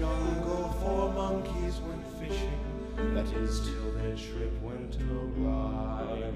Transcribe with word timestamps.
jungle, 0.00 0.74
four 0.80 1.12
monkeys 1.12 1.78
went 1.80 2.02
fishing. 2.18 2.58
That 3.14 3.26
is 3.34 3.60
till 3.60 3.92
their 3.92 4.16
trip 4.16 4.52
went 4.62 4.96
awry. 5.12 6.32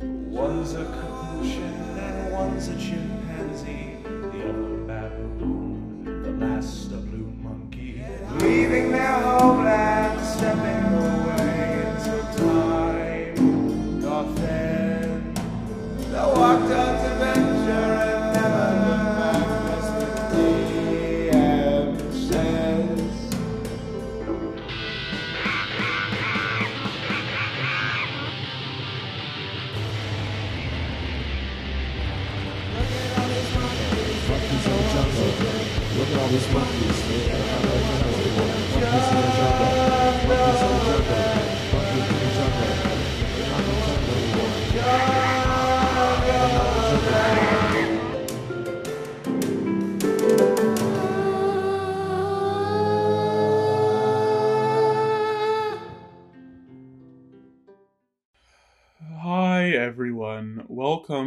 One's 0.00 0.74
a 0.74 0.84
capuchin 0.84 1.98
and 1.98 2.32
one's 2.32 2.68
a 2.68 2.76
chimpanzee. 2.78 4.01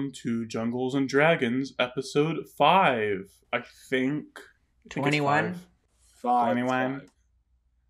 Welcome 0.06 0.22
to 0.22 0.46
Jungles 0.46 0.94
and 0.94 1.10
Dragons, 1.10 1.74
episode 1.80 2.48
5. 2.48 3.28
I 3.52 3.64
think. 3.90 4.26
I 4.38 4.94
think 4.94 5.08
it's 5.08 5.18
21? 5.18 5.54
five. 5.54 5.68
Five. 6.22 6.52
21. 6.52 7.02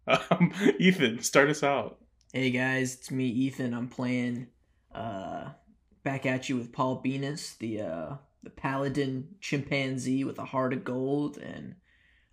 Um, 0.07 0.53
Ethan, 0.79 1.19
start 1.19 1.49
us 1.49 1.61
out. 1.61 1.97
Hey 2.31 2.51
guys, 2.51 2.93
it's 2.93 3.11
me, 3.11 3.25
Ethan. 3.25 3.73
I'm 3.73 3.89
playing 3.89 4.47
uh 4.93 5.49
back 6.05 6.25
at 6.25 6.47
you 6.47 6.55
with 6.55 6.71
Paul 6.71 7.01
Venus, 7.01 7.55
the 7.55 7.81
uh 7.81 8.15
the 8.43 8.49
paladin 8.49 9.35
chimpanzee 9.41 10.23
with 10.23 10.39
a 10.39 10.45
heart 10.45 10.71
of 10.71 10.85
gold 10.85 11.37
and 11.37 11.75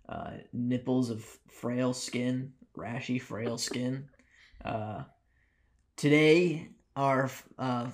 uh 0.07 0.31
nipples 0.53 1.09
of 1.09 1.25
frail 1.51 1.93
skin, 1.93 2.53
rashy 2.77 3.21
frail 3.21 3.57
skin. 3.57 4.07
Uh 4.63 5.03
today 5.97 6.69
our 6.95 7.29
uh 7.59 7.89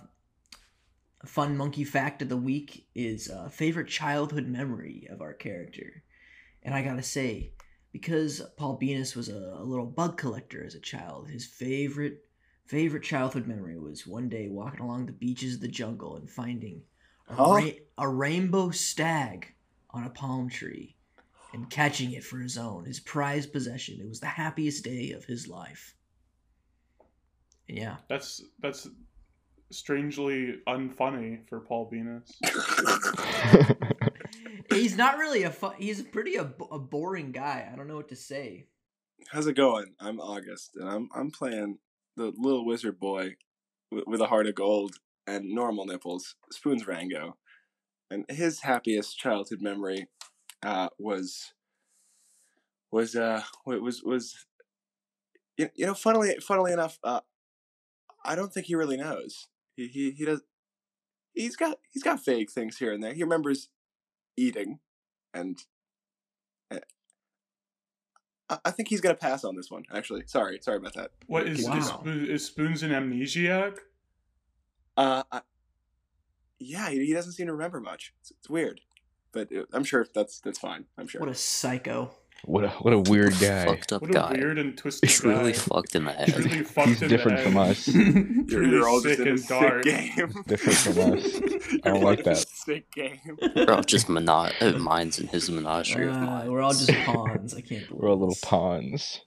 fun 1.26 1.58
monkey 1.58 1.84
fact 1.84 2.22
of 2.22 2.30
the 2.30 2.38
week 2.38 2.88
is 2.96 3.30
uh 3.30 3.50
favorite 3.50 3.88
childhood 3.88 4.48
memory 4.48 5.08
of 5.10 5.22
our 5.22 5.34
character. 5.34 6.04
And 6.64 6.74
I 6.76 6.82
got 6.84 6.96
to 6.96 7.04
say, 7.04 7.54
because 7.92 8.42
Paul 8.58 8.78
Venus 8.78 9.16
was 9.16 9.30
a, 9.30 9.38
a 9.60 9.64
little 9.64 9.86
bug 9.86 10.18
collector 10.18 10.64
as 10.66 10.76
a 10.76 10.80
child, 10.80 11.30
his 11.30 11.46
favorite 11.46 12.26
favorite 12.66 13.04
childhood 13.04 13.48
memory 13.48 13.78
was 13.80 14.06
one 14.08 14.30
day 14.30 14.48
walking 14.48 14.82
along 14.82 15.06
the 15.08 15.12
beaches 15.12 15.56
of 15.56 15.62
the 15.62 15.68
jungle 15.68 16.16
and 16.18 16.30
finding 16.30 16.84
a, 17.28 17.36
Huh? 17.36 17.46
ra- 17.46 17.72
a 17.98 18.08
rainbow 18.08 18.70
stag 18.72 19.54
on 19.90 20.04
a 20.06 20.10
palm 20.10 20.50
tree 20.50 20.96
and 21.54 21.70
catching 21.70 22.12
it 22.14 22.24
for 22.24 22.40
his 22.40 22.58
own, 22.58 22.86
his 22.86 23.00
prized 23.00 23.52
possession. 23.52 24.00
It 24.02 24.08
was 24.08 24.20
the 24.20 24.28
happiest 24.28 24.84
day 24.84 25.12
of 25.12 25.26
his 25.26 25.48
life. 25.48 25.96
And 27.68 27.78
yeah, 27.78 27.98
That's 28.08 28.42
that's 28.60 28.88
strangely 29.72 30.56
unfunny 30.68 31.48
for 31.48 31.60
Paul 31.60 31.90
Venus. 31.92 32.40
he's 34.70 34.98
not 34.98 35.18
really 35.18 35.44
a 35.44 35.52
fu- 35.52 35.74
he's 35.78 36.02
pretty 36.02 36.36
a, 36.36 36.52
a 36.72 36.80
boring 36.80 37.32
guy. 37.32 37.70
I 37.72 37.76
don't 37.76 37.88
know 37.88 37.96
what 37.96 38.10
to 38.10 38.16
say. 38.16 38.68
How's 39.32 39.48
it 39.48 39.56
going? 39.56 39.94
I'm 40.00 40.20
August, 40.20 40.72
and 40.76 40.90
I'm 40.90 41.10
I'm 41.14 41.32
playing 41.32 41.80
the 42.16 42.34
little 42.38 42.66
wizard 42.66 43.00
boy 43.00 43.36
with, 43.92 44.06
with 44.08 44.22
a 44.22 44.28
heart 44.28 44.48
of 44.48 44.56
gold 44.56 44.96
and 45.28 45.54
normal 45.54 45.86
nipples, 45.86 46.36
Spoons 46.52 46.88
Rango, 46.88 47.38
and 48.10 48.26
his 48.30 48.62
happiest 48.62 49.18
childhood 49.18 49.62
memory 49.62 50.08
uh, 50.64 50.90
was 50.98 51.54
was 52.92 53.16
uh 53.16 53.44
was 53.66 54.04
was 54.04 54.46
you, 55.58 55.70
you 55.76 55.86
know 55.86 55.94
funnily 55.94 56.36
funnily 56.42 56.74
enough 56.74 56.98
uh, 57.04 57.20
I 58.26 58.36
don't 58.36 58.52
think 58.52 58.66
he 58.66 58.76
really 58.76 58.98
knows 58.98 59.48
he 59.80 59.88
he 59.88 60.12
he 60.12 60.26
does 60.26 60.42
he's 61.34 61.56
got 61.56 61.78
he's 61.92 62.04
got 62.04 62.24
vague 62.24 62.50
things 62.50 62.78
here 62.78 62.92
and 62.92 63.02
there 63.04 63.14
he 63.14 63.24
remembers 63.24 63.70
eating 64.36 64.80
and 65.34 65.58
uh, 66.72 66.80
I 68.50 68.58
I 68.66 68.72
think 68.72 68.90
he's 68.90 69.02
gonna 69.02 69.16
pass 69.16 69.44
on 69.44 69.56
this 69.56 69.70
one. 69.72 69.84
Actually, 69.94 70.24
sorry, 70.26 70.60
sorry 70.62 70.78
about 70.78 70.96
that. 70.96 71.12
What 71.28 71.48
is, 71.48 71.66
Wow. 71.66 72.02
is, 72.06 72.30
is 72.30 72.46
Spoons 72.46 72.84
an 72.84 72.92
amnesiac? 72.92 73.78
Uh, 74.98 75.24
I, 75.32 75.42
yeah, 76.60 76.90
he, 76.90 77.06
he 77.06 77.14
doesn't 77.14 77.34
seem 77.34 77.48
to 77.48 77.54
remember 77.54 77.80
much. 77.80 78.14
It's, 78.20 78.32
it's 78.32 78.50
weird, 78.50 78.82
but 79.32 79.48
uh, 79.56 79.64
I'm 79.72 79.84
sure 79.84 80.06
that's 80.14 80.40
that's 80.42 80.60
fine. 80.60 80.86
I'm 80.98 81.08
sure. 81.08 81.22
What 81.22 81.30
a 81.30 81.36
psycho. 81.36 82.12
What 82.46 82.64
a 82.64 82.70
what 82.70 82.94
a 82.94 83.00
weird 83.00 83.34
guy. 83.40 83.66
fucked 83.66 83.92
up 83.92 84.02
What 84.02 84.12
a 84.12 84.14
guy. 84.14 84.32
weird 84.34 84.58
and 84.58 84.78
twisted 84.78 85.10
He's 85.10 85.20
guy. 85.22 85.30
really 85.30 85.54
fucked 85.54 85.96
in 85.96 86.06
the 86.06 86.12
head. 86.14 86.30
Truly 86.34 86.64
fucked 86.64 86.88
He's 86.88 87.02
in 87.02 87.08
the 87.10 87.18
different 87.18 87.40
from 87.42 87.54
head. 87.54 87.68
us. 87.72 87.88
you're, 87.88 88.64
you're 88.66 88.88
all 88.88 89.02
sick 89.02 89.18
just 89.18 89.22
in 89.22 89.28
a 89.28 89.32
and 89.32 89.40
sick 89.40 89.84
game. 89.84 90.44
Different 90.48 90.78
from 90.80 91.14
us. 91.14 91.80
I 91.84 91.90
don't 91.90 92.04
like 92.04 92.24
that. 92.24 92.38
Sick 92.38 92.90
game. 92.92 93.20
We're 93.56 93.72
all 93.74 93.82
just 93.84 94.08
mono- 94.10 94.52
uh, 94.62 94.72
minds 94.80 95.20
in 95.20 95.28
his 95.28 95.50
menagerie 95.50 96.08
of 96.08 96.16
Uh, 96.16 96.20
minds. 96.20 96.50
we're 96.50 96.62
all 96.62 96.72
just 96.74 96.92
pawns. 96.92 97.54
I 97.54 97.62
can't 97.62 97.88
believe 97.88 97.92
We're 97.92 98.10
all 98.10 98.18
little 98.20 98.38
pawns. 98.42 99.22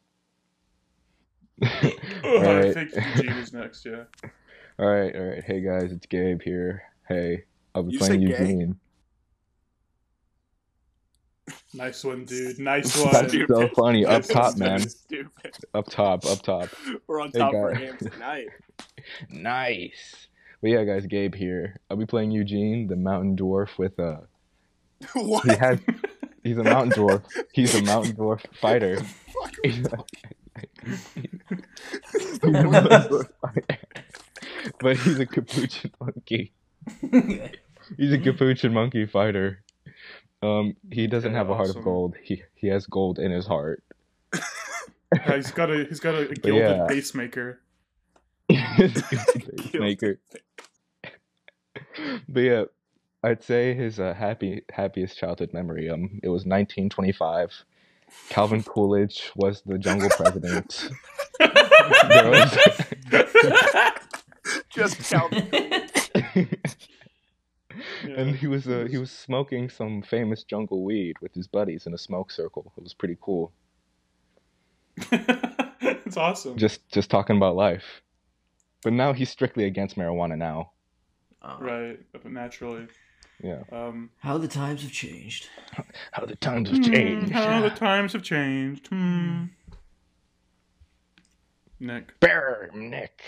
Ugh, 1.62 1.68
I 2.24 2.26
Alright. 2.26 2.74
think 2.74 2.90
Eugene 3.16 3.32
is 3.38 3.52
next, 3.52 3.84
yeah. 3.86 4.04
Alright, 4.80 5.14
alright. 5.14 5.44
Hey 5.44 5.60
guys, 5.60 5.92
it's 5.92 6.06
Gabe 6.06 6.40
here. 6.42 6.82
Hey. 7.08 7.44
I'll 7.74 7.82
be 7.84 7.92
You 7.92 7.98
playing 7.98 8.26
said 8.28 8.38
gay? 8.38 8.50
Eugene. 8.52 8.78
Nice 11.74 12.04
one, 12.04 12.24
dude. 12.24 12.58
Nice 12.58 12.96
one. 12.98 13.12
That's 13.12 13.34
one. 13.34 13.46
so 13.48 13.68
funny. 13.68 14.04
Up 14.04 14.24
top, 14.24 14.56
man. 14.58 14.80
Stupid. 14.80 15.54
Up 15.74 15.86
top, 15.90 16.26
up 16.26 16.42
top. 16.42 16.68
We're 17.06 17.20
on 17.20 17.30
Hey, 17.32 17.38
top 17.38 17.54
of 17.54 17.60
our 17.60 17.72
guy. 17.74 17.80
game 17.80 17.96
tonight. 17.98 18.46
Nice. 19.30 20.28
But 20.60 20.70
yeah, 20.70 20.84
guys, 20.84 21.06
Gabe 21.06 21.34
here. 21.34 21.80
I'll 21.90 21.96
be 21.96 22.06
playing 22.06 22.30
Eugene, 22.30 22.86
the 22.88 22.96
mountain 22.96 23.36
dwarf 23.36 23.78
with 23.78 23.98
uh 23.98 24.18
what? 25.14 25.44
he 25.44 25.56
has 25.56 25.80
he's 26.44 26.58
a 26.58 26.62
mountain 26.64 26.92
dwarf. 26.92 27.22
He's 27.52 27.74
a 27.74 27.82
mountain 27.82 28.14
dwarf 28.16 28.40
fighter. 28.60 28.98
Fuck. 29.00 29.54
He's 29.64 29.86
a, 29.86 29.98
he's 32.12 32.38
a 32.42 32.50
mountain 32.50 32.82
dwarf 33.08 33.28
fighter. 33.40 33.78
But 34.80 34.96
he's 34.98 35.18
a 35.18 35.26
capuchin 35.26 35.90
monkey. 36.00 36.52
He's 37.96 38.12
a 38.12 38.18
capuchin 38.18 38.72
monkey 38.72 39.06
fighter. 39.06 39.61
Um, 40.42 40.76
he 40.90 41.06
doesn't 41.06 41.32
Yeah, 41.32 41.38
have 41.38 41.50
a 41.50 41.54
heart 41.54 41.68
awesome. 41.70 41.78
of 41.78 41.84
gold. 41.84 42.16
He 42.22 42.42
he 42.54 42.66
has 42.68 42.86
gold 42.86 43.18
in 43.18 43.30
his 43.30 43.46
heart. 43.46 43.82
Yeah, 45.14 45.36
he's 45.36 45.50
got 45.50 45.70
a 45.70 45.84
he's 45.84 46.00
got 46.00 46.14
a 46.14 46.24
gilded 46.34 46.66
yeah. 46.78 46.86
pacemaker. 46.88 47.60
Maker. 49.74 50.18
but 52.28 52.40
yeah, 52.40 52.64
I'd 53.22 53.42
say 53.42 53.74
his 53.74 54.00
uh, 54.00 54.14
happy 54.14 54.62
happiest 54.72 55.18
childhood 55.18 55.52
memory. 55.52 55.90
Um, 55.90 56.18
it 56.22 56.28
was 56.30 56.46
1925. 56.46 57.52
Calvin 58.30 58.62
Coolidge 58.62 59.30
was 59.36 59.60
the 59.66 59.76
jungle 59.78 60.08
president. 60.10 60.88
Was- 61.40 62.58
Just 64.70 65.12
count. 68.02 68.18
and 68.18 68.36
he 68.36 68.46
was 68.46 68.66
uh, 68.66 68.86
he 68.90 68.98
was 68.98 69.10
smoking 69.10 69.68
some 69.68 70.02
famous 70.02 70.44
jungle 70.44 70.82
weed 70.84 71.16
with 71.20 71.34
his 71.34 71.46
buddies 71.46 71.86
in 71.86 71.94
a 71.94 71.98
smoke 71.98 72.30
circle. 72.30 72.72
It 72.76 72.82
was 72.82 72.94
pretty 72.94 73.16
cool. 73.20 73.52
it's 75.12 76.16
awesome. 76.16 76.56
Just 76.56 76.88
just 76.90 77.10
talking 77.10 77.36
about 77.36 77.56
life. 77.56 78.02
But 78.82 78.92
now 78.92 79.12
he's 79.12 79.30
strictly 79.30 79.64
against 79.64 79.96
marijuana 79.96 80.36
now. 80.36 80.72
Oh, 81.42 81.56
Right, 81.60 82.00
naturally. 82.24 82.88
Yeah. 83.42 83.62
Um, 83.72 84.10
How 84.18 84.38
the 84.38 84.48
times 84.48 84.82
have 84.82 84.92
changed. 84.92 85.48
How 86.12 86.24
the 86.24 86.36
times 86.36 86.68
have 86.68 86.78
hmm, 86.78 86.92
changed. 86.92 87.32
how 87.32 87.60
the 87.60 87.70
times 87.70 88.12
have 88.12 88.22
changed. 88.22 88.86
Hmm. 88.88 89.44
Nick. 91.80 92.18
Bear 92.20 92.70
Nick. 92.74 93.22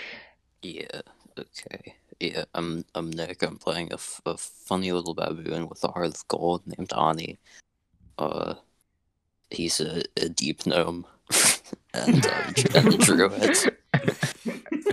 Yeah. 0.62 1.00
Okay. 1.37 1.96
Yeah. 2.32 2.44
I'm 2.55 2.85
I'm 2.94 3.11
Nick. 3.11 3.43
I'm 3.43 3.59
playing 3.59 3.91
a, 3.91 3.97
f- 3.97 4.21
a 4.25 4.37
funny 4.37 4.93
little 4.93 5.15
baboon 5.15 5.69
with 5.69 5.82
a 5.85 5.88
heart 5.88 6.06
of 6.06 6.29
gold 6.29 6.62
named 6.67 6.93
Ani. 6.93 7.38
Uh, 8.19 8.55
he's 9.50 9.81
a, 9.81 10.03
a 10.17 10.29
deep 10.29 10.67
gnome 10.67 11.06
and, 11.94 12.26
uh, 12.26 12.53
and 12.75 12.99
druid. 12.99 13.56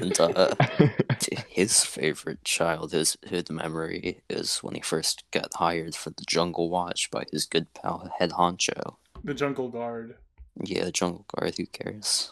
And 0.01 0.19
uh, 0.19 0.56
his 1.48 1.83
favorite 1.83 2.44
childhood 2.44 3.50
memory 3.50 4.22
is 4.30 4.57
when 4.57 4.75
he 4.75 4.81
first 4.81 5.24
got 5.31 5.54
hired 5.54 5.95
for 5.95 6.10
the 6.10 6.24
Jungle 6.27 6.69
Watch 6.69 7.12
by 7.12 7.25
his 7.31 7.45
good 7.45 7.72
pal 7.74 8.12
Head 8.18 8.31
Honcho. 8.31 8.95
The 9.24 9.34
Jungle 9.36 9.69
Guard. 9.69 10.16
Yeah, 10.63 10.89
Jungle 10.92 11.25
Guard. 11.36 11.56
Who 11.57 11.68
cares? 11.68 12.31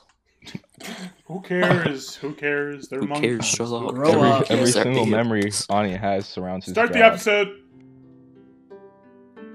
Who 1.26 1.42
cares? 1.42 2.16
Who 2.22 2.34
cares? 2.34 2.88
They're 2.88 3.00
Who 3.00 3.08
monkeys. 3.08 3.40
cares? 3.40 3.46
Shut 3.46 3.68
up. 3.72 3.94
Grow 3.94 4.10
every 4.12 4.30
up. 4.30 4.46
every 4.52 4.72
Start 4.72 4.84
single 4.86 5.06
the 5.06 5.12
memory 5.12 5.42
episodes. 5.42 5.68
Anya 5.70 5.98
has 5.98 6.28
surrounds 6.28 6.66
his 6.66 6.74
Start 6.74 6.94
the 6.94 7.00
job. 7.00 7.14
episode. 7.14 7.48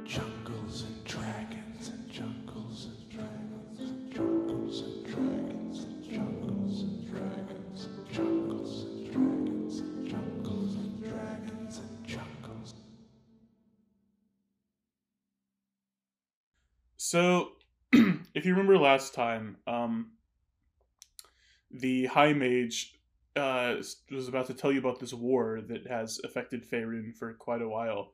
Jungles 0.05 0.83
and 0.83 1.05
dragons 1.05 1.89
and 1.89 2.11
jungles 2.11 2.87
and 2.87 3.11
dragons 3.11 3.81
and 3.81 4.13
jungles 4.13 4.81
and 4.83 5.05
dragons 5.07 5.85
and 5.85 6.05
jungles 6.05 6.81
and 6.83 7.11
dragons 7.11 7.85
and 7.85 8.13
jungles 8.13 8.83
and 8.85 9.07
dragons 9.13 9.81
and 9.81 10.09
jungles 10.09 10.75
and 10.77 11.03
dragons 11.05 11.79
and 11.79 12.07
jungles. 12.07 12.75
So, 16.97 17.49
if 17.93 18.45
you 18.45 18.53
remember 18.53 18.79
last 18.79 19.15
time, 19.15 19.57
um, 19.67 20.11
the 21.75 22.07
High 22.07 22.33
Mage 22.33 22.95
uh, 23.37 23.75
was 24.11 24.29
about 24.29 24.47
to 24.47 24.55
tell 24.55 24.73
you 24.73 24.79
about 24.79 25.01
this 25.01 25.13
war 25.13 25.61
that 25.69 25.87
has 25.87 26.21
affected 26.25 26.65
Faerun 26.71 27.15
for 27.17 27.35
quite 27.35 27.61
a 27.63 27.69
while. 27.69 28.13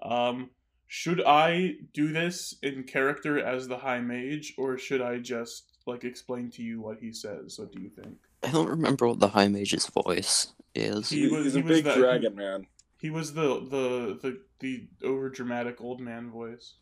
Um, 0.00 0.50
should 0.86 1.22
I 1.24 1.74
do 1.92 2.12
this 2.12 2.54
in 2.62 2.84
character 2.84 3.38
as 3.38 3.66
the 3.68 3.78
High 3.78 4.00
Mage, 4.00 4.54
or 4.56 4.78
should 4.78 5.00
I 5.02 5.18
just 5.18 5.64
like 5.86 6.04
explain 6.04 6.50
to 6.52 6.62
you 6.62 6.80
what 6.80 6.98
he 7.00 7.12
says? 7.12 7.58
What 7.58 7.72
do 7.72 7.80
you 7.82 7.88
think? 7.90 8.16
I 8.44 8.50
don't 8.52 8.68
remember 8.68 9.08
what 9.08 9.18
the 9.20 9.28
High 9.28 9.48
Mage's 9.48 9.86
voice 9.86 10.52
is. 10.74 11.10
He 11.10 11.26
was- 11.28 11.44
He's 11.44 11.54
he 11.54 11.60
a 11.60 11.62
was 11.64 11.72
big 11.72 11.84
that- 11.84 11.98
dragon 11.98 12.36
man. 12.36 12.66
He 13.00 13.10
was 13.10 13.34
the 13.34 13.42
the 13.68 14.18
the 14.22 14.40
the 14.60 14.86
over 15.02 15.28
dramatic 15.28 15.80
old 15.80 16.00
man 16.00 16.30
voice. 16.30 16.74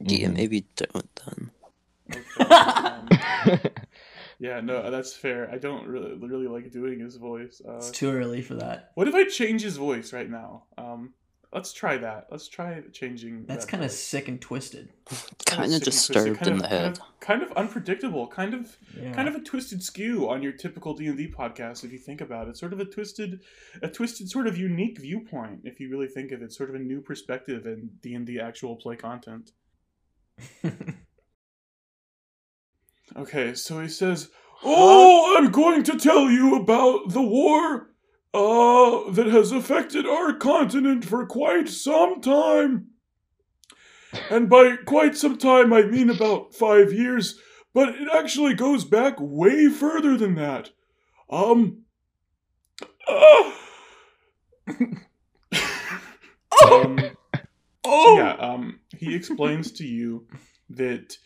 Yeah, 0.00 0.26
maybe 0.28 0.66
don't 0.74 1.20
then. 1.24 1.50
Okay. 2.40 2.54
um, 2.54 3.60
yeah, 4.40 4.60
no, 4.60 4.90
that's 4.90 5.12
fair. 5.12 5.48
I 5.52 5.58
don't 5.58 5.86
really 5.86 6.14
really 6.14 6.48
like 6.48 6.70
doing 6.72 6.98
his 7.00 7.16
voice. 7.16 7.62
Uh, 7.66 7.76
It's 7.76 7.90
too 7.92 8.10
early 8.10 8.42
for 8.42 8.54
that. 8.54 8.90
What 8.94 9.06
if 9.06 9.14
I 9.14 9.24
change 9.28 9.62
his 9.62 9.76
voice 9.76 10.12
right 10.12 10.28
now? 10.30 10.64
Um, 10.76 11.12
let's 11.52 11.72
try 11.72 11.98
that. 11.98 12.28
Let's 12.30 12.48
try 12.48 12.80
changing. 12.92 13.44
That's 13.46 13.64
that 13.66 13.70
kind 13.70 13.84
of 13.84 13.90
sick 13.90 14.28
and 14.28 14.40
twisted. 14.40 14.88
Kind 15.46 15.64
of 15.64 15.70
sick 15.72 15.82
disturbed 15.84 16.38
kind 16.38 16.48
in 16.48 16.54
of- 16.54 16.62
the 16.62 16.68
kind 16.68 16.86
of- 16.92 17.00
Kind 17.20 17.42
of 17.42 17.52
unpredictable. 17.52 18.26
Kind 18.28 18.54
of, 18.54 18.76
Yeah. 18.98 19.12
kind 19.12 19.28
of 19.28 19.34
a 19.34 19.40
twisted 19.40 19.82
skew 19.82 20.28
on 20.30 20.42
your 20.42 20.52
typical 20.52 20.94
D 20.94 21.06
and 21.06 21.18
D 21.18 21.28
podcast. 21.28 21.84
If 21.84 21.92
you 21.92 21.98
think 21.98 22.20
about 22.22 22.48
it, 22.48 22.56
sort 22.56 22.72
of 22.72 22.80
a 22.80 22.84
twisted, 22.86 23.42
a 23.82 23.88
twisted 23.88 24.30
sort 24.30 24.46
of 24.46 24.56
unique 24.56 24.98
viewpoint. 24.98 25.60
If 25.64 25.78
you 25.80 25.90
really 25.90 26.08
think 26.08 26.32
of 26.32 26.40
it, 26.42 26.50
sort 26.52 26.70
of 26.70 26.76
a 26.76 26.78
new 26.78 27.00
perspective 27.02 27.66
in 27.66 27.90
D 28.00 28.14
and 28.14 28.26
D 28.26 28.40
actual 28.40 28.74
play 28.76 28.96
content. 28.96 29.52
Okay, 33.16 33.54
so 33.54 33.80
he 33.80 33.88
says, 33.88 34.30
"Oh, 34.62 35.36
I'm 35.36 35.50
going 35.50 35.82
to 35.84 35.98
tell 35.98 36.30
you 36.30 36.56
about 36.56 37.10
the 37.10 37.22
war 37.22 37.90
uh 38.32 39.10
that 39.10 39.26
has 39.26 39.50
affected 39.50 40.06
our 40.06 40.32
continent 40.32 41.04
for 41.04 41.26
quite 41.26 41.68
some 41.68 42.20
time. 42.20 42.86
And 44.30 44.48
by 44.48 44.76
quite 44.76 45.16
some 45.16 45.36
time 45.36 45.72
I 45.72 45.82
mean 45.82 46.10
about 46.10 46.54
5 46.54 46.92
years, 46.92 47.40
but 47.74 47.88
it 47.88 48.08
actually 48.12 48.54
goes 48.54 48.84
back 48.84 49.16
way 49.18 49.68
further 49.68 50.16
than 50.16 50.36
that. 50.36 50.70
Um 51.28 51.82
uh, 53.08 53.52
um, 56.70 56.98
so 57.84 58.16
yeah, 58.16 58.36
um, 58.38 58.78
he 58.96 59.14
explains 59.14 59.72
to 59.72 59.84
you 59.84 60.26
that 60.70 61.16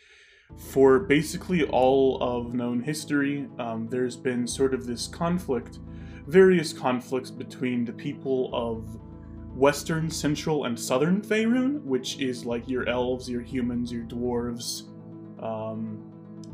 for 0.57 1.01
basically 1.01 1.65
all 1.65 2.19
of 2.23 2.55
known 2.55 2.81
history, 2.81 3.49
um, 3.59 3.89
there's 3.89 4.17
been 4.17 4.47
sort 4.47 4.75
of 4.75 4.87
this 4.87 5.07
conflict, 5.07 5.79
various 6.27 6.73
conflicts 6.73 7.31
between 7.31 7.85
the 7.85 7.93
people 7.93 8.51
of 8.53 8.99
Western, 9.55 10.11
Central, 10.11 10.65
and 10.65 10.79
Southern 10.79 11.23
Faerun, 11.23 11.83
which 11.83 12.19
is 12.19 12.45
like 12.45 12.69
your 12.69 12.89
elves, 12.89 13.29
your 13.29 13.41
humans, 13.41 13.93
your 13.93 14.05
dwarves, 14.05 14.89
um, 15.43 16.03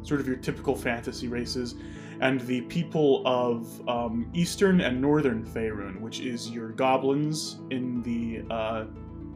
sort 0.03 0.21
of 0.21 0.27
your 0.27 0.37
typical 0.37 0.75
fantasy 0.75 1.29
races, 1.29 1.77
and 2.21 2.41
the 2.43 2.61
people 2.63 3.23
of 3.27 3.89
um, 3.89 4.31
Eastern 4.35 4.83
and 4.83 5.01
Northern 5.01 5.45
Faerun, 5.45 6.01
which 6.01 6.21
is 6.21 6.51
your 6.51 6.71
goblins 6.71 7.61
in 7.71 8.03
the 8.03 8.45
uh, 8.53 8.85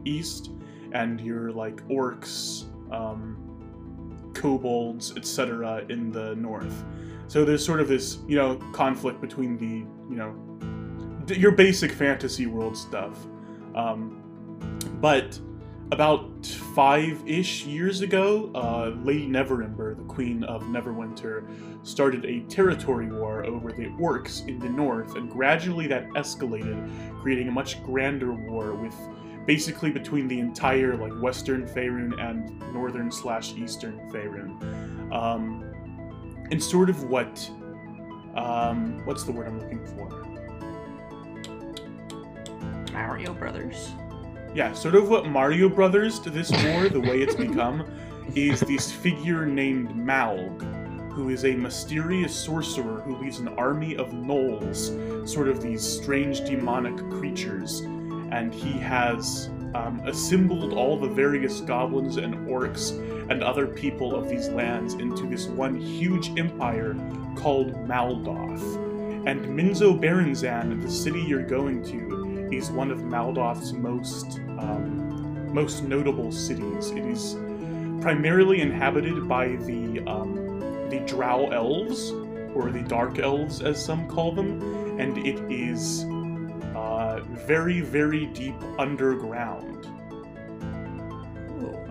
east, 0.05 0.51
and 0.91 1.19
your 1.19 1.51
like 1.51 1.77
orcs, 1.87 2.65
um, 2.93 3.44
kobolds, 4.35 5.15
etc., 5.17 5.85
in 5.89 6.11
the 6.11 6.35
north. 6.35 6.83
So 7.27 7.43
there's 7.43 7.65
sort 7.65 7.81
of 7.81 7.87
this, 7.87 8.19
you 8.27 8.35
know, 8.35 8.57
conflict 8.71 9.19
between 9.19 9.57
the, 9.57 9.85
you 10.09 10.15
know, 10.15 10.33
d- 11.25 11.39
your 11.39 11.51
basic 11.51 11.91
fantasy 11.91 12.45
world 12.45 12.77
stuff. 12.77 13.25
Um, 13.73 14.21
but 15.01 15.39
about 15.91 16.45
five-ish 16.75 17.65
years 17.65 18.01
ago, 18.01 18.51
uh, 18.55 18.89
Lady 19.03 19.27
Neverember, 19.27 19.97
the 19.97 20.03
Queen 20.03 20.43
of 20.43 20.63
Neverwinter, 20.63 21.45
started 21.83 22.25
a 22.25 22.41
territory 22.41 23.11
war 23.11 23.45
over 23.45 23.71
the 23.71 23.85
orcs 23.99 24.47
in 24.47 24.59
the 24.59 24.69
north, 24.69 25.15
and 25.15 25.29
gradually 25.29 25.87
that 25.87 26.07
escalated, 26.09 26.89
creating 27.21 27.47
a 27.47 27.51
much 27.51 27.83
grander 27.83 28.33
war 28.33 28.73
with 28.73 28.95
basically 29.45 29.91
between 29.91 30.27
the 30.27 30.39
entire 30.39 30.95
like 30.95 31.13
Western 31.21 31.67
Faerun 31.67 32.19
and 32.19 32.59
Northern 32.73 33.11
slash 33.11 33.53
Eastern 33.53 33.99
Faerun, 34.11 35.11
um, 35.13 35.63
and 36.51 36.61
sort 36.61 36.89
of 36.89 37.03
what, 37.09 37.49
um, 38.35 39.01
what's 39.05 39.23
the 39.23 39.31
word 39.31 39.47
I'm 39.47 39.59
looking 39.59 39.85
for? 39.85 40.25
Mario 42.91 43.33
Brothers. 43.33 43.91
Yeah, 44.53 44.71
sort 44.73 44.95
of 44.95 45.09
what 45.09 45.27
Mario 45.27 45.67
Brothers 45.67 46.19
to 46.19 46.29
this 46.29 46.49
war, 46.49 46.87
the 46.87 46.99
way 46.99 47.21
it's 47.21 47.35
become, 47.35 47.85
is 48.35 48.61
this 48.61 48.91
figure 48.91 49.45
named 49.45 49.89
Malg, 49.89 51.11
who 51.11 51.29
is 51.29 51.45
a 51.45 51.53
mysterious 51.53 52.33
sorcerer 52.33 53.01
who 53.01 53.17
leads 53.17 53.39
an 53.39 53.49
army 53.49 53.95
of 53.97 54.11
gnolls, 54.11 55.27
sort 55.27 55.49
of 55.49 55.61
these 55.61 55.81
strange 55.81 56.45
demonic 56.45 56.97
creatures, 57.11 57.81
and 58.31 58.53
he 58.53 58.71
has 58.73 59.49
um, 59.75 60.01
assembled 60.05 60.73
all 60.73 60.97
the 60.97 61.07
various 61.07 61.61
goblins 61.61 62.17
and 62.17 62.35
orcs 62.47 62.91
and 63.29 63.43
other 63.43 63.67
people 63.67 64.15
of 64.15 64.29
these 64.29 64.47
lands 64.49 64.93
into 64.93 65.27
this 65.27 65.47
one 65.47 65.75
huge 65.75 66.37
empire 66.37 66.95
called 67.35 67.73
Maldoth. 67.87 68.75
And 69.27 69.45
Menzoberranzan, 69.47 70.81
the 70.81 70.89
city 70.89 71.21
you're 71.21 71.43
going 71.43 71.83
to, 71.85 72.49
is 72.55 72.69
one 72.71 72.91
of 72.91 72.99
Maldoth's 72.99 73.73
most 73.73 74.39
um, 74.59 75.51
most 75.51 75.83
notable 75.83 76.31
cities. 76.31 76.91
It 76.91 77.05
is 77.05 77.35
primarily 78.01 78.61
inhabited 78.61 79.27
by 79.27 79.55
the 79.55 80.03
um, 80.05 80.59
the 80.89 80.99
Drow 81.07 81.49
elves, 81.49 82.11
or 82.53 82.71
the 82.71 82.83
Dark 82.83 83.19
Elves, 83.19 83.61
as 83.61 83.83
some 83.83 84.07
call 84.07 84.31
them, 84.31 84.99
and 84.99 85.17
it 85.17 85.39
is 85.51 86.05
very, 87.35 87.81
very 87.81 88.25
deep 88.27 88.55
underground. 88.77 89.85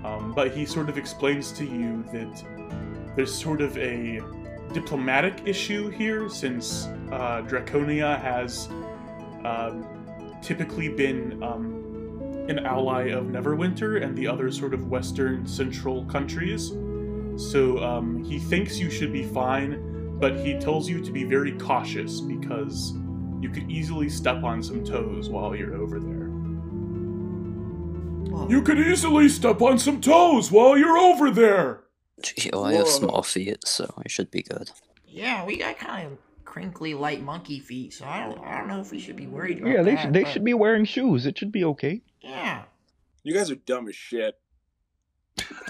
Um, 0.04 0.32
but 0.34 0.50
he 0.50 0.66
sort 0.66 0.88
of 0.88 0.98
explains 0.98 1.50
to 1.52 1.64
you 1.64 2.04
that 2.12 2.44
there's 3.16 3.34
sort 3.34 3.60
of 3.60 3.76
a 3.78 4.20
diplomatic 4.72 5.46
issue 5.46 5.88
here, 5.88 6.28
since 6.28 6.86
uh, 7.10 7.42
Draconia 7.46 8.20
has 8.20 8.68
um, 9.44 9.86
typically 10.42 10.88
been 10.88 11.42
um, 11.42 12.46
an 12.48 12.58
ally 12.66 13.08
of 13.08 13.24
Neverwinter 13.26 14.02
and 14.02 14.16
the 14.16 14.26
other 14.28 14.50
sort 14.52 14.74
of 14.74 14.90
Western 14.90 15.46
Central 15.46 16.04
countries. 16.04 16.72
So 17.36 17.78
um, 17.82 18.22
he 18.22 18.38
thinks 18.38 18.78
you 18.78 18.90
should 18.90 19.12
be 19.12 19.24
fine, 19.24 20.18
but 20.18 20.36
he 20.36 20.58
tells 20.58 20.88
you 20.88 21.00
to 21.02 21.10
be 21.10 21.24
very 21.24 21.52
cautious 21.52 22.20
because 22.20 22.92
you 23.44 23.50
could 23.50 23.70
easily 23.70 24.08
step 24.08 24.42
on 24.42 24.62
some 24.62 24.82
toes 24.82 25.28
while 25.28 25.54
you're 25.54 25.74
over 25.76 26.00
there. 26.00 26.30
You 28.48 28.62
could 28.62 28.78
easily 28.78 29.28
step 29.28 29.60
on 29.60 29.78
some 29.78 30.00
toes 30.00 30.50
while 30.50 30.78
you're 30.78 30.96
over 30.96 31.30
there! 31.30 31.82
Gee, 32.22 32.48
oh, 32.54 32.64
I 32.64 32.72
have 32.72 32.84
Whoa. 32.86 32.90
small 32.90 33.22
feet, 33.22 33.66
so 33.68 33.92
I 33.98 34.08
should 34.08 34.30
be 34.30 34.42
good. 34.42 34.70
Yeah, 35.06 35.44
we 35.44 35.58
got 35.58 35.78
kind 35.78 36.06
of 36.12 36.18
crinkly 36.46 36.94
light 36.94 37.22
monkey 37.22 37.60
feet, 37.60 37.92
so 37.92 38.06
I 38.06 38.20
don't, 38.24 38.38
I 38.42 38.56
don't 38.56 38.68
know 38.68 38.80
if 38.80 38.90
we 38.90 38.98
should 38.98 39.16
be 39.16 39.26
worried 39.26 39.58
about 39.58 39.72
Yeah, 39.72 39.82
they 39.82 39.94
that, 39.94 40.02
should 40.04 40.12
they 40.14 40.22
but- 40.22 40.32
should 40.32 40.44
be 40.44 40.54
wearing 40.54 40.86
shoes. 40.86 41.26
It 41.26 41.36
should 41.36 41.52
be 41.52 41.64
okay. 41.64 42.00
Yeah. 42.22 42.62
You 43.24 43.34
guys 43.34 43.50
are 43.50 43.56
dumb 43.56 43.88
as 43.88 43.94
shit. 43.94 44.38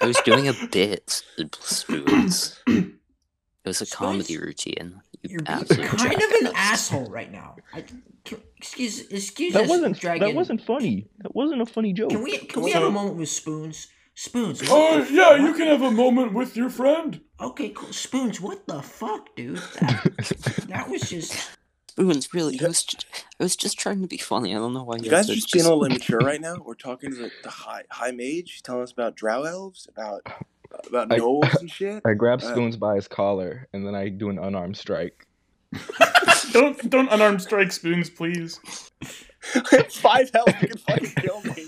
I 0.00 0.07
was 0.07 0.16
doing 0.25 0.47
a 0.47 0.54
bit, 0.71 1.25
spoons. 1.61 2.61
It 2.69 2.93
was 3.64 3.83
a 3.83 3.87
comedy 3.87 4.38
routine. 4.38 5.00
You 5.25 5.31
You're 5.31 5.40
being 5.43 5.59
absolute 5.61 5.88
kind 5.90 6.14
of 6.14 6.31
an 6.43 6.52
asshole 6.54 7.07
right 7.11 7.31
now. 7.33 7.57
I, 7.73 7.85
c- 8.26 8.37
excuse, 8.57 9.09
excuse 9.09 9.54
That 9.54 9.64
us, 9.64 9.69
wasn't 9.69 9.99
Dragon. 9.99 10.28
that 10.28 10.35
wasn't 10.35 10.61
funny. 10.62 11.09
That 11.19 11.35
wasn't 11.35 11.62
a 11.62 11.66
funny 11.66 11.93
joke. 11.93 12.11
Can 12.11 12.23
we 12.23 12.38
can 12.38 12.62
we 12.62 12.73
So- 12.73 12.78
have 12.81 12.88
a 12.88 12.93
moment 12.93 13.16
with 13.16 13.28
spoons? 13.31 13.88
Spoons. 14.16 14.62
Oh 14.71 15.02
the 15.02 15.12
yeah, 15.12 15.31
fuck? 15.31 15.40
you 15.40 15.54
can 15.54 15.66
have 15.66 15.83
a 15.83 15.90
moment 15.90 16.35
with 16.35 16.57
your 16.57 16.71
friend. 16.71 17.21
Okay, 17.40 17.71
cool. 17.71 17.93
Spoons. 17.93 18.40
What 18.40 18.66
the 18.69 18.81
fuck, 18.83 19.35
dude? 19.35 19.59
That, 19.81 20.64
that 20.69 20.88
was 20.88 21.02
just. 21.11 21.50
Spoons, 21.90 22.33
really. 22.35 22.61
I 22.61 22.66
was, 22.66 22.83
just, 22.85 23.07
I 23.38 23.43
was 23.45 23.54
just 23.57 23.78
trying 23.78 24.02
to 24.02 24.09
be 24.09 24.19
funny. 24.19 24.52
I 24.54 24.59
don't 24.59 24.73
know 24.75 24.83
why 24.85 24.97
You 24.97 25.04
you 25.04 25.11
guys 25.11 25.31
are 25.31 25.35
just 25.35 25.52
being 25.52 25.64
a 25.64 25.69
little 25.69 25.85
immature 25.85 26.19
right 26.23 26.40
now. 26.40 26.57
We're 26.64 26.75
talking 26.75 27.11
to 27.11 27.16
the, 27.16 27.31
the 27.45 27.50
high 27.50 27.83
high 27.90 28.11
mage, 28.12 28.62
telling 28.62 28.83
us 28.83 28.93
about 28.93 29.16
drow 29.16 29.45
elves, 29.45 29.87
about 29.88 30.23
about 30.87 31.12
I- 31.12 31.19
gnolls 31.19 31.61
and 31.61 31.71
shit. 31.78 32.02
I 32.04 32.14
grab 32.14 32.40
Uh, 32.43 32.50
Spoons 32.52 32.76
by 32.76 32.97
his 32.97 33.09
collar 33.09 33.69
and 33.73 33.87
then 33.87 33.95
I 33.95 34.09
do 34.09 34.28
an 34.31 34.38
unarmed 34.38 34.76
strike. 34.76 35.26
Don't 36.52 36.88
don't 36.88 37.09
unarmed 37.11 37.43
strike 37.43 37.73
spoons, 37.73 38.09
please. 38.09 38.61
Five 39.90 40.31
health, 40.33 40.54
you 40.62 40.69
can 40.69 40.78
fucking 40.78 41.11
kill 41.19 41.43
me. 41.43 41.64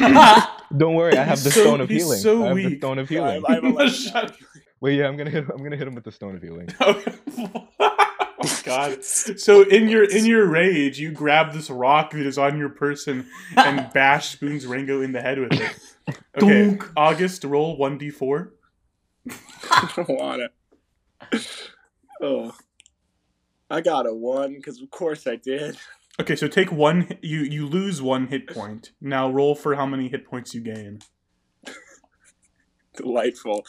Don't 0.76 0.94
worry, 0.94 1.16
I 1.18 1.24
have 1.24 1.42
the 1.42 1.50
so- 1.50 1.62
stone 1.62 1.80
of 1.80 1.88
healing. 1.88 2.18
so 2.20 2.44
I 2.44 2.48
have 2.48 2.56
the 2.56 2.76
stone 2.78 2.98
of 3.00 3.08
healing. 3.08 3.34
have, 3.34 3.44
I 3.46 3.54
have 3.54 3.64
11 3.64 3.92
Shut- 3.92 4.36
Wait, 4.80 4.98
yeah, 4.98 5.08
I'm 5.08 5.16
gonna 5.16 5.30
hit. 5.30 5.44
I'm 5.50 5.60
gonna 5.62 5.76
hit 5.76 5.88
him 5.88 5.94
with 5.96 6.04
the 6.04 6.12
stone 6.12 6.36
of 6.36 6.42
healing. 6.42 6.68
oh 6.80 8.60
god. 8.64 9.02
So 9.04 9.62
in 9.62 9.88
your 9.88 10.04
in 10.04 10.24
your 10.26 10.46
rage, 10.46 10.98
you 11.00 11.10
grab 11.10 11.52
this 11.52 11.70
rock 11.70 12.12
that 12.12 12.26
is 12.26 12.38
on 12.38 12.58
your 12.58 12.68
person 12.68 13.26
and 13.56 13.92
bash 13.92 14.28
Spoon's 14.32 14.66
Rango 14.66 15.00
in 15.00 15.12
the 15.12 15.20
head 15.22 15.38
with 15.40 15.52
it. 15.52 16.14
Okay, 16.40 16.78
August, 16.96 17.42
roll 17.44 17.76
one 17.76 17.98
d 17.98 18.10
four. 18.10 18.52
I 19.70 19.92
don't 19.96 20.08
wanna. 20.08 20.48
Oh, 22.20 22.54
I 23.70 23.80
got 23.80 24.06
a 24.06 24.14
one 24.14 24.54
because 24.54 24.80
of 24.80 24.90
course 24.90 25.26
I 25.26 25.36
did. 25.36 25.76
Okay, 26.20 26.36
so 26.36 26.48
take 26.48 26.72
one. 26.72 27.18
You 27.22 27.40
you 27.40 27.66
lose 27.66 28.00
one 28.00 28.28
hit 28.28 28.48
point. 28.48 28.92
Now 29.00 29.30
roll 29.30 29.54
for 29.54 29.74
how 29.74 29.84
many 29.86 30.08
hit 30.08 30.24
points 30.26 30.54
you 30.54 30.60
gain. 30.62 31.00
Delightful. 32.96 33.66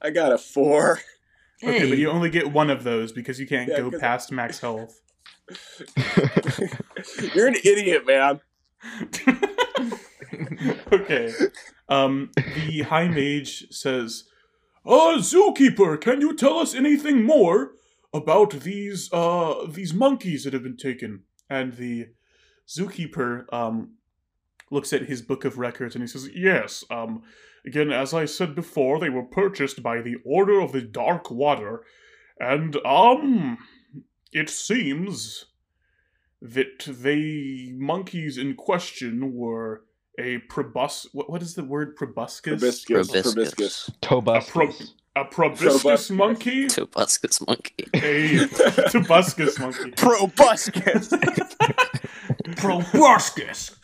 I 0.00 0.10
got 0.10 0.32
a 0.32 0.38
four. 0.38 1.00
Okay, 1.64 1.80
Hey, 1.80 1.88
but 1.88 1.98
you 1.98 2.10
only 2.10 2.30
get 2.30 2.52
one 2.52 2.70
of 2.70 2.82
those 2.84 3.12
because 3.12 3.38
you 3.40 3.46
can't 3.46 3.68
Yeah, 3.68 3.78
go 3.78 3.90
'cause- 3.90 4.00
past 4.00 4.32
max 4.32 4.60
health. 4.60 5.00
You're 7.34 7.48
an 7.48 7.56
idiot, 7.64 8.06
man. 8.06 8.40
okay. 10.92 11.32
Um, 11.88 12.30
the 12.36 12.82
High 12.82 13.08
Mage 13.08 13.66
says, 13.70 14.24
"Uh, 14.84 15.18
Zookeeper, 15.18 16.00
can 16.00 16.20
you 16.20 16.34
tell 16.34 16.58
us 16.58 16.74
anything 16.74 17.24
more 17.24 17.72
about 18.14 18.60
these 18.60 19.10
uh 19.12 19.66
these 19.68 19.94
monkeys 19.94 20.44
that 20.44 20.52
have 20.52 20.62
been 20.62 20.76
taken?" 20.76 21.24
And 21.48 21.74
the 21.74 22.08
Zookeeper 22.68 23.52
um 23.52 23.94
looks 24.70 24.92
at 24.92 25.02
his 25.02 25.22
book 25.22 25.44
of 25.44 25.58
records 25.58 25.94
and 25.94 26.02
he 26.02 26.08
says, 26.08 26.28
"Yes. 26.34 26.84
Um, 26.90 27.22
again, 27.66 27.90
as 27.92 28.14
I 28.14 28.24
said 28.24 28.54
before, 28.54 28.98
they 28.98 29.10
were 29.10 29.22
purchased 29.22 29.82
by 29.82 30.00
the 30.00 30.16
Order 30.24 30.60
of 30.60 30.72
the 30.72 30.82
Dark 30.82 31.30
Water, 31.30 31.84
and 32.38 32.76
um, 32.84 33.58
it 34.32 34.48
seems." 34.50 35.46
That 36.44 36.80
the 36.88 37.72
monkeys 37.74 38.36
in 38.36 38.56
question 38.56 39.32
were 39.32 39.84
a 40.18 40.38
probus. 40.38 41.06
What, 41.12 41.30
what 41.30 41.42
is 41.42 41.54
the 41.54 41.64
word 41.64 41.96
proboscis? 41.96 42.40
Probiscus. 42.40 43.10
Probiscus. 43.10 43.34
Probiscus. 43.34 43.90
Tobuscus. 44.00 44.92
A 45.14 45.24
proboscis 45.26 45.82
Proboscis. 45.82 46.10
monkey? 46.10 46.66
Tobuscus 46.68 47.46
monkey. 47.46 47.84
A 47.92 48.46
tobuscus 48.88 49.58
monkey. 49.58 49.90
Probuscus. 49.96 51.10
proboscis. 52.56 53.76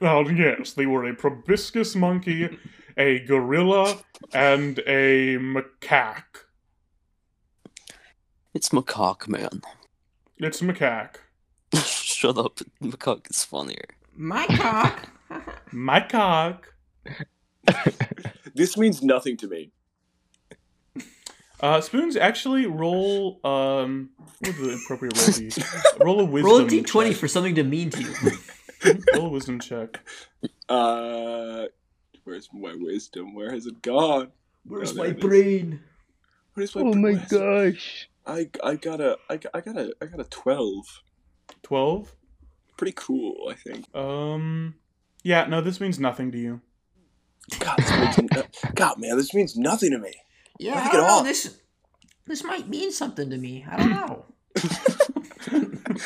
Oh, 0.00 0.28
yes, 0.36 0.72
they 0.74 0.86
were 0.86 1.04
a 1.08 1.14
proboscis 1.14 1.96
monkey, 1.96 2.56
a 2.96 3.18
gorilla, 3.20 3.98
and 4.32 4.78
a 4.86 5.38
macaque. 5.38 6.44
It's 8.54 8.68
macaque, 8.68 9.26
man. 9.26 9.62
It's 10.38 10.60
macaque. 10.60 11.16
Shut 11.74 12.38
up. 12.38 12.60
Macaque 12.80 13.28
is 13.30 13.42
funnier. 13.44 13.86
My 14.16 14.46
cock. 14.46 15.08
My 15.72 16.00
cock. 16.00 16.72
this 18.54 18.76
means 18.76 19.02
nothing 19.02 19.36
to 19.38 19.48
me. 19.48 19.70
Uh, 21.60 21.80
Spoons, 21.80 22.16
actually 22.16 22.66
roll, 22.66 23.38
um, 23.44 24.10
what 24.40 24.58
would 24.58 24.68
the 24.70 24.80
appropriate 24.84 25.16
roll 25.16 25.38
be? 25.38 25.50
roll 26.04 26.20
a 26.20 26.24
wisdom 26.24 26.50
Roll 26.50 26.60
a 26.60 26.64
d20 26.68 27.08
check. 27.10 27.16
for 27.16 27.28
something 27.28 27.54
to 27.54 27.62
mean 27.62 27.90
to 27.90 28.02
you. 28.02 28.14
Roll 29.14 29.26
a 29.26 29.28
wisdom 29.28 29.60
check. 29.60 30.00
Uh, 30.68 31.66
where's 32.24 32.48
my 32.52 32.74
wisdom? 32.74 33.32
Where 33.32 33.52
has 33.52 33.66
it 33.66 33.80
gone? 33.80 34.32
Where's 34.66 34.90
Oh, 34.90 34.94
my 34.96 35.02
there 35.04 35.12
it 35.12 35.18
is. 35.18 35.22
brain? 35.24 35.80
Where's 36.54 36.74
my? 36.74 36.80
Oh 36.82 36.94
my 36.94 37.12
where's- 37.12 37.30
gosh. 37.30 38.08
I 38.26 38.50
I 38.64 38.74
got 38.74 39.00
a 39.00 39.18
I 39.30 39.34
I 39.54 39.60
got 39.60 39.76
a 39.76 39.92
I 40.02 40.06
got 40.06 40.18
a 40.20 40.24
twelve. 40.24 41.02
12? 41.62 42.12
Pretty 42.82 42.94
cool, 42.96 43.48
I 43.48 43.54
think. 43.54 43.86
Um, 43.94 44.74
yeah, 45.22 45.44
no, 45.46 45.60
this 45.60 45.80
means 45.80 46.00
nothing 46.00 46.32
to 46.32 46.38
you. 46.38 46.60
God, 47.60 47.76
this 47.78 47.92
means 48.18 48.32
no- 48.34 48.42
God, 48.74 48.98
man, 48.98 49.16
this 49.16 49.32
means 49.32 49.56
nothing 49.56 49.92
to 49.92 49.98
me. 49.98 50.12
Yeah, 50.58 50.74
I 50.74 50.78
I 50.78 50.80
think 50.80 50.92
don't 50.94 51.02
know. 51.02 51.08
all- 51.12 51.22
This 51.22 51.58
this 52.26 52.42
might 52.42 52.68
mean 52.68 52.90
something 52.90 53.30
to 53.30 53.38
me. 53.38 53.64
I 53.70 53.76
don't 53.76 53.90
know. 53.90 54.24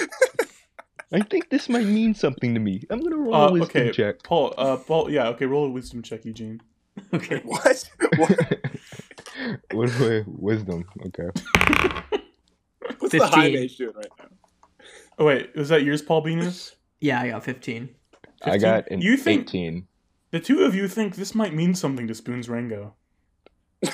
I 1.14 1.20
think 1.20 1.48
this 1.48 1.70
might 1.70 1.86
mean 1.86 2.12
something 2.14 2.52
to 2.52 2.60
me. 2.60 2.82
I'm 2.90 3.00
gonna 3.00 3.16
roll 3.16 3.34
Uh, 3.34 3.48
a 3.48 3.52
wisdom 3.52 3.68
okay, 3.82 3.90
check. 3.92 4.22
Paul, 4.22 4.52
uh, 4.58 4.76
Paul, 4.76 5.08
yeah, 5.10 5.28
okay, 5.28 5.46
roll 5.46 5.64
a 5.68 5.70
wisdom 5.70 6.02
check, 6.02 6.26
Eugene. 6.26 6.60
okay. 7.14 7.40
What? 7.44 7.90
what? 8.18 8.58
what 9.72 9.98
wait, 10.00 10.24
wisdom? 10.28 10.84
Okay. 11.06 11.30
What's 12.98 13.12
the 13.12 13.26
high 13.26 13.50
15. 13.50 13.54
mage 13.54 13.76
doing 13.78 13.94
right 13.96 14.10
now? 14.18 14.24
Oh, 15.18 15.24
wait, 15.26 15.54
was 15.56 15.68
that 15.70 15.82
yours, 15.82 16.02
Paul 16.02 16.20
Venus? 16.22 16.76
Yeah, 17.00 17.20
I 17.20 17.28
got 17.30 17.44
15. 17.44 17.88
I 18.42 18.58
got 18.58 18.90
an 18.90 19.00
You 19.00 19.16
think- 19.16 19.42
18. 19.48 19.86
The 20.32 20.40
two 20.40 20.60
of 20.64 20.74
you 20.74 20.88
think 20.88 21.14
this 21.16 21.34
might 21.34 21.54
mean 21.54 21.74
something 21.74 22.06
to 22.08 22.14
Spoon's 22.14 22.48
Rango. 22.48 22.94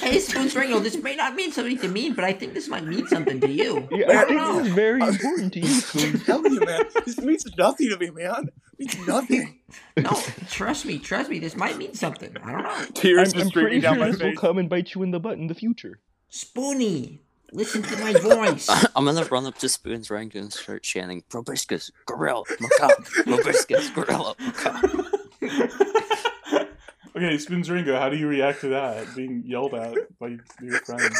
Hey, 0.00 0.20
Spoons 0.20 0.54
Ringo, 0.54 0.78
this 0.78 0.96
may 1.02 1.16
not 1.16 1.34
mean 1.34 1.52
something 1.52 1.78
to 1.78 1.88
me, 1.88 2.10
but 2.10 2.24
I 2.24 2.32
think 2.32 2.54
this 2.54 2.68
might 2.68 2.84
mean 2.84 3.06
something 3.08 3.40
to 3.40 3.50
you. 3.50 3.86
Yeah, 3.90 4.06
I 4.08 4.10
I 4.10 4.24
don't 4.24 4.28
think 4.28 4.40
know. 4.40 4.58
this 4.58 4.66
is 4.68 4.74
very 4.74 5.00
important 5.02 5.52
to 5.54 5.60
you, 5.60 5.66
I'm 5.74 5.80
Spoon. 5.80 6.20
telling 6.20 6.52
you, 6.54 6.60
man, 6.60 6.84
this 7.04 7.18
means 7.20 7.44
nothing 7.58 7.90
to 7.90 7.98
me, 7.98 8.10
man. 8.10 8.48
It 8.78 8.94
means 8.94 9.06
nothing. 9.06 9.58
No, 9.96 10.10
trust 10.50 10.86
me, 10.86 10.98
trust 10.98 11.28
me, 11.28 11.38
this 11.40 11.56
might 11.56 11.76
mean 11.76 11.94
something. 11.94 12.34
I 12.42 12.52
don't 12.52 12.62
know. 12.62 12.84
Tears 12.94 13.34
I'm, 13.34 13.40
are 13.40 13.42
I'm 13.42 13.48
streaming 13.48 13.68
pretty 13.68 13.80
down 13.80 13.94
sure 13.96 14.04
my 14.04 14.10
this 14.12 14.22
will 14.22 14.34
come 14.36 14.58
and 14.58 14.68
bite 14.68 14.94
you 14.94 15.02
in 15.02 15.10
the 15.10 15.20
butt 15.20 15.38
in 15.38 15.46
the 15.48 15.54
future. 15.54 16.00
Spoony, 16.30 17.20
listen 17.52 17.82
to 17.82 17.96
my 17.98 18.12
voice. 18.14 18.68
I'm 18.96 19.04
gonna 19.04 19.24
run 19.24 19.46
up 19.46 19.58
to 19.58 19.68
Spoon's 19.68 20.10
rank 20.10 20.34
and 20.34 20.52
start 20.52 20.82
chanting 20.82 21.22
Probiscus, 21.30 21.90
Gorilla, 22.06 22.44
Macaque, 22.44 23.06
Probiscus, 23.24 23.94
Gorilla, 23.94 24.34
Macaque. 24.36 25.06
okay, 27.16 27.38
Spoon's 27.38 27.70
Rango, 27.70 27.98
how 27.98 28.08
do 28.08 28.16
you 28.16 28.26
react 28.28 28.60
to 28.62 28.68
that? 28.68 29.14
Being 29.14 29.42
yelled 29.46 29.74
at 29.74 29.96
by 30.18 30.38
your 30.62 30.78
friend. 30.80 31.14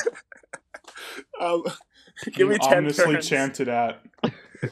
Um, 1.40 1.62
give 2.32 2.48
me 2.48 2.56
Being 2.56 2.60
ten 2.60 2.78
ominously 2.78 3.14
turns. 3.14 3.28
chanted 3.28 3.68
at. 3.68 4.00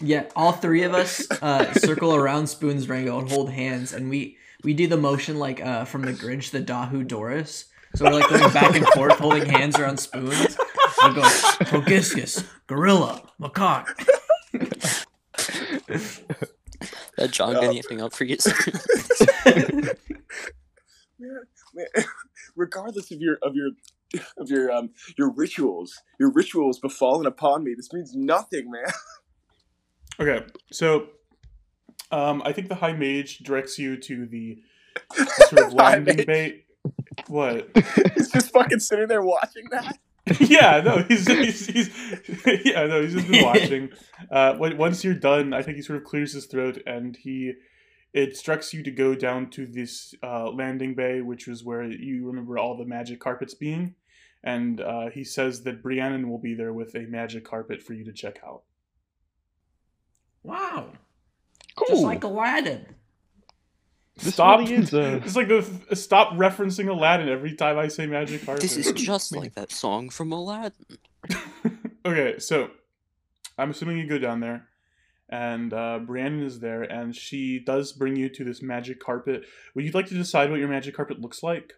Yeah, 0.01 0.25
all 0.35 0.53
three 0.53 0.83
of 0.83 0.95
us 0.95 1.31
uh, 1.43 1.73
circle 1.75 2.15
around 2.15 2.47
Spoon's 2.47 2.89
Rango 2.89 3.19
and 3.19 3.31
hold 3.31 3.51
hands, 3.51 3.93
and 3.93 4.09
we 4.09 4.39
we 4.63 4.73
do 4.73 4.87
the 4.87 4.97
motion 4.97 5.39
like 5.39 5.61
uh, 5.65 5.85
from 5.85 6.03
the 6.03 6.13
Grinch, 6.13 6.51
the 6.51 6.63
Dahu 6.63 7.07
Doris. 7.07 7.67
So 7.95 8.05
we're 8.05 8.13
like 8.13 8.29
going 8.29 8.53
back 8.53 8.75
and 8.75 8.87
forth, 8.89 9.19
holding 9.19 9.47
hands 9.47 9.79
around 9.79 9.99
spoons. 9.99 10.59
We 11.07 11.15
go 11.15 11.23
Progiscus, 11.23 12.45
Gorilla, 12.67 13.23
Macaque. 13.41 13.87
That 17.17 17.31
John 17.31 17.55
got 17.55 17.65
anything 17.65 18.01
up 18.01 18.13
for 18.13 18.25
you? 18.25 18.37
Man, 19.47 19.97
man, 21.75 21.87
regardless 22.57 23.11
of 23.13 23.21
your 23.21 23.39
of 23.43 23.55
your 23.55 23.71
of 24.37 24.51
your 24.51 24.73
um 24.73 24.91
your 25.17 25.31
rituals, 25.31 26.03
your 26.19 26.33
rituals 26.33 26.79
befallen 26.79 27.27
upon 27.27 27.63
me. 27.63 27.75
This 27.75 27.93
means 27.93 28.15
nothing, 28.15 28.71
man. 28.71 28.85
Okay, 30.21 30.47
so 30.71 31.09
um, 32.13 32.41
I 32.45 32.53
think 32.53 32.69
the 32.69 32.77
High 32.77 32.93
Mage 32.93 33.39
directs 33.39 33.81
you 33.81 33.97
to 33.97 34.27
the 34.27 34.63
sort 35.49 35.67
of 35.67 35.73
landing 35.73 36.19
Mage. 36.19 36.27
bay. 36.27 36.65
What? 37.29 37.71
He's 38.15 38.31
just 38.31 38.53
fucking 38.53 38.81
sitting 38.81 39.09
there 39.09 39.23
watching 39.23 39.65
that. 39.71 39.99
yeah, 40.41 40.81
no, 40.81 41.05
he's, 41.07 41.27
he's, 41.29 41.67
he's 41.67 41.91
yeah, 42.65 42.87
no, 42.87 43.03
he's 43.03 43.13
just 43.13 43.29
been 43.29 43.45
watching. 43.45 43.91
Uh, 44.31 44.55
when, 44.55 44.79
once 44.79 45.05
you're 45.05 45.13
done, 45.13 45.53
I 45.53 45.61
think 45.61 45.77
he 45.77 45.83
sort 45.83 45.99
of 45.99 46.05
clears 46.05 46.33
his 46.33 46.47
throat 46.47 46.83
and 46.87 47.15
he 47.15 47.53
it 48.15 48.31
instructs 48.31 48.73
you 48.73 48.83
to 48.85 48.91
go 48.91 49.15
down 49.15 49.51
to 49.51 49.67
this 49.67 50.15
uh, 50.23 50.49
landing 50.49 50.95
bay, 50.95 51.21
which 51.21 51.47
was 51.47 51.63
where 51.63 51.85
you 51.85 52.27
remember 52.27 52.57
all 52.57 52.77
the 52.77 52.87
magic 52.87 53.21
carpets 53.21 53.55
being. 53.55 53.97
And 54.43 54.81
uh, 54.81 55.11
he 55.11 55.25
says 55.25 55.65
that 55.65 55.83
Briannon 55.83 56.29
will 56.29 56.39
be 56.39 56.55
there 56.55 56.73
with 56.73 56.95
a 56.95 57.01
magic 57.01 57.45
carpet 57.45 57.83
for 57.83 57.93
you 57.93 58.05
to 58.05 58.13
check 58.13 58.39
out. 58.47 58.63
Wow. 60.43 60.93
Cool. 61.77 61.89
Just 61.89 62.03
like 62.03 62.25
Aladdin. 62.25 62.87
This 64.17 64.35
stop! 64.35 64.61
really 64.61 64.75
is 64.75 64.95
a- 64.95 65.17
It's 65.17 65.37
like 65.37 65.49
the 65.49 65.97
stop 65.97 66.33
referencing 66.35 66.89
Aladdin 66.89 67.29
every 67.29 67.55
time 67.55 67.79
I 67.79 67.89
say 67.89 68.07
magic 68.07 68.45
carpet. 68.47 68.63
This 68.63 68.77
is 68.77 68.93
just 68.93 69.35
like 69.35 69.55
that 69.55 69.73
song 69.73 70.09
from 70.11 70.31
Aladdin. 70.33 70.87
okay, 72.07 72.39
so 72.39 72.71
I'm 73.59 73.71
assuming 73.71 73.99
you 73.99 74.07
go 74.07 74.19
down 74.19 74.41
there, 74.41 74.69
and 75.29 75.73
uh, 75.73 75.99
Brandon 76.01 76.45
is 76.47 76.61
there, 76.61 76.83
and 76.83 77.15
she 77.15 77.59
does 77.59 77.93
bring 77.93 78.15
you 78.17 78.29
to 78.29 78.45
this 78.45 78.63
magic 78.63 79.01
carpet. 79.01 79.45
Would 79.75 79.85
you 79.85 79.91
like 79.91 80.07
to 80.07 80.15
decide 80.15 80.51
what 80.51 80.61
your 80.61 80.69
magic 80.69 80.95
carpet 80.95 81.21
looks 81.21 81.43
like? 81.43 81.73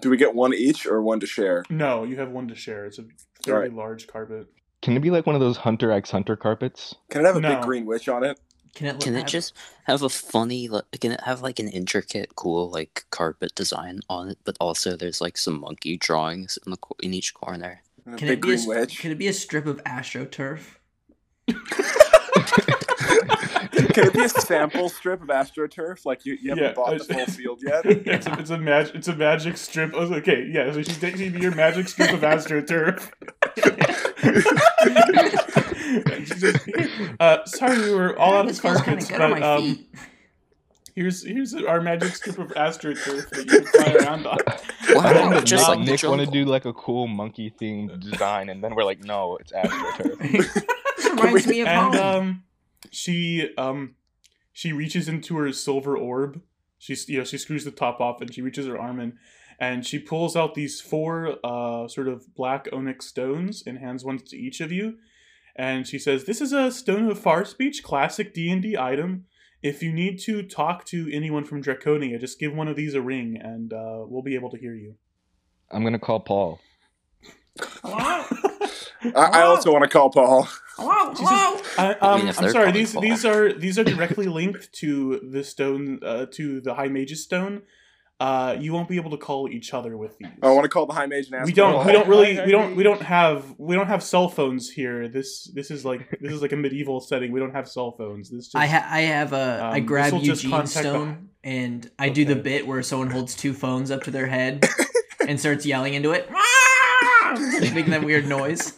Do 0.00 0.10
we 0.10 0.16
get 0.16 0.34
one 0.34 0.54
each 0.54 0.86
or 0.86 1.02
one 1.02 1.20
to 1.20 1.26
share? 1.26 1.64
No, 1.68 2.04
you 2.04 2.16
have 2.18 2.30
one 2.30 2.48
to 2.48 2.54
share. 2.54 2.84
It's 2.86 2.98
a 2.98 3.04
fairly 3.44 3.68
Alright. 3.68 3.72
large 3.74 4.06
carpet. 4.06 4.46
Can 4.80 4.96
it 4.96 5.00
be 5.00 5.10
like 5.10 5.26
one 5.26 5.34
of 5.34 5.40
those 5.40 5.56
Hunter 5.58 5.90
x 5.90 6.10
Hunter 6.10 6.36
carpets? 6.36 6.94
Can 7.10 7.22
it 7.22 7.24
have 7.26 7.36
a 7.36 7.40
No. 7.40 7.56
big 7.56 7.64
green 7.64 7.84
witch 7.86 8.08
on 8.08 8.22
it? 8.24 8.38
Can 8.74 8.86
it? 8.86 9.00
Can 9.00 9.14
have- 9.14 9.26
just 9.26 9.54
have 9.84 10.02
a 10.02 10.08
funny, 10.08 10.68
like, 10.68 10.84
can 11.00 11.12
it 11.12 11.20
have 11.22 11.42
like 11.42 11.58
an 11.58 11.68
intricate, 11.68 12.34
cool, 12.36 12.70
like 12.70 13.04
carpet 13.10 13.54
design 13.54 14.00
on 14.08 14.28
it, 14.28 14.38
but 14.44 14.56
also 14.60 14.96
there's 14.96 15.20
like 15.20 15.36
some 15.38 15.60
monkey 15.60 15.96
drawings 15.96 16.58
in 16.64 16.72
the 16.72 16.78
in 17.02 17.14
each 17.14 17.34
corner? 17.34 17.82
A 18.06 18.16
Can 18.16 18.28
it 18.28 18.28
be 18.28 18.32
a, 18.32 18.36
green 18.36 18.58
s- 18.58 18.66
witch? 18.66 18.98
Can 19.00 19.10
it 19.12 19.18
be 19.18 19.28
a 19.28 19.32
strip 19.32 19.66
of 19.66 19.82
astroturf? 19.84 20.60
Can 23.94 24.06
it 24.08 24.12
be 24.12 24.24
a 24.24 24.28
sample 24.28 24.88
strip 24.88 25.22
of 25.22 25.28
AstroTurf? 25.28 26.04
Like 26.04 26.24
you, 26.24 26.36
you 26.40 26.50
haven't 26.50 26.64
Yeah, 26.64 26.72
bought 26.72 26.98
the 26.98 27.04
full 27.04 27.26
field 27.26 27.60
yet? 27.64 27.84
it's 27.86 28.26
a 28.26 28.38
it's 28.38 28.50
a 28.50 28.58
mag- 28.58 28.90
it's 28.94 29.08
a 29.08 29.14
magic 29.16 29.56
strip. 29.56 29.94
Okay, 29.94 30.48
yeah. 30.52 30.72
So 30.72 30.82
she's 30.82 30.98
taking 30.98 31.34
your 31.40 31.54
magic 31.54 31.88
strip 31.88 32.12
of 32.12 32.20
astroturf. 32.20 33.10
And 35.88 36.28
she 36.28 36.34
says, 36.34 36.56
uh, 37.20 37.44
sorry, 37.46 37.78
we 37.80 37.94
were 37.94 38.18
all 38.18 38.34
out 38.34 38.40
of 38.42 38.48
This 38.48 38.60
feels 38.60 38.80
kinda 38.82 39.04
carpets, 39.04 39.40
but 39.40 39.42
um, 39.42 39.86
here's 40.94 41.24
here's 41.24 41.54
our 41.54 41.80
magic 41.80 42.14
strip 42.14 42.38
of 42.38 42.48
astroturf 42.48 43.30
that 43.30 43.46
you 43.46 43.60
can 43.60 43.64
fly 43.66 43.92
around 43.94 44.26
on. 44.26 44.38
Wow, 44.90 45.00
I 45.00 45.14
think 45.14 45.30
that 45.30 45.44
just 45.44 45.68
Nick, 45.68 45.78
like 45.78 45.86
Nick 45.86 46.02
want 46.02 46.20
to 46.20 46.26
do 46.26 46.44
like 46.44 46.64
a 46.64 46.72
cool 46.72 47.06
monkey 47.06 47.54
themed 47.60 48.00
design, 48.00 48.48
and 48.48 48.62
then 48.62 48.74
we're 48.74 48.84
like, 48.84 49.02
no, 49.04 49.36
it's 49.36 49.52
AstroTurf. 49.52 50.18
this 50.96 51.10
reminds 51.10 51.46
me 51.46 51.60
of 51.60 51.68
and 51.68 51.94
home. 51.94 52.04
um, 52.04 52.42
she 52.90 53.50
um, 53.56 53.94
she 54.52 54.72
reaches 54.72 55.08
into 55.08 55.36
her 55.36 55.52
silver 55.52 55.96
orb. 55.96 56.42
She's 56.78 57.08
you 57.08 57.18
know 57.18 57.24
she 57.24 57.38
screws 57.38 57.64
the 57.64 57.70
top 57.70 58.00
off 58.00 58.20
and 58.20 58.32
she 58.32 58.42
reaches 58.42 58.66
her 58.66 58.78
arm 58.78 58.98
in, 59.00 59.18
and 59.58 59.86
she 59.86 59.98
pulls 59.98 60.36
out 60.36 60.54
these 60.54 60.80
four 60.80 61.38
uh 61.44 61.86
sort 61.88 62.08
of 62.08 62.34
black 62.34 62.68
onyx 62.72 63.06
stones 63.06 63.62
and 63.66 63.78
hands 63.78 64.04
one 64.04 64.18
to 64.18 64.36
each 64.36 64.60
of 64.60 64.72
you, 64.72 64.98
and 65.58 65.86
she 65.86 65.98
says, 65.98 66.24
"This 66.24 66.40
is 66.40 66.52
a 66.52 66.70
stone 66.70 67.10
of 67.10 67.18
far 67.18 67.44
speech, 67.44 67.82
classic 67.82 68.32
D 68.32 68.50
and 68.50 68.62
D 68.62 68.76
item." 68.78 69.26
If 69.60 69.82
you 69.82 69.92
need 69.92 70.20
to 70.20 70.44
talk 70.44 70.84
to 70.86 71.10
anyone 71.12 71.42
from 71.42 71.60
Draconia, 71.60 72.20
just 72.20 72.38
give 72.38 72.54
one 72.54 72.68
of 72.68 72.76
these 72.76 72.94
a 72.94 73.02
ring, 73.02 73.36
and 73.42 73.72
uh, 73.72 74.04
we'll 74.06 74.22
be 74.22 74.36
able 74.36 74.50
to 74.50 74.56
hear 74.56 74.74
you. 74.74 74.94
I'm 75.70 75.82
gonna 75.82 75.98
call 75.98 76.20
Paul. 76.20 76.60
I, 77.62 79.10
I 79.14 79.42
also 79.42 79.72
want 79.72 79.84
to 79.84 79.88
call 79.88 80.10
Paul. 80.10 80.48
Hello? 80.76 81.12
Hello? 81.16 81.60
I, 81.76 81.92
um, 81.94 81.98
I 82.00 82.28
am 82.28 82.34
they're 82.34 82.50
sorry. 82.50 82.72
These 82.72 82.92
Paul. 82.92 83.02
these 83.02 83.24
are 83.24 83.52
these 83.52 83.78
are 83.78 83.84
directly 83.84 84.26
linked 84.26 84.72
to 84.74 85.20
the 85.30 85.42
stone, 85.44 86.00
uh, 86.04 86.26
to 86.32 86.60
the 86.60 86.74
High 86.74 86.88
Mage's 86.88 87.22
stone. 87.22 87.62
Uh, 88.20 88.56
you 88.58 88.72
won't 88.72 88.88
be 88.88 88.96
able 88.96 89.12
to 89.12 89.16
call 89.16 89.48
each 89.48 89.72
other 89.72 89.96
with 89.96 90.18
these. 90.18 90.26
I 90.42 90.50
want 90.50 90.64
to 90.64 90.68
call 90.68 90.86
the 90.86 90.92
High 90.92 91.06
Mage 91.06 91.26
and 91.26 91.36
ask. 91.36 91.46
we 91.46 91.52
don't. 91.52 91.74
Paul. 91.74 91.84
We 91.84 91.92
don't 91.92 92.08
really. 92.08 92.40
We 92.46 92.50
don't. 92.50 92.74
We 92.74 92.82
don't 92.82 93.00
have. 93.00 93.44
We 93.58 93.76
don't 93.76 93.86
have 93.86 94.02
cell 94.02 94.28
phones 94.28 94.68
here. 94.68 95.06
This. 95.08 95.44
This 95.54 95.70
is 95.70 95.84
like. 95.84 96.18
This 96.20 96.32
is 96.32 96.42
like 96.42 96.50
a 96.50 96.56
medieval 96.56 97.00
setting. 97.00 97.30
We 97.30 97.38
don't 97.38 97.54
have 97.54 97.68
cell 97.68 97.92
phones. 97.92 98.28
This. 98.28 98.46
Just, 98.46 98.56
I 98.56 98.66
ha- 98.66 98.88
I 98.90 99.02
have 99.02 99.32
a 99.32 99.60
I 99.72 99.78
Um, 99.78 99.86
grab 99.86 100.06
this'll 100.06 100.20
just 100.20 100.42
the- 100.42 100.66
stone 100.66 101.28
and 101.44 101.88
I 101.96 102.08
do 102.08 102.24
the 102.24 102.34
bit 102.34 102.66
where 102.66 102.82
someone 102.82 103.08
holds 103.10 103.36
two 103.36 103.52
phones 103.54 103.92
up 103.92 104.02
to 104.02 104.10
their 104.10 104.26
head 104.26 104.66
and 105.28 105.38
starts 105.38 105.64
yelling 105.64 105.94
into 105.94 106.10
it, 106.10 106.28
making 107.60 107.90
that 107.90 108.02
weird 108.02 108.26
noise. 108.26 108.72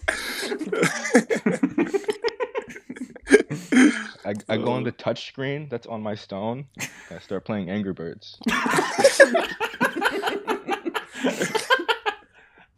I, 4.49 4.55
I 4.55 4.57
go 4.59 4.73
on 4.73 4.85
the 4.85 4.93
touch 4.93 5.27
screen 5.27 5.69
that's 5.69 5.87
on 5.87 6.03
my 6.03 6.15
stone. 6.15 6.67
and 6.79 6.89
I 7.11 7.19
start 7.19 7.45
playing 7.45 7.71
Angry 7.71 7.93
Birds. 7.93 8.39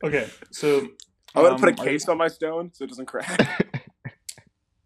okay. 0.04 0.28
So. 0.50 0.88
I'm 1.34 1.44
gonna 1.44 1.54
um, 1.54 1.60
put 1.60 1.78
a 1.78 1.80
are- 1.80 1.84
case 1.84 2.08
on 2.08 2.18
my 2.18 2.28
stone 2.28 2.70
so 2.74 2.84
it 2.84 2.88
doesn't 2.88 3.06
crack. 3.06 3.82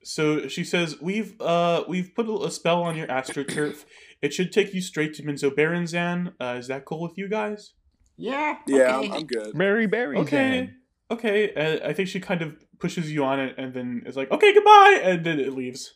So 0.06 0.46
she 0.46 0.62
says, 0.62 1.00
"We've 1.00 1.38
uh 1.40 1.82
we've 1.88 2.14
put 2.14 2.28
a 2.28 2.48
spell 2.52 2.84
on 2.84 2.96
your 2.96 3.08
astroturf. 3.08 3.84
It 4.22 4.32
should 4.32 4.52
take 4.52 4.72
you 4.72 4.80
straight 4.80 5.14
to 5.14 5.24
Menzoberranzan. 5.24 6.32
Uh, 6.40 6.54
is 6.58 6.68
that 6.68 6.84
cool 6.84 7.02
with 7.02 7.18
you 7.18 7.28
guys?" 7.28 7.72
Yeah. 8.16 8.58
yeah, 8.68 8.98
okay. 8.98 9.08
I'm, 9.08 9.12
I'm 9.12 9.26
good. 9.26 9.54
Mary 9.56 9.88
Berry. 9.88 10.16
Okay. 10.18 10.70
Okay. 11.10 11.52
Uh, 11.54 11.88
I 11.88 11.92
think 11.92 12.08
she 12.08 12.20
kind 12.20 12.40
of 12.40 12.54
pushes 12.78 13.10
you 13.10 13.24
on 13.24 13.40
it, 13.40 13.56
and 13.58 13.74
then 13.74 14.04
is 14.06 14.16
like, 14.16 14.30
"Okay, 14.30 14.54
goodbye," 14.54 15.00
and 15.02 15.26
then 15.26 15.40
it 15.40 15.52
leaves. 15.52 15.94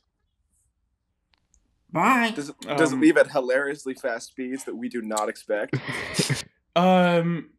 Bye. 1.92 2.32
Does, 2.34 2.52
does 2.62 2.92
it 2.92 2.94
Um, 2.94 3.00
leave 3.00 3.16
at 3.16 3.30
hilariously 3.32 3.94
fast 3.94 4.28
speeds 4.28 4.64
that 4.64 4.76
we 4.76 4.88
do 4.88 5.02
not 5.02 5.28
expect? 5.28 5.76
Um, 6.76 7.50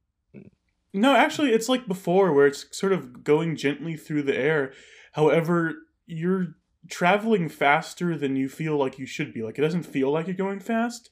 no, 0.94 1.14
actually, 1.16 1.52
it's 1.52 1.68
like 1.68 1.86
before, 1.86 2.32
where 2.34 2.48
it's 2.48 2.66
sort 2.72 2.94
of 2.94 3.24
going 3.26 3.58
gently 3.58 3.98
through 3.98 4.24
the 4.24 4.38
air. 4.38 4.72
However, 5.14 5.76
you're 6.06 6.56
traveling 6.90 7.50
faster 7.50 8.18
than 8.18 8.36
you 8.38 8.48
feel 8.48 8.78
like 8.78 8.98
you 8.98 9.06
should 9.06 9.34
be. 9.34 9.44
Like 9.44 9.58
it 9.60 9.62
doesn't 9.62 9.84
feel 9.84 10.12
like 10.12 10.28
you're 10.28 10.36
going 10.36 10.62
fast, 10.62 11.10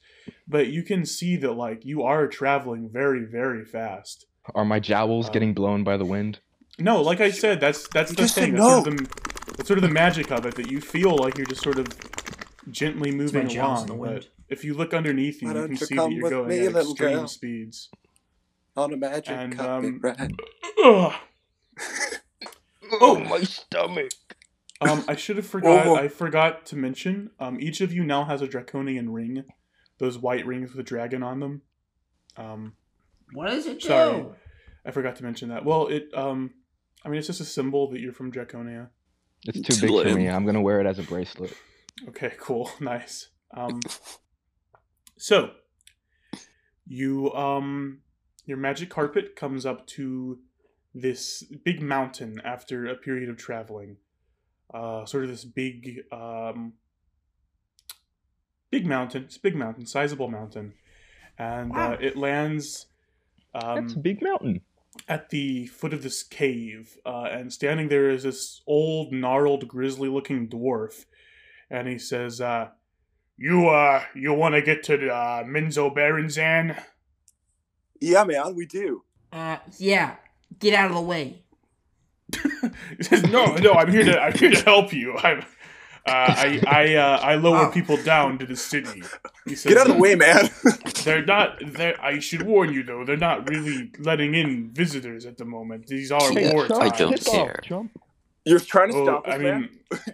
but 0.48 0.68
you 0.68 0.82
can 0.82 1.04
see 1.04 1.36
that 1.36 1.52
like 1.52 1.84
you 1.84 2.02
are 2.02 2.26
traveling 2.26 2.88
very, 2.90 3.24
very 3.26 3.64
fast. 3.66 4.24
Are 4.54 4.64
my 4.64 4.80
jowls 4.80 5.26
Um, 5.26 5.32
getting 5.32 5.52
blown 5.54 5.84
by 5.84 5.96
the 5.98 6.04
wind? 6.06 6.40
No, 6.78 7.02
like 7.02 7.20
I 7.20 7.30
said, 7.30 7.60
that's 7.60 7.86
that's 7.88 8.10
You 8.12 8.16
the 8.16 8.22
just 8.22 8.34
said 8.34 8.44
thing. 8.44 8.54
That's, 8.54 8.64
sort 8.66 8.88
of 8.88 8.96
the, 8.96 9.04
that's 9.58 9.68
sort 9.68 9.78
of 9.78 9.82
the 9.82 9.90
magic 9.90 10.30
of 10.32 10.46
it 10.46 10.54
that 10.54 10.70
you 10.70 10.80
feel 10.80 11.16
like 11.16 11.36
you're 11.36 11.46
just 11.46 11.62
sort 11.62 11.78
of 11.78 11.86
gently 12.72 13.10
moving 13.10 13.46
along. 13.56 13.86
the 13.86 13.94
But 13.94 14.28
if 14.48 14.64
you 14.64 14.74
look 14.74 14.92
underneath 14.94 15.42
you, 15.42 15.48
Why 15.48 15.54
you 15.54 15.62
can 15.62 15.70
you 15.72 15.76
see 15.78 15.94
that 15.96 16.10
you're 16.12 16.30
going 16.30 16.48
me, 16.48 16.66
at 16.66 16.72
little 16.72 16.92
extreme 16.92 17.10
girl? 17.16 17.28
speeds. 17.28 17.88
On 18.76 18.92
a 18.92 18.96
magic 18.96 19.36
And, 19.36 19.56
carpet 19.56 20.20
um, 20.84 21.12
Oh, 23.00 23.18
my 23.20 23.42
stomach. 23.42 24.12
Um, 24.80 25.04
I 25.06 25.14
should 25.16 25.36
have 25.36 25.46
forgot. 25.56 25.86
Oh. 25.86 25.96
I 25.96 26.08
forgot 26.08 26.66
to 26.66 26.76
mention. 26.76 27.30
Um, 27.38 27.60
each 27.60 27.80
of 27.80 27.92
you 27.92 28.04
now 28.04 28.24
has 28.24 28.42
a 28.42 28.48
draconian 28.48 29.10
ring, 29.12 29.44
those 29.98 30.18
white 30.18 30.46
rings 30.46 30.70
with 30.70 30.80
a 30.80 30.82
dragon 30.88 31.22
on 31.22 31.40
them. 31.40 31.62
Um, 32.36 32.74
What 33.32 33.48
does 33.48 33.66
it 33.66 33.80
do? 33.80 33.88
Sorry. 33.88 34.24
I 34.84 34.90
forgot 34.92 35.16
to 35.16 35.22
mention 35.24 35.50
that. 35.50 35.64
Well, 35.64 35.88
it. 35.88 36.08
Um, 36.14 36.54
I 37.04 37.08
mean, 37.08 37.18
it's 37.18 37.26
just 37.26 37.40
a 37.40 37.44
symbol 37.44 37.90
that 37.90 38.00
you're 38.00 38.12
from 38.12 38.32
Draconia. 38.32 38.88
It's 39.46 39.60
too 39.60 39.74
Too 39.74 39.86
big 40.02 40.08
for 40.12 40.18
me. 40.18 40.28
I'm 40.28 40.44
gonna 40.46 40.60
wear 40.62 40.80
it 40.80 40.86
as 40.86 40.98
a 40.98 41.02
bracelet. 41.02 41.54
Okay, 42.08 42.32
cool, 42.40 42.70
nice. 42.80 43.28
Um, 43.54 43.80
so 45.16 45.50
you 46.86 47.32
um, 47.34 48.00
your 48.46 48.56
magic 48.56 48.90
carpet 48.90 49.36
comes 49.36 49.66
up 49.66 49.86
to 49.88 50.38
this 50.94 51.42
big 51.64 51.80
mountain 51.82 52.40
after 52.44 52.86
a 52.86 52.94
period 52.96 53.28
of 53.28 53.36
traveling. 53.36 53.96
Uh, 54.72 55.04
sort 55.04 55.24
of 55.24 55.30
this 55.30 55.44
big 55.44 56.00
um, 56.12 56.74
big 58.70 58.86
mountain. 58.86 59.24
It's 59.24 59.36
a 59.36 59.40
big 59.40 59.56
mountain, 59.56 59.86
sizable 59.86 60.28
mountain, 60.28 60.74
and 61.38 61.70
Wow. 61.70 61.92
uh, 61.94 61.96
it 62.00 62.16
lands. 62.16 62.86
Um, 63.52 63.82
That's 63.86 63.94
a 63.94 63.98
big 63.98 64.22
mountain. 64.22 64.60
at 65.08 65.30
the 65.30 65.66
foot 65.66 65.92
of 65.92 66.04
this 66.04 66.22
cave, 66.22 66.96
uh, 67.04 67.28
and 67.32 67.52
standing 67.52 67.88
there 67.88 68.08
is 68.10 68.22
this 68.22 68.62
old, 68.66 69.12
gnarled, 69.12 69.66
grizzly-looking 69.66 70.48
dwarf, 70.48 71.04
and 71.70 71.86
he 71.88 71.98
says, 71.98 72.40
uh, 72.40 72.68
"You, 73.36 73.68
uh, 73.68 74.02
you 74.14 74.32
want 74.34 74.54
to 74.54 74.62
get 74.62 74.82
to 74.84 74.96
the, 74.96 75.12
uh, 75.14 75.44
Menzoberranzan?" 75.44 76.82
Yeah, 78.00 78.24
man, 78.24 78.54
we 78.54 78.66
do. 78.66 79.02
Uh, 79.32 79.58
yeah. 79.78 80.16
Get 80.58 80.74
out 80.74 80.90
of 80.90 80.96
the 80.96 81.02
way. 81.02 81.42
he 82.96 83.02
says, 83.02 83.22
"No, 83.24 83.54
no, 83.56 83.72
I'm 83.72 83.90
here 83.90 84.04
to, 84.04 84.20
I'm 84.20 84.32
here 84.36 84.50
to 84.50 84.62
help 84.62 84.92
you. 84.92 85.16
I'm, 85.18 85.40
uh, 85.40 85.42
I, 86.06 86.60
I, 86.66 86.94
uh, 86.94 87.18
I 87.20 87.34
lower 87.34 87.66
Oh. 87.66 87.70
people 87.70 87.96
down 88.02 88.38
to 88.38 88.46
the 88.46 88.56
city." 88.56 89.02
He 89.46 89.54
says, 89.54 89.72
Get 89.72 89.78
out 89.80 89.90
of 89.90 89.96
the 89.96 90.00
way, 90.00 90.14
man. 90.14 90.48
They're 91.04 91.24
not. 91.24 91.58
They're, 91.64 92.00
I 92.02 92.18
should 92.20 92.42
warn 92.42 92.72
you, 92.72 92.82
though. 92.82 93.04
They're 93.04 93.16
not 93.16 93.48
really 93.48 93.90
letting 93.98 94.34
in 94.34 94.70
visitors 94.70 95.26
at 95.26 95.38
the 95.38 95.44
moment. 95.44 95.86
These 95.86 96.10
are 96.12 96.32
Yeah, 96.32 96.52
war 96.52 96.66
I 96.80 96.88
don't 96.90 97.12
Piss 97.12 97.28
off, 97.28 97.34
care. 97.34 97.60
chump. 97.64 97.90
You're 98.50 98.60
trying 98.60 98.90
to 98.92 98.96
Oh, 98.98 99.04
stop 99.04 99.28
us, 99.28 99.34
I 99.34 99.38
man? 99.38 99.60
mean, 99.60 99.70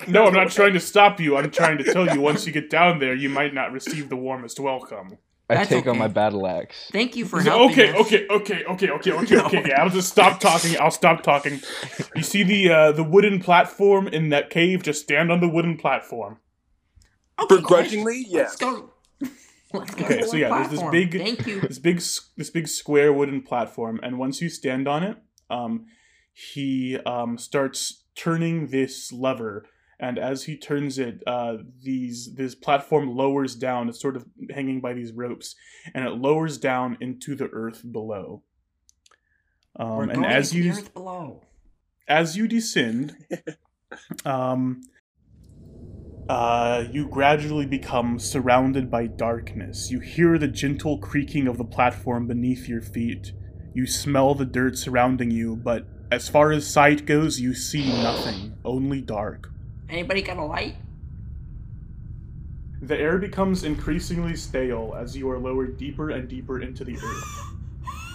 no, 0.09 0.27
I'm 0.27 0.33
not 0.41 0.51
trying 0.51 0.75
to 0.75 0.81
stop 0.81 1.19
you. 1.21 1.37
I'm 1.37 1.51
trying 1.51 1.79
to 1.79 1.85
tell 1.85 2.07
you 2.13 2.21
once 2.21 2.47
you 2.47 2.53
get 2.53 2.71
down 2.71 2.99
there, 2.99 3.15
you 3.15 3.29
might 3.29 3.55
not 3.55 3.73
receive 3.73 4.09
the 4.09 4.17
warmest 4.17 4.61
welcome. 4.61 5.19
I 5.49 5.55
That's 5.55 5.69
take 5.69 5.87
on 5.87 5.97
my 5.97 6.07
okay. 6.07 6.13
battle 6.15 6.47
axe. 6.47 6.89
Thank 6.93 7.15
you 7.17 7.25
for 7.25 7.41
So, 7.41 7.51
helping 7.51 7.71
okay, 7.71 7.91
us. 7.95 8.01
okay, 8.07 8.27
okay, 8.29 8.65
okay, 8.65 8.91
okay, 8.91 9.13
okay, 9.13 9.37
okay. 9.47 9.65
Yeah, 9.69 9.83
I'll 9.83 9.91
just 9.91 10.09
stop 10.11 10.41
talking. 10.41 10.77
I'll 10.81 10.91
stop 10.91 11.23
talking. 11.23 11.61
You 12.17 12.23
see 12.23 12.43
the 12.43 12.71
uh, 12.71 12.93
the 12.93 13.05
wooden 13.05 13.41
platform 13.41 14.09
in 14.09 14.29
that 14.31 14.51
cave? 14.51 14.83
Just 14.83 15.03
stand 15.03 15.31
on 15.31 15.41
the 15.41 15.49
wooden 15.49 15.77
platform. 15.77 16.39
Okay, 17.41 17.57
Begrudgingly, 17.57 18.25
guys, 18.25 18.33
yes. 18.33 18.61
Let's 18.61 18.75
go. 18.75 18.91
Let's 19.73 19.95
go. 19.95 20.05
Okay, 20.05 20.19
to 20.21 20.27
so 20.27 20.33
the 20.33 20.39
yeah, 20.39 20.49
there's 20.49 20.71
this 20.71 20.83
big- 20.91 21.17
Thank 21.17 21.47
you. 21.47 21.61
This 21.61 21.79
big 21.79 21.99
this 22.37 22.51
big 22.51 22.67
square 22.67 23.13
wooden 23.13 23.43
platform, 23.43 24.01
and 24.03 24.19
once 24.19 24.41
you 24.41 24.49
stand 24.49 24.89
on 24.89 25.03
it, 25.05 25.17
um, 25.49 25.87
he 26.33 26.99
um 27.07 27.39
starts 27.39 28.03
turning 28.17 28.69
this 28.69 29.13
lever. 29.13 29.67
And 29.99 30.19
as 30.19 30.45
he 30.45 30.57
turns 30.57 30.99
it, 30.99 31.23
uh, 31.27 31.59
these 31.83 32.35
this 32.35 32.55
platform 32.55 33.17
lowers 33.17 33.55
down. 33.55 33.89
It's 33.89 34.01
sort 34.01 34.17
of 34.17 34.27
hanging 34.51 34.81
by 34.81 34.93
these 34.93 35.13
ropes, 35.13 35.55
and 35.95 36.05
it 36.07 36.11
lowers 36.11 36.59
down 36.59 36.99
into 37.01 37.35
the 37.35 37.49
earth 37.53 37.83
below. 37.91 38.43
Um, 39.79 40.11
and 40.11 40.27
as 40.27 40.55
you 40.55 40.71
earth 40.71 40.93
below. 40.93 41.43
as 42.09 42.37
you 42.37 42.47
descend, 42.47 43.17
um, 44.27 44.83
uh, 46.29 46.85
you 46.91 47.09
gradually 47.09 47.67
become 47.67 48.19
surrounded 48.19 48.91
by 48.91 49.07
darkness. 49.07 49.91
You 49.91 50.01
hear 50.01 50.39
the 50.39 50.49
gentle 50.49 50.99
creaking 50.99 51.47
of 51.47 51.57
the 51.57 51.65
platform 51.65 52.27
beneath 52.27 52.69
your 52.69 52.83
feet. 52.83 53.33
You 53.75 53.87
smell 53.87 54.35
the 54.35 54.45
dirt 54.45 54.77
surrounding 54.77 55.31
you, 55.31 55.57
but 55.57 55.87
as 56.11 56.29
far 56.29 56.53
as 56.53 56.67
sight 56.67 57.07
goes, 57.07 57.41
you 57.41 57.55
see 57.55 57.87
nothing, 58.03 58.55
only 58.65 59.01
dark. 59.01 59.51
Anybody 59.89 60.23
got 60.23 60.37
a 60.37 60.45
light? 60.45 60.77
The 62.83 62.97
air 62.97 63.19
becomes 63.19 63.65
increasingly 63.65 64.37
stale 64.37 64.95
as 64.97 65.17
you 65.17 65.29
are 65.31 65.39
lowered 65.39 65.79
deeper 65.79 66.11
and 66.11 66.29
deeper 66.29 66.61
into 66.61 66.85
the 66.85 66.97
earth. 66.97 67.43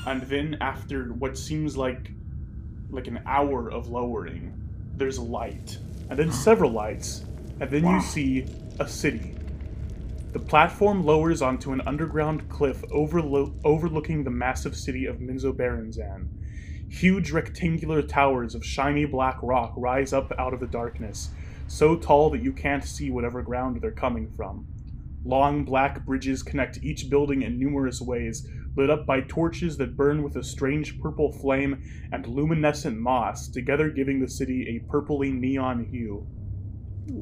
And 0.07 0.23
then 0.23 0.57
after 0.61 1.09
what 1.13 1.37
seems 1.37 1.77
like 1.77 2.11
like 2.89 3.05
an 3.05 3.21
hour 3.27 3.71
of 3.71 3.89
lowering, 3.89 4.51
there's 4.97 5.17
a 5.17 5.21
light. 5.21 5.77
And 6.09 6.17
then 6.17 6.31
several 6.31 6.71
lights. 6.71 7.23
And 7.59 7.69
then 7.69 7.85
you 7.85 8.01
see 8.01 8.47
a 8.79 8.87
city. 8.87 9.35
The 10.33 10.39
platform 10.39 11.05
lowers 11.05 11.41
onto 11.41 11.71
an 11.71 11.81
underground 11.81 12.49
cliff 12.49 12.81
overlo- 12.89 13.53
overlooking 13.63 14.23
the 14.23 14.31
massive 14.31 14.75
city 14.75 15.05
of 15.05 15.17
Menzoberranzan. 15.17 16.27
Huge 16.91 17.31
rectangular 17.31 18.01
towers 18.01 18.53
of 18.53 18.65
shiny 18.65 19.05
black 19.05 19.37
rock 19.41 19.73
rise 19.77 20.11
up 20.11 20.33
out 20.37 20.53
of 20.53 20.59
the 20.59 20.67
darkness, 20.67 21.29
so 21.65 21.95
tall 21.95 22.29
that 22.31 22.43
you 22.43 22.51
can't 22.51 22.83
see 22.83 23.09
whatever 23.09 23.41
ground 23.41 23.79
they're 23.81 23.91
coming 23.91 24.29
from. 24.29 24.67
Long 25.23 25.63
black 25.63 26.05
bridges 26.05 26.43
connect 26.43 26.83
each 26.83 27.09
building 27.09 27.43
in 27.43 27.57
numerous 27.57 28.01
ways, 28.01 28.45
lit 28.75 28.89
up 28.89 29.05
by 29.05 29.21
torches 29.21 29.77
that 29.77 29.95
burn 29.95 30.21
with 30.21 30.35
a 30.35 30.43
strange 30.43 30.99
purple 30.99 31.31
flame 31.31 31.81
and 32.11 32.27
luminescent 32.27 32.99
moss, 32.99 33.47
together 33.47 33.89
giving 33.89 34.19
the 34.19 34.27
city 34.27 34.67
a 34.67 34.91
purpley 34.91 35.33
neon 35.33 35.85
hue. 35.85 36.27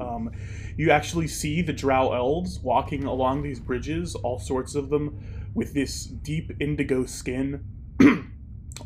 Um, 0.01 0.32
you 0.77 0.89
actually 0.89 1.27
see 1.27 1.62
the 1.62 1.73
Drow 1.73 2.12
elves 2.12 2.60
walking 2.60 3.03
along 3.03 3.43
these 3.43 3.60
bridges, 3.60 4.15
all 4.15 4.39
sorts 4.39 4.73
of 4.73 4.89
them, 4.89 5.19
with 5.53 5.75
this 5.75 6.05
deep 6.05 6.51
indigo 6.60 7.05
skin, 7.05 7.63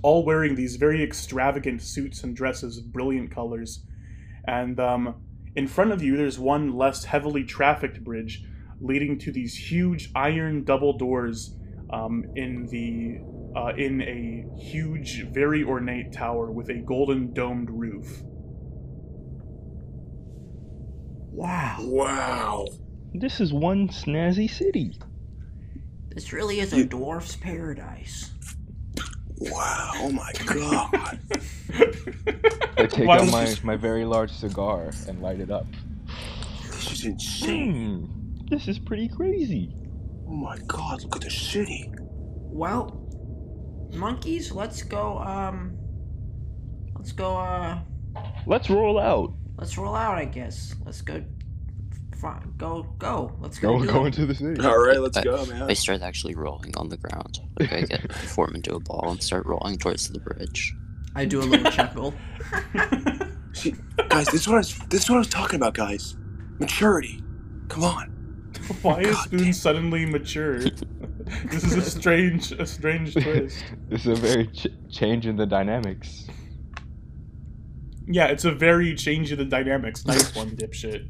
all 0.03 0.23
wearing 0.23 0.55
these 0.55 0.75
very 0.75 1.01
extravagant 1.01 1.81
suits 1.81 2.23
and 2.23 2.35
dresses 2.35 2.77
of 2.77 2.91
brilliant 2.91 3.31
colors. 3.31 3.85
And 4.45 4.79
um, 4.79 5.15
in 5.55 5.67
front 5.67 5.91
of 5.91 6.03
you, 6.03 6.17
there's 6.17 6.37
one 6.37 6.75
less 6.75 7.05
heavily 7.05 7.43
trafficked 7.43 8.03
bridge 8.03 8.43
leading 8.81 9.17
to 9.17 9.31
these 9.31 9.55
huge 9.55 10.11
iron 10.13 10.63
double 10.65 10.97
doors 10.97 11.55
um, 11.91 12.25
in 12.35 12.67
the 12.67 13.21
uh, 13.55 13.71
in 13.77 14.01
a 14.01 14.45
huge, 14.59 15.27
very 15.31 15.63
ornate 15.63 16.11
tower 16.11 16.51
with 16.51 16.69
a 16.69 16.79
golden 16.79 17.33
domed 17.33 17.69
roof. 17.69 18.23
Wow. 21.31 21.77
Wow. 21.81 22.67
This 23.13 23.39
is 23.39 23.53
one 23.53 23.89
snazzy 23.89 24.49
city. 24.49 24.97
This 26.09 26.33
really 26.33 26.59
is 26.59 26.73
a 26.73 26.85
dwarf's 26.85 27.35
paradise. 27.35 28.32
Wow. 29.51 29.91
Oh 29.95 30.11
my 30.11 30.31
god. 30.45 31.19
I 32.77 32.85
take 32.87 33.07
Why 33.07 33.19
out 33.19 33.27
my, 33.31 33.45
this- 33.45 33.63
my 33.63 33.75
very 33.75 34.05
large 34.05 34.31
cigar 34.31 34.91
and 35.07 35.21
light 35.21 35.39
it 35.39 35.51
up. 35.51 35.65
this 36.65 36.91
is 36.91 37.05
insane. 37.05 38.07
Hmm, 38.07 38.45
this 38.49 38.67
is 38.67 38.79
pretty 38.79 39.07
crazy. 39.07 39.73
Oh 40.27 40.33
my 40.33 40.57
god, 40.67 41.03
look 41.03 41.15
at 41.17 41.21
the 41.23 41.29
city. 41.29 41.91
Well, 41.97 43.07
monkeys, 43.93 44.51
let's 44.51 44.81
go. 44.83 45.17
Um, 45.19 45.77
let's 46.95 47.11
go. 47.11 47.37
Uh, 47.37 47.79
Let's 48.45 48.69
roll 48.69 48.99
out. 48.99 49.33
let's 49.57 49.77
roll 49.77 49.95
out. 49.95 50.17
I 50.17 50.25
guess. 50.25 50.75
Let's 50.85 51.01
go. 51.01 51.23
Fi- 52.23 52.41
go. 52.57 52.83
Go. 52.97 53.31
Let's 53.39 53.59
go. 53.59 53.77
Go 53.77 53.85
do 53.85 53.91
go 53.91 54.03
it. 54.05 54.07
into 54.07 54.25
the 54.25 54.33
city. 54.35 54.61
Alright, 54.61 54.99
let's 55.01 55.17
I- 55.17 55.23
go, 55.23 55.45
man. 55.45 55.63
I 55.63 55.73
start 55.73 56.01
actually 56.01 56.33
rolling 56.35 56.75
on 56.77 56.89
the 56.89 56.97
ground. 56.97 57.39
Like 57.59 57.71
I 57.73 57.81
get 57.81 58.11
form 58.29 58.55
into 58.55 58.73
a 58.73 58.79
ball 58.79 59.11
and 59.11 59.21
start 59.21 59.45
rolling 59.45 59.77
towards 59.77 60.09
the 60.09 60.19
bridge. 60.19 60.73
I 61.15 61.25
do 61.25 61.39
a 61.41 61.43
little 61.43 61.69
chuckle. 61.77 62.13
See, 63.53 63.75
guys, 64.09 64.25
this 64.27 64.41
is 64.41 64.47
what 64.47 64.55
I 64.55 64.57
was, 64.59 64.77
this 64.89 65.03
is 65.03 65.09
what 65.09 65.17
I 65.17 65.19
was 65.19 65.27
talking 65.27 65.57
about, 65.57 65.75
guys. 65.75 66.17
Maturity. 66.59 67.21
Come 67.67 67.83
on. 67.83 68.09
Why 68.81 69.01
is 69.01 69.15
God 69.15 69.25
Spoon 69.25 69.39
damn. 69.43 69.53
suddenly 69.53 70.05
mature? 70.05 70.59
this 70.59 71.63
is 71.63 71.73
a 71.75 71.81
strange, 71.81 72.51
a 72.53 72.65
strange 72.65 73.13
twist. 73.13 73.63
this 73.89 74.05
is 74.05 74.17
a 74.17 74.21
very 74.21 74.47
ch- 74.47 74.67
change 74.89 75.25
in 75.27 75.35
the 75.35 75.45
dynamics. 75.45 76.27
Yeah, 78.07 78.25
it's 78.27 78.45
a 78.45 78.51
very 78.51 78.95
change 78.95 79.31
in 79.31 79.37
the 79.39 79.45
dynamics. 79.45 80.05
Nice 80.05 80.35
one, 80.35 80.51
dipshit. 80.51 81.09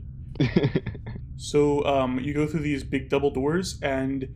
So 1.43 1.83
um, 1.83 2.19
you 2.19 2.33
go 2.33 2.47
through 2.47 2.61
these 2.61 2.85
big 2.85 3.09
double 3.09 3.29
doors, 3.29 3.77
and 3.81 4.29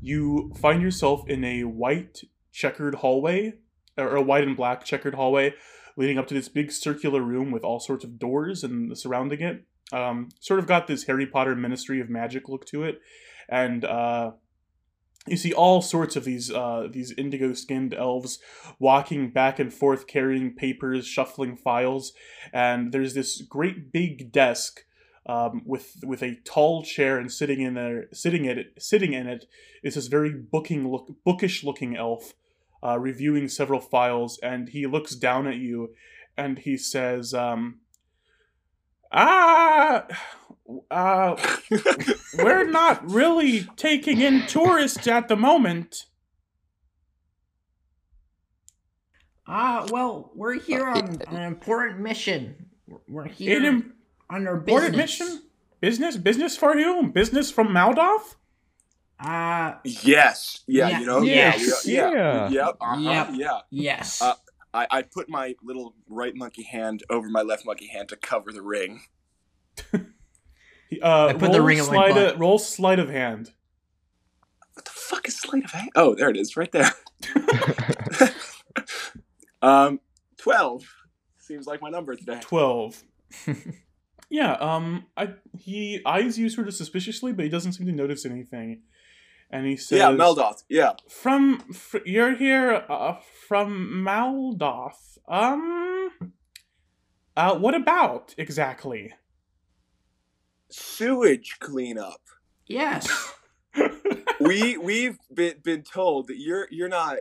you 0.00 0.50
find 0.56 0.80
yourself 0.80 1.28
in 1.28 1.44
a 1.44 1.64
white 1.64 2.22
checkered 2.52 2.96
hallway, 2.96 3.52
or 3.98 4.16
a 4.16 4.22
white 4.22 4.44
and 4.44 4.56
black 4.56 4.82
checkered 4.82 5.14
hallway, 5.14 5.52
leading 5.98 6.16
up 6.16 6.26
to 6.28 6.34
this 6.34 6.48
big 6.48 6.72
circular 6.72 7.20
room 7.20 7.50
with 7.50 7.64
all 7.64 7.80
sorts 7.80 8.02
of 8.02 8.18
doors 8.18 8.64
and 8.64 8.96
surrounding 8.96 9.42
it. 9.42 9.66
Um, 9.92 10.30
sort 10.40 10.58
of 10.58 10.66
got 10.66 10.86
this 10.86 11.04
Harry 11.04 11.26
Potter 11.26 11.54
Ministry 11.54 12.00
of 12.00 12.08
Magic 12.08 12.48
look 12.48 12.64
to 12.68 12.82
it, 12.84 12.98
and 13.46 13.84
uh, 13.84 14.30
you 15.26 15.36
see 15.36 15.52
all 15.52 15.82
sorts 15.82 16.16
of 16.16 16.24
these 16.24 16.50
uh, 16.50 16.88
these 16.90 17.12
indigo 17.18 17.52
skinned 17.52 17.92
elves 17.92 18.38
walking 18.78 19.30
back 19.30 19.58
and 19.58 19.72
forth, 19.72 20.06
carrying 20.06 20.54
papers, 20.54 21.06
shuffling 21.06 21.58
files, 21.58 22.14
and 22.54 22.90
there's 22.90 23.12
this 23.12 23.42
great 23.42 23.92
big 23.92 24.32
desk 24.32 24.80
um, 25.26 25.62
with 25.64 25.96
with 26.04 26.22
a 26.22 26.36
tall 26.44 26.82
chair 26.82 27.18
and 27.18 27.32
sitting 27.32 27.60
in 27.60 27.74
there, 27.74 28.06
sitting 28.12 28.46
at 28.46 28.58
it, 28.58 28.74
sitting 28.78 29.12
in 29.12 29.26
it 29.26 29.46
is 29.82 29.94
this 29.94 30.06
very 30.06 30.30
booking 30.32 30.90
look, 30.90 31.08
bookish 31.24 31.64
looking 31.64 31.96
elf, 31.96 32.34
uh, 32.82 32.98
reviewing 32.98 33.48
several 33.48 33.80
files, 33.80 34.38
and 34.42 34.68
he 34.70 34.86
looks 34.86 35.14
down 35.14 35.46
at 35.46 35.56
you, 35.56 35.94
and 36.36 36.58
he 36.58 36.76
says, 36.76 37.32
um, 37.32 37.80
"Ah, 39.12 40.06
uh, 40.90 41.36
we're 42.38 42.68
not 42.68 43.08
really 43.10 43.66
taking 43.76 44.20
in 44.20 44.46
tourists 44.46 45.06
at 45.08 45.28
the 45.28 45.36
moment." 45.36 46.04
Ah, 49.46 49.86
well, 49.90 50.32
we're 50.34 50.58
here 50.58 50.86
on 50.86 51.20
an 51.28 51.42
important 51.42 52.00
mission. 52.00 52.70
We're- 53.08 53.28
here 53.30 53.58
An 53.58 53.94
on 54.34 54.46
our 54.48 54.56
business. 54.56 54.66
important 54.84 54.96
mission, 54.96 55.42
business, 55.80 56.16
business 56.16 56.56
for 56.56 56.72
whom? 56.74 57.10
Business 57.10 57.50
from 57.50 57.68
Maldoth? 57.68 58.34
Ah, 59.20 59.80
Yes. 59.84 60.64
Yeah, 60.66 60.88
Yeah, 60.88 61.00
you 61.00 61.06
know? 61.06 61.22
yes, 61.22 61.86
Yeah. 61.86 62.10
Yeah. 62.10 62.14
yeah. 62.16 62.48
Yep. 62.48 62.76
Uh-huh, 62.80 63.00
Yep. 63.00 63.28
Yeah. 63.34 63.60
yes. 63.70 64.20
Uh, 64.20 64.34
I, 64.72 64.86
I 64.90 65.02
put 65.02 65.28
my 65.28 65.54
little 65.62 65.94
right 66.08 66.34
monkey 66.34 66.64
hand 66.64 67.04
over 67.08 67.28
my 67.28 67.42
left 67.42 67.64
monkey 67.64 67.86
hand 67.86 68.08
to 68.08 68.16
cover 68.16 68.52
the 68.52 68.62
ring. 68.62 69.02
Uh, 71.02 71.26
I 71.26 71.32
put 71.32 71.50
the 71.50 71.58
roll 71.58 71.66
ring 71.66 71.80
on 71.80 71.86
my 71.86 72.08
slide 72.10 72.16
of, 72.16 72.38
roll 72.38 72.58
sleight 72.58 73.00
of 73.00 73.08
hand. 73.08 73.50
What 74.74 74.84
the 74.84 74.92
fuck 74.92 75.26
is 75.26 75.40
sleight 75.40 75.64
of 75.64 75.72
hand? 75.72 75.90
Oh, 75.96 76.14
there 76.14 76.28
it 76.28 76.36
is, 76.36 76.56
right 76.56 76.70
there. 76.70 76.92
um, 79.62 79.98
twelve 80.36 80.84
seems 81.38 81.66
like 81.66 81.82
my 81.82 81.90
number 81.90 82.14
today. 82.14 82.38
Twelve. 82.42 83.02
Yeah. 84.34 84.54
Um. 84.54 85.06
I 85.16 85.34
he 85.56 86.00
eyes 86.04 86.36
you 86.36 86.48
sort 86.48 86.66
of 86.66 86.74
suspiciously, 86.74 87.32
but 87.32 87.44
he 87.44 87.48
doesn't 87.48 87.74
seem 87.74 87.86
to 87.86 87.92
notice 87.92 88.26
anything. 88.26 88.82
And 89.48 89.64
he 89.64 89.76
says, 89.76 89.98
yeah, 89.98 90.10
Maldoth. 90.10 90.64
Yeah. 90.68 90.94
From 91.08 91.60
fr- 91.72 91.98
you're 92.04 92.34
here 92.34 92.84
uh, 92.88 93.18
from 93.46 94.02
Maldoth. 94.04 95.18
Um. 95.28 96.10
Uh, 97.36 97.54
what 97.54 97.76
about 97.76 98.34
exactly? 98.36 99.12
Sewage 100.68 101.58
cleanup. 101.60 102.20
Yes. 102.66 103.06
we 104.40 104.76
we've 104.78 105.18
been 105.32 105.60
been 105.62 105.82
told 105.84 106.26
that 106.26 106.38
you're 106.40 106.66
you're 106.72 106.88
not 106.88 107.18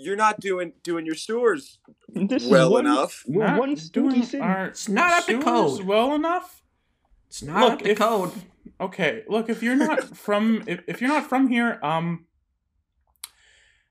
you're 0.00 0.16
not 0.16 0.40
doing 0.40 0.72
doing 0.82 1.04
your 1.06 1.14
sewers 1.14 1.78
This 2.08 2.46
well 2.46 2.68
is 2.68 2.72
one, 2.72 2.86
enough. 2.86 3.24
We're 3.26 3.46
Not 3.46 3.58
one 3.58 3.74
doing 3.74 4.10
stinky 4.10 4.22
city. 4.22 4.44
It's 4.44 4.88
not 4.88 5.12
up 5.12 5.26
to 5.26 5.32
sewers 5.32 5.44
code. 5.78 5.82
well 5.86 6.14
enough. 6.14 6.62
It's 7.28 7.42
not 7.42 7.60
Look, 7.62 7.72
up 7.72 7.78
to 7.82 7.90
if- 7.90 7.98
code. 7.98 8.32
Okay, 8.80 9.24
look, 9.28 9.48
if 9.50 9.62
you're 9.62 9.76
not 9.76 10.16
from 10.26 10.64
if, 10.66 10.80
if 10.86 11.00
you're 11.00 11.10
not 11.10 11.28
from 11.28 11.48
here, 11.48 11.78
um 11.82 12.26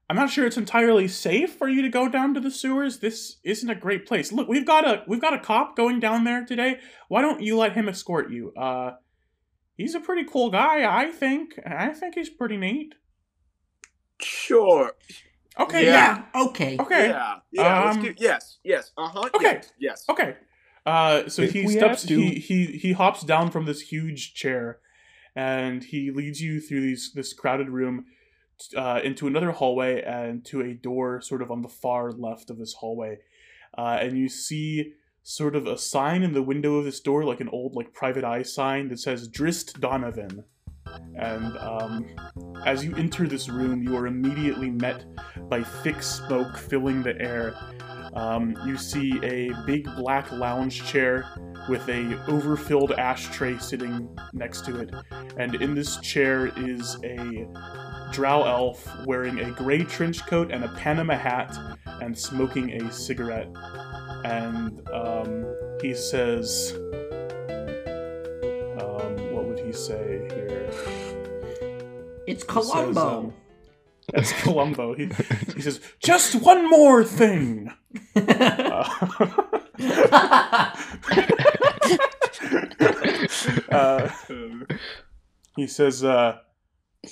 I'm 0.10 0.16
not 0.16 0.32
sure 0.32 0.48
it's 0.48 0.58
entirely 0.58 1.08
safe 1.08 1.54
for 1.54 1.70
you 1.70 1.84
to 1.84 1.90
go 1.90 2.10
down 2.10 2.34
to 2.34 2.40
the 2.40 2.50
sewers. 2.50 2.98
This 2.98 3.38
isn't 3.44 3.70
a 3.70 3.76
great 3.76 4.08
place. 4.08 4.32
Look, 4.32 4.48
we've 4.48 4.66
got 4.66 4.88
a 4.88 5.04
we've 5.08 5.22
got 5.22 5.34
a 5.36 5.40
cop 5.40 5.76
going 5.78 6.00
down 6.00 6.24
there 6.24 6.44
today. 6.46 6.80
Why 7.10 7.22
don't 7.22 7.42
you 7.42 7.56
let 7.58 7.74
him 7.74 7.88
escort 7.88 8.32
you? 8.32 8.52
Uh 8.54 8.94
he's 9.78 9.94
a 9.96 10.00
pretty 10.00 10.24
cool 10.24 10.50
guy, 10.50 10.84
I 10.90 11.12
think. 11.12 11.60
I 11.66 11.90
think 11.90 12.16
he's 12.16 12.30
pretty 12.30 12.58
neat. 12.58 12.96
Sure. 14.22 14.94
Okay, 15.58 15.86
Yeah. 15.86 16.24
yeah. 16.34 16.42
Okay. 16.48 16.78
Okay. 16.80 17.08
Yeah. 17.10 17.36
Yeah. 17.52 17.84
Um, 17.90 18.02
do, 18.02 18.14
yes. 18.18 18.60
Yes. 18.64 18.92
Uh 18.98 19.08
huh. 19.08 19.30
okay. 19.36 19.54
Yes. 19.56 19.72
yes. 19.80 20.06
Okay. 20.10 20.36
Uh, 20.86 21.28
so 21.28 21.42
If 21.42 21.52
he 21.54 21.68
steps. 21.68 22.04
to- 22.06 22.16
He 22.16 22.40
he 22.40 22.66
he 22.78 22.92
hops 22.94 23.24
down 23.24 23.52
from 23.52 23.66
this 23.66 23.82
huge 23.82 24.34
chair, 24.34 24.80
and 25.36 25.84
he 25.84 26.12
leads 26.12 26.42
you 26.42 26.60
through 26.62 26.82
these 26.82 27.12
this 27.14 27.34
crowded 27.34 27.70
room, 27.70 28.06
uh, 28.76 29.00
into 29.04 29.28
another 29.28 29.52
hallway 29.52 30.02
and 30.02 30.46
to 30.46 30.62
a 30.62 30.74
door 30.74 31.22
sort 31.22 31.42
of 31.42 31.52
on 31.52 31.62
the 31.62 31.70
far 31.70 32.12
left 32.12 32.50
of 32.50 32.58
this 32.58 32.76
hallway, 32.80 33.18
uh, 33.78 33.98
and 34.02 34.18
you 34.18 34.30
see 34.30 34.94
sort 35.24 35.56
of 35.56 35.68
a 35.68 35.78
sign 35.78 36.24
in 36.24 36.34
the 36.34 36.42
window 36.42 36.76
of 36.78 36.86
this 36.86 37.00
door, 37.02 37.24
like 37.26 37.42
an 37.42 37.50
old 37.50 37.76
like 37.76 37.94
private 37.94 38.24
eye 38.24 38.42
sign 38.44 38.88
that 38.90 39.00
says 39.00 39.28
Drist 39.28 39.80
Donovan. 39.82 40.46
And 41.16 41.58
um, 41.58 42.06
as 42.66 42.84
you 42.84 42.96
enter 42.96 43.28
this 43.28 43.50
room, 43.50 43.84
you 43.84 43.96
are 43.98 44.08
immediately 44.08 44.70
met 44.70 45.06
by 45.50 45.64
thick 45.64 46.02
smoke 46.02 46.58
filling 46.58 47.04
the 47.04 47.20
air 47.20 47.54
um, 48.14 48.56
you 48.66 48.78
see 48.78 49.20
a 49.24 49.52
big 49.66 49.86
black 49.96 50.32
lounge 50.32 50.84
chair 50.86 51.26
with 51.68 51.88
a 51.90 52.20
overfilled 52.28 52.94
ashtray 52.94 53.58
sitting 53.58 54.10
next 54.34 54.66
to 54.66 54.80
it, 54.80 54.94
and 55.38 55.56
in 55.56 55.76
this 55.76 55.98
chair 55.98 56.48
is 56.58 56.98
a 57.04 57.48
drow 58.12 58.44
elf 58.44 58.88
wearing 59.06 59.40
a 59.40 59.52
gray 59.52 59.84
trench 59.84 60.26
coat 60.26 60.52
and 60.52 60.64
a 60.64 60.70
Panama 60.70 61.16
hat 61.16 61.56
and 62.02 62.18
smoking 62.18 62.82
a 62.82 62.92
cigarette. 62.92 63.50
And 64.26 64.82
um, 64.90 65.46
he 65.82 65.94
says, 65.94 66.74
um, 68.80 69.34
"What 69.34 69.46
would 69.46 69.60
he 69.60 69.72
say 69.72 70.28
here?" 70.34 70.59
It's 72.30 72.44
says, 72.44 72.48
Columbo. 72.48 73.00
um, 73.00 73.34
That's 74.14 74.32
Columbo. 74.44 74.94
He, 74.94 75.06
he 75.56 75.62
says, 75.62 75.82
"Just 76.00 76.36
one 76.36 76.70
more 76.70 77.04
thing." 77.04 77.74
Uh, 78.16 78.84
uh, 83.72 84.10
he 85.56 85.66
says, 85.68 86.04
uh, 86.04 86.38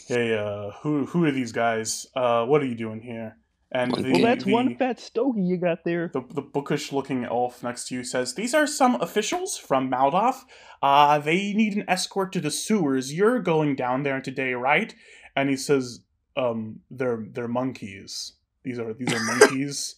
"Hey, 0.08 0.38
uh, 0.38 0.72
who 0.82 1.06
who 1.08 1.26
are 1.26 1.32
these 1.32 1.52
guys? 1.52 2.06
Uh, 2.16 2.46
what 2.46 2.62
are 2.62 2.66
you 2.66 2.76
doing 2.76 3.02
here?" 3.02 3.38
And 3.72 3.94
the, 3.94 4.12
well, 4.14 4.22
that's 4.22 4.46
the, 4.46 4.54
one 4.54 4.76
fat 4.78 4.98
stogie 5.00 5.42
you 5.42 5.58
got 5.58 5.84
there. 5.84 6.10
the, 6.14 6.22
the 6.34 6.42
bookish-looking 6.42 7.26
elf 7.26 7.62
next 7.64 7.90
to 7.90 7.96
you 7.96 8.04
says, 8.06 8.34
"These 8.36 8.54
are 8.54 8.66
some 8.66 8.96
officials 9.02 9.58
from 9.58 9.92
Maldoth. 9.92 10.44
Uh, 10.82 11.20
they 11.20 11.52
need 11.54 11.76
an 11.76 11.84
escort 11.90 12.32
to 12.34 12.40
the 12.40 12.52
sewers. 12.52 13.14
You're 13.14 13.40
going 13.40 13.76
down 13.76 14.04
there 14.04 14.22
today, 14.22 14.54
right?" 14.54 14.96
And 15.36 15.50
he 15.50 15.58
says, 15.58 16.00
"Um, 16.38 16.80
they're 16.90 17.26
they're 17.30 17.50
monkeys. 17.50 18.34
These 18.64 18.80
are 18.80 18.94
these 18.94 19.14
are 19.14 19.20
monkeys." 19.38 19.96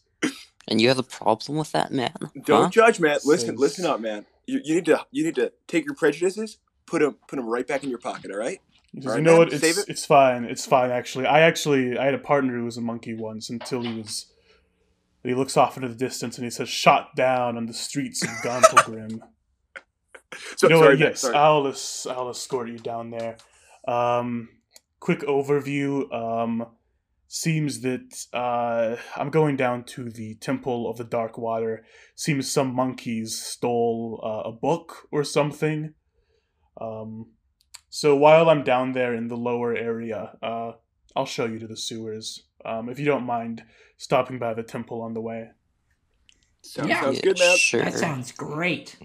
And 0.67 0.81
you 0.81 0.87
have 0.89 0.99
a 0.99 1.03
problem 1.03 1.57
with 1.57 1.71
that, 1.71 1.91
man? 1.91 2.13
Don't 2.45 2.65
Huh? 2.65 2.69
judge, 2.69 2.99
man. 2.99 3.19
Listen. 3.25 3.49
Says- 3.51 3.59
Listen 3.59 3.85
up, 3.85 3.99
man. 3.99 4.25
You, 4.47 4.61
you 4.63 4.75
need 4.75 4.85
to 4.85 5.05
you 5.11 5.23
need 5.23 5.35
to 5.35 5.51
take 5.67 5.85
your 5.85 5.93
prejudices, 5.95 6.57
put 6.87 7.01
them 7.01 7.17
put 7.27 7.35
them 7.35 7.45
right 7.47 7.67
back 7.67 7.83
in 7.83 7.89
your 7.91 7.99
pocket. 7.99 8.31
All 8.31 8.37
right. 8.39 8.59
He 8.93 9.01
says, 9.01 9.15
you 9.15 9.21
know 9.21 9.37
what? 9.37 9.53
It's 9.53 9.77
it. 9.77 9.85
it's 9.87 10.05
fine. 10.05 10.45
It's 10.45 10.65
fine. 10.65 10.91
Actually, 10.91 11.27
I 11.27 11.41
actually 11.41 11.97
I 11.97 12.05
had 12.05 12.15
a 12.15 12.19
partner 12.19 12.57
who 12.57 12.65
was 12.65 12.77
a 12.77 12.81
monkey 12.81 13.13
once 13.13 13.49
until 13.49 13.83
he 13.83 13.93
was. 13.93 14.31
He 15.23 15.33
looks 15.33 15.57
off 15.57 15.75
into 15.75 15.89
the 15.89 15.95
distance 15.95 16.37
and 16.37 16.45
he 16.45 16.49
says, 16.49 16.69
"Shot 16.69 17.15
down 17.15 17.57
on 17.57 17.65
the 17.65 17.73
streets 17.73 18.23
of 18.23 18.29
Gauntlgrym." 18.43 19.19
So 20.55 20.67
you 20.67 20.69
know 20.69 20.81
sorry, 20.81 20.95
what? 20.95 20.99
Yes, 20.99 21.21
sorry. 21.21 21.35
I'll 21.35 21.73
I'll 22.09 22.29
escort 22.29 22.69
you 22.69 22.79
down 22.79 23.11
there. 23.11 23.37
Um, 23.87 24.49
quick 24.99 25.19
overview. 25.19 26.11
Um, 26.13 26.65
seems 27.27 27.81
that 27.81 28.25
uh, 28.33 28.95
I'm 29.15 29.29
going 29.29 29.55
down 29.55 29.83
to 29.83 30.09
the 30.09 30.35
Temple 30.35 30.89
of 30.89 30.97
the 30.97 31.03
Dark 31.03 31.37
Water. 31.37 31.85
Seems 32.15 32.51
some 32.51 32.73
monkeys 32.73 33.39
stole 33.39 34.19
uh, 34.23 34.49
a 34.49 34.51
book 34.51 35.07
or 35.11 35.23
something. 35.23 35.93
Um, 36.81 37.27
so 37.89 38.15
while 38.15 38.49
I'm 38.49 38.63
down 38.63 38.91
there 38.93 39.13
in 39.13 39.27
the 39.27 39.37
lower 39.37 39.75
area, 39.75 40.37
uh, 40.41 40.73
I'll 41.15 41.25
show 41.25 41.45
you 41.45 41.59
to 41.59 41.67
the 41.67 41.77
sewers. 41.77 42.43
Um, 42.65 42.89
if 42.89 42.99
you 42.99 43.05
don't 43.05 43.25
mind 43.25 43.63
stopping 43.97 44.37
by 44.39 44.53
the 44.53 44.63
temple 44.63 45.01
on 45.01 45.13
the 45.13 45.21
way. 45.21 45.49
Sounds, 46.61 46.89
Yeah. 46.89 47.01
sounds 47.01 47.21
good, 47.21 47.39
man. 47.39 47.57
Sure. 47.57 47.83
That 47.83 47.93
sounds 47.93 48.31
great. 48.31 48.97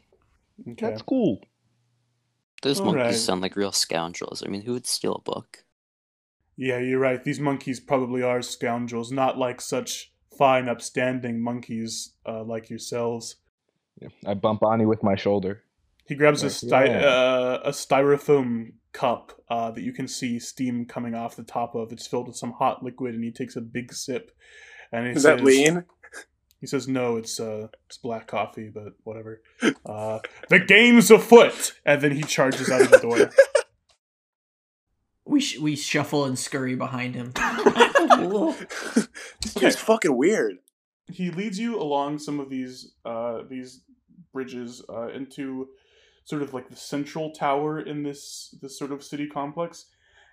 Okay. 0.68 0.87
That's 0.87 1.03
cool. 1.03 1.40
Those 2.62 2.81
monkeys 2.81 3.01
Alright. 3.01 3.14
sound 3.16 3.42
like 3.42 3.57
real 3.57 3.73
scoundrels. 3.73 4.42
I 4.44 4.49
mean, 4.49 4.62
who 4.62 4.73
would 4.73 4.87
steal 4.87 5.16
a 5.16 5.20
book? 5.20 5.64
Yeah, 6.57 6.79
you're 6.79 7.01
right. 7.01 7.23
These 7.23 7.40
monkeys 7.40 7.81
probably 7.81 8.23
are 8.23 8.40
scoundrels, 8.40 9.11
not 9.12 9.37
like 9.38 9.61
such 9.61 10.12
fine, 10.38 10.68
upstanding 10.68 11.40
monkeys 11.40 12.14
uh, 12.27 12.42
like 12.44 12.70
yourselves. 12.70 13.37
Yeah, 14.01 14.09
I 14.27 14.35
bump 14.35 14.62
Ani 14.64 14.87
with 14.87 15.03
my 15.03 15.14
shoulder. 15.14 15.62
He 16.06 16.14
grabs 16.14 16.42
a, 16.42 16.50
sty- 16.50 16.86
yeah. 16.86 16.98
uh, 17.06 17.60
a 17.64 17.70
styrofoam 17.70 18.72
cup 18.92 19.32
uh, 19.48 19.70
that 19.70 19.82
you 19.82 19.92
can 19.92 20.06
see 20.06 20.38
steam 20.38 20.84
coming 20.84 21.14
off 21.14 21.34
the 21.36 21.42
top 21.44 21.74
of. 21.74 21.92
It's 21.92 22.06
filled 22.06 22.26
with 22.28 22.36
some 22.36 22.52
hot 22.52 22.82
liquid, 22.82 23.14
and 23.14 23.24
he 23.24 23.30
takes 23.32 23.56
a 23.56 23.60
big 23.60 23.92
sip. 23.92 24.30
And 24.92 25.06
he 25.06 25.12
Is 25.12 25.22
says, 25.22 25.38
that 25.38 25.44
lean? 25.44 25.84
He 26.60 26.66
says, 26.66 26.86
"No, 26.88 27.16
it's 27.16 27.40
uh, 27.40 27.68
it's 27.86 27.98
black 27.98 28.26
coffee, 28.26 28.70
but 28.72 28.94
whatever." 29.04 29.42
Uh, 29.86 30.18
the 30.48 30.58
game's 30.58 31.10
afoot, 31.10 31.72
and 31.84 32.00
then 32.00 32.12
he 32.12 32.22
charges 32.22 32.70
out 32.70 32.80
of 32.82 32.90
the 32.90 32.98
door. 32.98 33.30
We 35.26 35.40
sh- 35.40 35.58
we 35.58 35.76
shuffle 35.76 36.24
and 36.24 36.38
scurry 36.38 36.74
behind 36.74 37.14
him. 37.14 37.32
this 39.40 39.54
dude's 39.54 39.76
fucking 39.76 40.16
weird. 40.16 40.56
he 41.10 41.30
leads 41.30 41.58
you 41.58 41.78
along 41.80 42.18
some 42.18 42.40
of 42.40 42.48
these 42.50 42.92
uh 43.04 43.40
these 43.48 43.80
bridges 44.32 44.82
uh 44.88 45.08
into 45.08 45.68
sort 46.24 46.42
of 46.42 46.54
like 46.54 46.68
the 46.68 46.76
central 46.76 47.30
tower 47.30 47.80
in 47.80 48.02
this 48.02 48.54
this 48.62 48.78
sort 48.78 48.92
of 48.92 49.02
city 49.02 49.26
complex 49.26 49.87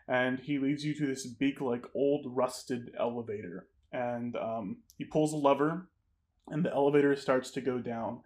and 0.08 0.40
he 0.40 0.58
leads 0.58 0.84
you 0.84 0.94
to 0.94 1.06
this 1.06 1.26
big 1.26 1.62
like 1.62 1.86
old 1.96 2.26
rusted 2.28 2.92
elevator 3.00 3.68
and 3.92 4.36
um 4.36 4.78
he 4.98 5.04
pulls 5.04 5.34
a 5.34 5.38
lever 5.38 5.88
and 6.48 6.66
the 6.66 6.72
elevator 6.72 7.16
starts 7.16 7.52
to 7.52 7.62
go 7.62 7.78
down 7.78 8.22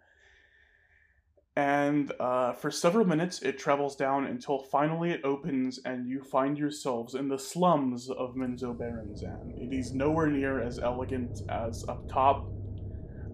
and 1.56 2.12
uh, 2.20 2.52
for 2.52 2.70
several 2.70 3.06
minutes 3.06 3.40
it 3.40 3.58
travels 3.58 3.96
down 3.96 4.26
until 4.26 4.58
finally 4.58 5.10
it 5.10 5.22
opens 5.24 5.80
and 5.86 6.06
you 6.06 6.22
find 6.22 6.58
yourselves 6.58 7.14
in 7.14 7.28
the 7.28 7.38
slums 7.38 8.10
of 8.10 8.34
Menzoberranzan. 8.34 9.56
It 9.58 9.74
is 9.74 9.94
nowhere 9.94 10.26
near 10.26 10.60
as 10.60 10.78
elegant 10.78 11.40
as 11.48 11.82
up 11.88 12.06
top. 12.10 12.46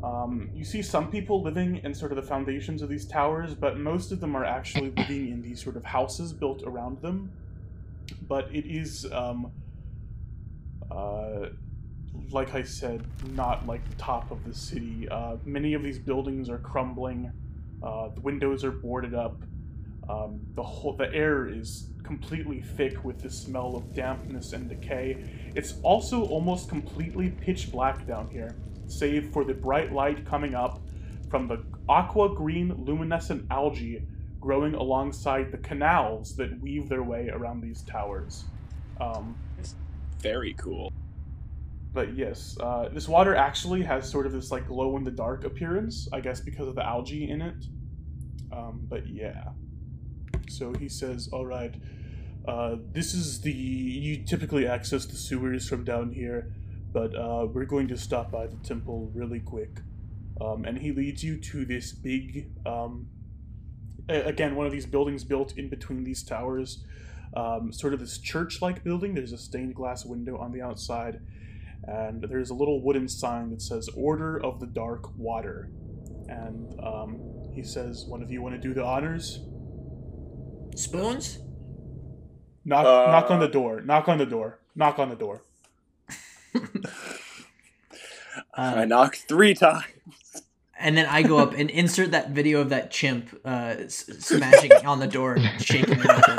Um, 0.03 0.51
you 0.55 0.65
see 0.65 0.83
some 0.83 1.11
people 1.11 1.43
living 1.43 1.81
in 1.85 1.95
sort 1.95 2.13
of 2.13 2.17
the 2.17 2.23
foundations 2.23 2.83
of 2.83 2.89
these 2.89 3.07
towers, 3.07 3.55
but 3.55 3.79
most 3.79 4.11
of 4.11 4.21
them 4.21 4.37
are 4.37 4.45
actually 4.45 4.91
living 4.97 5.31
in 5.31 5.43
these 5.43 5.63
sort 5.63 5.77
of 5.77 5.85
houses 5.85 6.33
built 6.33 6.63
around 6.65 7.01
them. 7.01 7.31
But 8.29 8.49
it 8.55 8.67
is, 8.67 9.07
um, 9.13 9.53
uh, 10.91 11.51
like 12.31 12.55
I 12.55 12.63
said, 12.63 13.05
not 13.35 13.67
like 13.67 13.89
the 13.89 13.97
top 13.97 14.31
of 14.31 14.45
the 14.45 14.55
city. 14.55 15.09
Uh, 15.09 15.37
many 15.45 15.75
of 15.75 15.83
these 15.83 15.99
buildings 15.99 16.49
are 16.49 16.59
crumbling. 16.59 17.33
Uh, 17.83 18.09
the 18.09 18.21
windows 18.21 18.65
are 18.65 18.73
boarded 18.73 19.15
up. 19.15 19.43
Um, 20.09 20.41
the 20.55 20.63
whole 20.63 20.95
the 20.95 21.13
air 21.15 21.47
is 21.47 21.89
completely 22.03 22.61
thick 22.61 23.05
with 23.05 23.21
the 23.21 23.31
smell 23.31 23.77
of 23.77 23.95
dampness 23.95 24.53
and 24.53 24.69
decay. 24.69 25.25
It's 25.55 25.75
also 25.83 26.27
almost 26.27 26.69
completely 26.69 27.31
pitch 27.31 27.71
black 27.71 28.07
down 28.07 28.29
here, 28.29 28.55
save 28.99 29.31
for 29.33 29.45
the 29.45 29.55
bright 29.55 29.93
light 29.93 30.25
coming 30.27 30.55
up 30.55 30.81
from 31.31 31.49
the 31.49 31.65
aqua 31.89 32.35
green 32.35 32.75
luminescent 32.85 33.47
algae 33.51 34.07
growing 34.41 34.75
alongside 34.75 35.51
the 35.53 35.59
canals 35.59 36.37
that 36.37 36.61
weave 36.61 36.89
their 36.89 37.03
way 37.03 37.31
around 37.33 37.61
these 37.61 37.83
towers. 37.83 38.45
Um, 39.01 39.37
Very 40.21 40.55
cool. 40.55 40.93
but 41.93 42.15
yes, 42.17 42.57
uh, 42.61 42.89
this 42.93 43.09
water 43.09 43.35
actually 43.37 43.83
has 43.83 44.09
sort 44.09 44.27
of 44.27 44.33
this 44.33 44.51
like 44.51 44.67
glow 44.67 44.97
in 44.97 45.05
the 45.05 45.11
dark 45.11 45.45
appearance, 45.45 46.09
I 46.13 46.21
guess 46.21 46.41
because 46.41 46.69
of 46.69 46.75
the 46.75 46.85
algae 46.85 47.31
in 47.31 47.41
it. 47.41 47.65
Um, 48.53 48.81
but 48.89 49.07
yeah. 49.07 49.51
So 50.49 50.75
he 50.75 50.89
says, 50.89 51.29
"All 51.33 51.47
right, 51.47 51.75
uh, 52.47 52.77
this 52.93 53.15
is 53.15 53.41
the 53.41 53.53
you 53.53 54.25
typically 54.25 54.67
access 54.67 55.07
the 55.07 55.17
sewers 55.17 55.69
from 55.69 55.85
down 55.85 56.13
here, 56.13 56.53
but 56.93 57.15
uh, 57.17 57.47
we're 57.53 57.65
going 57.65 57.89
to 57.89 57.97
stop 57.97 58.31
by 58.31 58.47
the 58.47 58.57
temple 58.57 59.11
really 59.15 59.41
quick." 59.41 59.81
Um, 60.41 60.65
and 60.65 60.79
he 60.79 60.93
leads 60.93 61.23
you 61.23 61.37
to 61.39 61.65
this 61.65 61.93
big, 61.93 62.51
um, 62.67 63.07
again, 64.09 64.57
one 64.57 64.67
of 64.67 64.73
these 64.73 64.87
buildings 64.87 65.25
built 65.25 65.57
in 65.57 65.69
between 65.69 66.05
these 66.05 66.23
towers. 66.23 66.85
Um, 67.35 67.73
sort 67.73 67.95
of 67.95 68.01
this 68.01 68.19
church-like 68.19 68.85
building. 68.85 69.15
There's 69.15 69.33
a 69.33 69.39
stained 69.39 69.75
glass 69.75 70.05
window 70.05 70.37
on 70.37 70.53
the 70.53 70.61
outside, 70.61 71.21
and 71.85 72.23
there's 72.23 72.51
a 72.51 72.55
little 72.55 72.83
wooden 72.83 73.09
sign 73.09 73.51
that 73.51 73.63
says 73.63 73.89
"Order 73.97 74.43
of 74.45 74.61
the 74.61 74.67
Dark 74.67 75.17
Water." 75.17 75.71
And 76.29 76.79
um, 76.81 77.21
he 77.55 77.63
says, 77.63 78.05
"One 78.07 78.23
of 78.23 78.31
you 78.31 78.43
want 78.43 78.55
to 78.55 78.61
do 78.61 78.75
the 78.75 78.85
honors?" 78.85 79.41
Spoons? 80.75 81.39
Knock, 82.65 82.87
Uh, 82.87 83.11
knock 83.11 83.31
on 83.31 83.41
the 83.41 83.49
door. 83.49 83.81
Knock 83.81 84.09
on 84.09 84.19
the 84.19 84.27
door. 84.27 84.59
Knock 84.75 84.99
on 84.99 85.09
the 85.09 85.17
door. 85.17 85.43
I 88.55 88.83
Uh, 88.83 88.85
knocked 88.85 89.25
three 89.29 89.55
times. 89.55 89.85
and 90.79 90.97
then 90.97 91.07
I 91.07 91.23
go 91.23 91.39
up 91.39 91.55
and 91.55 91.71
insert 91.71 92.11
that 92.13 92.31
video 92.31 92.61
of 92.61 92.69
that 92.71 92.91
chimp 92.91 93.29
uh, 93.45 93.75
s- 93.79 94.07
smashing 94.19 94.73
on 94.85 94.99
the 95.01 95.07
door 95.07 95.35
and 95.35 95.63
shaking 95.65 95.99
it 96.01 96.11
open. 96.11 96.39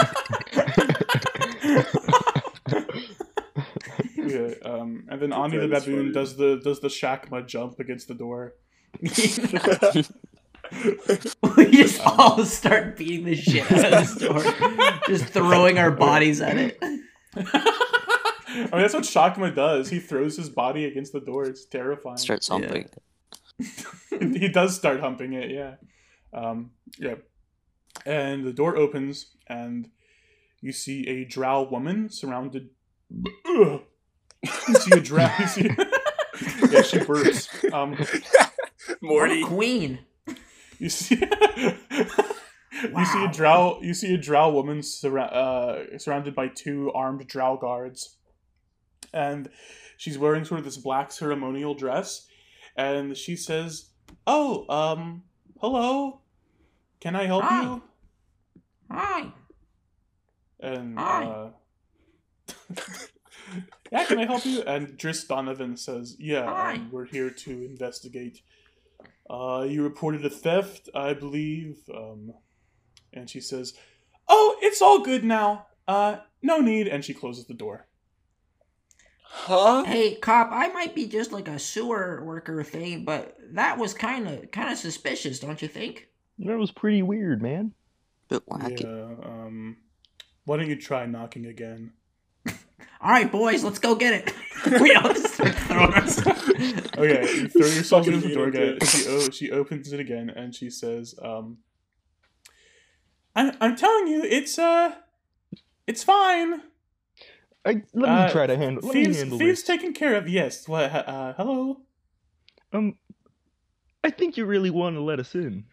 Yeah, 4.15 4.53
um, 4.65 5.05
and 5.09 5.21
then 5.21 5.33
Ani 5.33 5.57
the 5.57 5.67
baboon 5.67 5.97
funny. 5.97 6.11
does 6.11 6.35
the 6.37 6.59
does 6.63 6.79
the 6.79 6.87
Shakma 6.87 7.45
jump 7.45 7.79
against 7.79 8.07
the 8.07 8.13
door. 8.13 8.53
we 9.01 9.09
just 11.71 11.99
all 12.05 12.43
start 12.45 12.97
beating 12.97 13.25
the 13.25 13.35
shit 13.35 13.69
out 13.71 13.93
of 13.93 13.99
this 13.99 14.15
door, 14.15 14.41
just 15.07 15.25
throwing 15.25 15.77
our 15.77 15.91
bodies 15.91 16.41
at 16.41 16.57
it. 16.57 16.79
I 18.53 18.57
mean, 18.57 18.69
that's 18.71 18.93
what 18.93 19.03
Shakma 19.03 19.55
does. 19.55 19.89
He 19.89 19.99
throws 19.99 20.37
his 20.37 20.49
body 20.49 20.85
against 20.85 21.13
the 21.13 21.19
door. 21.19 21.45
It's 21.45 21.65
terrifying. 21.65 22.17
Starts 22.17 22.47
humping. 22.47 22.89
he 24.19 24.47
does 24.49 24.75
start 24.75 24.99
humping 24.99 25.33
it. 25.33 25.51
Yeah, 25.51 25.75
um, 26.33 26.71
yeah. 26.99 27.15
And 28.05 28.43
the 28.43 28.53
door 28.53 28.75
opens, 28.77 29.27
and 29.47 29.89
you 30.61 30.71
see 30.71 31.07
a 31.07 31.25
drow 31.25 31.63
woman 31.63 32.09
surrounded. 32.09 32.69
You 33.11 33.81
see 34.79 34.97
a 34.97 34.99
drow. 35.01 35.29
You 35.39 35.47
see. 35.47 35.61
yeah, 36.71 36.81
she 36.81 36.97
burps. 36.99 37.73
Um, 37.73 37.97
Morty. 39.01 39.43
Queen. 39.43 39.99
You 40.79 40.89
see, 40.89 41.21
Wow. 42.91 42.99
you 42.99 43.05
see 43.05 43.25
a 43.25 43.31
drow. 43.31 43.79
You 43.81 43.93
see 43.93 44.13
a 44.13 44.17
drow 44.17 44.51
woman 44.51 44.79
surra- 44.79 45.31
uh, 45.31 45.97
surrounded 45.97 46.35
by 46.35 46.47
two 46.47 46.91
armed 46.93 47.25
drow 47.27 47.55
guards, 47.57 48.17
and 49.13 49.49
she's 49.97 50.17
wearing 50.17 50.43
sort 50.45 50.59
of 50.59 50.65
this 50.65 50.77
black 50.77 51.11
ceremonial 51.11 51.75
dress, 51.75 52.27
and 52.75 53.15
she 53.15 53.35
says, 53.35 53.91
"Oh, 54.25 54.65
um, 54.69 55.23
hello, 55.61 56.21
can 56.99 57.15
I 57.15 57.25
help 57.25 57.43
Hi. 57.43 57.61
you?" 57.63 57.83
Hi. 58.91 59.33
And 60.59 60.97
Hi. 60.97 61.23
uh, 61.25 61.49
yeah, 63.91 64.05
can 64.05 64.19
I 64.19 64.25
help 64.25 64.45
you? 64.45 64.61
And 64.63 64.97
Driss 64.97 65.27
Donovan 65.27 65.77
says, 65.77 66.15
"Yeah, 66.19 66.71
um, 66.73 66.89
we're 66.91 67.05
here 67.05 67.29
to 67.29 67.51
investigate. 67.65 68.41
Uh, 69.29 69.65
you 69.67 69.83
reported 69.83 70.25
a 70.25 70.29
theft, 70.29 70.89
I 70.95 71.13
believe." 71.13 71.77
Um, 71.93 72.33
and 73.11 73.29
she 73.29 73.41
says, 73.41 73.73
"Oh, 74.27 74.57
it's 74.61 74.81
all 74.81 74.99
good 75.03 75.23
now. 75.23 75.67
Uh, 75.87 76.17
no 76.41 76.59
need." 76.59 76.87
And 76.87 77.03
she 77.03 77.13
closes 77.13 77.45
the 77.45 77.53
door. 77.53 77.87
Huh? 79.35 79.83
Hey, 79.83 80.13
cop, 80.13 80.49
I 80.51 80.67
might 80.67 80.93
be 80.93 81.07
just 81.07 81.31
like 81.31 81.47
a 81.47 81.57
sewer 81.57 82.23
worker 82.23 82.63
thing, 82.63 83.03
but 83.03 83.35
that 83.53 83.79
was 83.79 83.95
kind 83.95 84.27
of 84.27 84.51
kind 84.51 84.71
of 84.71 84.77
suspicious, 84.77 85.39
don't 85.39 85.59
you 85.59 85.67
think? 85.67 86.07
That 86.37 86.57
was 86.57 86.69
pretty 86.69 87.01
weird, 87.01 87.41
man. 87.41 87.73
Bit 88.29 88.45
wacky. 88.47 88.83
Yeah. 88.83 89.25
Um, 89.27 89.77
why 90.45 90.57
don't 90.57 90.69
you 90.69 90.79
try 90.79 91.07
knocking 91.07 91.47
again? 91.47 91.93
All 92.47 93.09
right, 93.09 93.29
boys, 93.29 93.63
let's 93.63 93.79
go 93.79 93.95
get 93.95 94.13
it. 94.13 94.33
we 94.81 94.93
all 94.93 95.11
just 95.11 95.33
start 95.33 95.55
throwing 95.55 95.93
ourselves. 95.95 96.49
Okay, 96.95 97.35
you 97.35 97.47
throw 97.49 97.65
yourself 97.65 98.05
Fucking 98.05 98.13
into 98.13 98.27
the 98.29 98.35
door 98.35 98.47
again. 98.47 98.77
She, 98.85 99.07
o- 99.07 99.29
she 99.31 99.51
opens 99.51 99.91
it 99.91 99.99
again 99.99 100.29
and 100.29 100.53
she 100.53 100.69
says, 100.69 101.15
um, 101.21 101.57
I'm, 103.35 103.57
I'm 103.59 103.75
telling 103.75 104.07
you, 104.07 104.21
it's, 104.23 104.59
uh, 104.59 104.93
it's 105.87 106.03
fine. 106.03 106.61
I, 107.65 107.83
let 107.93 108.09
Uh, 108.09 108.25
me 108.25 108.31
try 108.31 108.47
to 108.47 108.57
handle. 108.57 108.83
Let 108.87 108.95
me 108.95 109.13
handle 109.13 109.37
thieves 109.39 109.61
this. 109.61 109.67
taken 109.67 109.93
care 109.93 110.15
of, 110.15 110.27
yes. 110.27 110.67
What, 110.67 110.91
uh, 110.91 111.33
hello? 111.37 111.81
Um, 112.73 112.97
I 114.03 114.09
think 114.09 114.37
you 114.37 114.45
really 114.45 114.69
want 114.69 114.95
to 114.95 115.01
let 115.01 115.19
us 115.19 115.35
in 115.35 115.65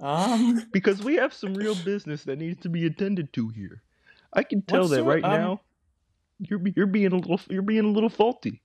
Um, 0.00 0.66
because 0.72 1.02
we 1.02 1.16
have 1.16 1.32
some 1.32 1.54
real 1.54 1.74
business 1.74 2.24
that 2.24 2.38
needs 2.38 2.60
to 2.62 2.68
be 2.68 2.86
attended 2.86 3.32
to 3.34 3.48
here. 3.50 3.82
I 4.32 4.42
can 4.42 4.62
tell 4.62 4.88
that 4.88 5.04
right 5.04 5.24
um, 5.24 5.30
now. 5.32 5.60
You're 6.38 6.60
you're 6.74 6.86
being 6.86 7.12
a 7.12 7.16
little 7.16 7.40
you're 7.50 7.62
being 7.62 7.84
a 7.84 7.88
little 7.88 8.08
faulty. 8.08 8.62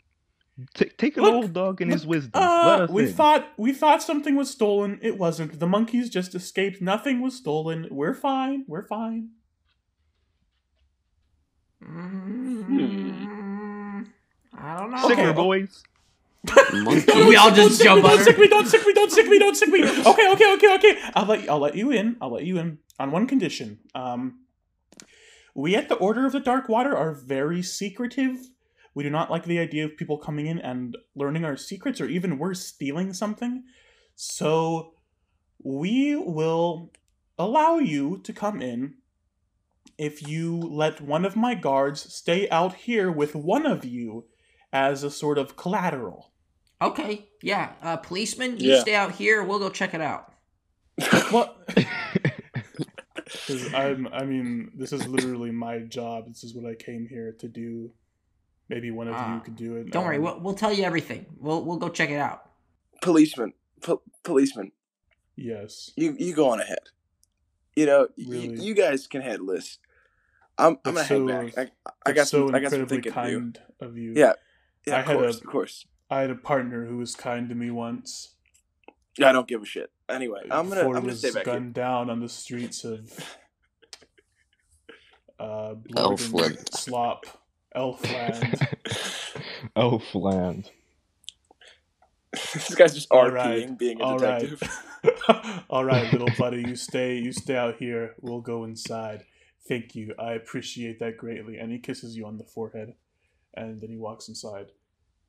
Take 0.73 0.97
take 0.97 1.17
an 1.17 1.25
old 1.25 1.51
dog 1.53 1.81
and 1.81 1.91
his 1.91 2.03
look, 2.03 2.11
wisdom. 2.11 2.31
let 2.63 2.79
uh, 2.79 2.83
us 2.85 2.89
we 2.89 3.07
in. 3.07 3.13
thought, 3.13 3.51
we 3.57 3.73
thought 3.73 4.01
something 4.01 4.35
was 4.37 4.49
stolen. 4.49 4.99
It 5.01 5.17
wasn't. 5.17 5.59
The 5.59 5.67
monkeys 5.67 6.09
just 6.09 6.33
escaped. 6.33 6.81
Nothing 6.81 7.21
was 7.21 7.35
stolen. 7.35 7.87
We're 7.91 8.13
fine. 8.13 8.63
We're 8.67 8.87
fine. 8.87 9.31
Mm, 11.87 14.07
I 14.57 14.79
don't 14.79 14.91
know. 14.91 15.07
Sicker 15.07 15.21
Okay. 15.29 15.33
boys. 15.33 15.83
Monkey. 16.73 17.11
We 17.25 17.35
all 17.35 17.51
just 17.51 17.77
sick 17.77 17.79
me, 17.79 17.85
jump 17.85 18.03
don't 18.03 18.11
on 18.11 18.17
her. 18.19 18.23
sick 18.23 18.37
me, 18.37 18.47
don't 18.47 18.67
sick 18.67 18.85
me, 18.85 18.93
don't 18.93 19.11
sick 19.11 19.27
me, 19.27 19.39
don't 19.39 19.55
sick 19.55 19.69
me. 19.69 19.83
Okay, 19.83 20.31
okay, 20.31 20.53
okay, 20.53 20.75
okay. 20.75 20.99
I'll 21.15 21.25
let 21.25 21.49
I'll 21.49 21.59
let 21.59 21.75
you 21.75 21.91
in. 21.91 22.17
I'll 22.21 22.31
let 22.31 22.43
you 22.45 22.57
in 22.59 22.77
on 22.99 23.11
one 23.11 23.25
condition. 23.27 23.79
Um, 23.95 24.41
we 25.55 25.75
at 25.75 25.89
the 25.89 25.95
Order 25.95 26.25
of 26.25 26.33
the 26.33 26.39
Dark 26.39 26.69
Water 26.69 26.95
are 26.95 27.13
very 27.13 27.61
secretive. 27.63 28.37
We 28.93 29.03
do 29.03 29.09
not 29.09 29.31
like 29.31 29.45
the 29.45 29.59
idea 29.59 29.85
of 29.85 29.97
people 29.97 30.17
coming 30.17 30.45
in 30.47 30.59
and 30.59 30.95
learning 31.15 31.43
our 31.45 31.57
secrets, 31.57 31.99
or 31.99 32.05
even 32.07 32.37
worse, 32.37 32.65
stealing 32.65 33.13
something. 33.13 33.63
So 34.15 34.93
we 35.63 36.15
will 36.15 36.91
allow 37.37 37.79
you 37.79 38.19
to 38.23 38.31
come 38.33 38.61
in 38.61 38.95
if 39.97 40.27
you 40.27 40.57
let 40.57 41.01
one 41.01 41.25
of 41.25 41.35
my 41.35 41.55
guards 41.55 42.13
stay 42.13 42.49
out 42.49 42.73
here 42.75 43.11
with 43.11 43.35
one 43.35 43.65
of 43.65 43.85
you 43.85 44.25
as 44.73 45.03
a 45.03 45.09
sort 45.11 45.37
of 45.37 45.55
collateral. 45.55 46.31
Okay, 46.81 47.29
yeah. 47.41 47.73
Uh, 47.81 47.95
policeman, 47.97 48.57
you 48.57 48.71
Yeah. 48.73 48.81
stay 48.81 48.95
out 48.95 49.13
here. 49.13 49.43
We'll 49.43 49.59
go 49.59 49.69
check 49.69 49.93
it 49.93 50.01
out. 50.01 50.33
What? 51.31 51.55
'Cause 53.47 53.73
I'm. 53.73 54.07
I 54.07 54.23
mean, 54.23 54.71
this 54.75 54.91
is 54.93 55.07
literally 55.07 55.51
my 55.51 55.79
job. 55.79 56.27
This 56.27 56.43
is 56.43 56.53
what 56.55 56.69
I 56.69 56.75
came 56.75 57.07
here 57.07 57.35
to 57.39 57.47
do. 57.47 57.91
Maybe 58.69 58.91
one 58.91 59.07
of 59.07 59.15
Ah, 59.15 59.35
you 59.35 59.41
could 59.41 59.55
do 59.55 59.75
it. 59.77 59.91
Don't 59.91 60.05
worry, 60.05 60.17
Um, 60.17 60.23
we'll, 60.23 60.39
we'll 60.41 60.53
tell 60.53 60.71
you 60.73 60.83
everything. 60.83 61.25
We'll 61.37 61.63
we'll 61.63 61.77
go 61.77 61.89
check 61.89 62.09
it 62.09 62.17
out. 62.19 62.49
Policeman. 63.01 63.53
Po- 63.81 64.01
policeman. 64.23 64.71
Yes. 65.35 65.91
You 65.95 66.15
you 66.19 66.33
go 66.33 66.49
on 66.49 66.59
ahead. 66.61 66.79
You 67.75 67.85
know, 67.87 68.07
y- 68.17 68.25
Really? 68.27 68.61
you 68.61 68.73
guys 68.73 69.05
can 69.07 69.21
handle 69.21 69.47
this. 69.47 69.79
I'm 70.57 70.77
I'm 70.85 70.93
gonna 70.93 71.05
so- 71.05 71.27
head 71.27 71.55
back. 71.55 71.69
I, 71.85 72.09
I 72.09 72.13
got 72.13 72.27
so 72.27 72.47
some 72.47 72.55
I 72.55 72.59
got 72.59 72.71
some 72.71 72.81
incredibly 72.81 73.11
thinking 73.11 73.23
to 73.23 73.29
do. 73.29 73.39
kind 73.41 73.59
of 73.81 73.97
you. 73.97 74.13
Yeah. 74.15 74.33
Yeah, 74.87 74.97
I 74.97 74.99
of 74.99 75.05
had 75.07 75.17
course, 75.17 75.35
a- 75.35 75.39
of 75.39 75.45
course. 75.45 75.85
I 76.09 76.21
had 76.21 76.29
a 76.29 76.35
partner 76.35 76.85
who 76.85 76.97
was 76.97 77.15
kind 77.15 77.49
to 77.49 77.55
me 77.55 77.71
once. 77.71 78.35
Yeah, 79.17 79.29
I 79.29 79.31
don't 79.31 79.47
give 79.47 79.63
a 79.63 79.65
shit. 79.65 79.89
Anyway, 80.07 80.41
I'm 80.51 80.69
gonna 80.69 80.81
before 80.81 80.95
I'm 80.97 81.01
gonna 81.01 81.13
was 81.13 81.19
stay 81.19 81.31
back 81.31 81.45
here. 81.45 81.53
gunned 81.55 81.73
down 81.73 82.11
on 82.11 82.19
the 82.19 82.29
streets 82.29 82.83
of 82.83 83.09
uh, 85.39 85.73
blood 85.73 85.79
and 85.79 85.95
Elfland. 86.19 86.73
slop, 86.75 87.25
Elfland. 87.75 88.67
Elfland. 89.75 90.69
this 92.31 92.75
guy's 92.75 92.93
just 92.93 93.07
All 93.11 93.29
RPing 93.29 93.33
right, 93.33 93.77
being 93.77 94.01
a 94.01 94.03
All 94.03 94.17
right, 94.19 94.41
detective. 94.41 94.85
all 95.69 95.85
right, 95.85 96.11
little 96.11 96.29
buddy, 96.37 96.63
you 96.67 96.75
stay, 96.75 97.17
you 97.17 97.31
stay 97.31 97.55
out 97.55 97.75
here. 97.77 98.15
We'll 98.21 98.41
go 98.41 98.63
inside. 98.63 99.25
Thank 99.67 99.95
you. 99.95 100.13
I 100.19 100.33
appreciate 100.33 100.99
that 100.99 101.17
greatly. 101.17 101.57
And 101.57 101.71
he 101.71 101.79
kisses 101.79 102.15
you 102.15 102.25
on 102.25 102.37
the 102.37 102.43
forehead, 102.43 102.93
and 103.55 103.81
then 103.81 103.89
he 103.89 103.97
walks 103.97 104.27
inside. 104.27 104.67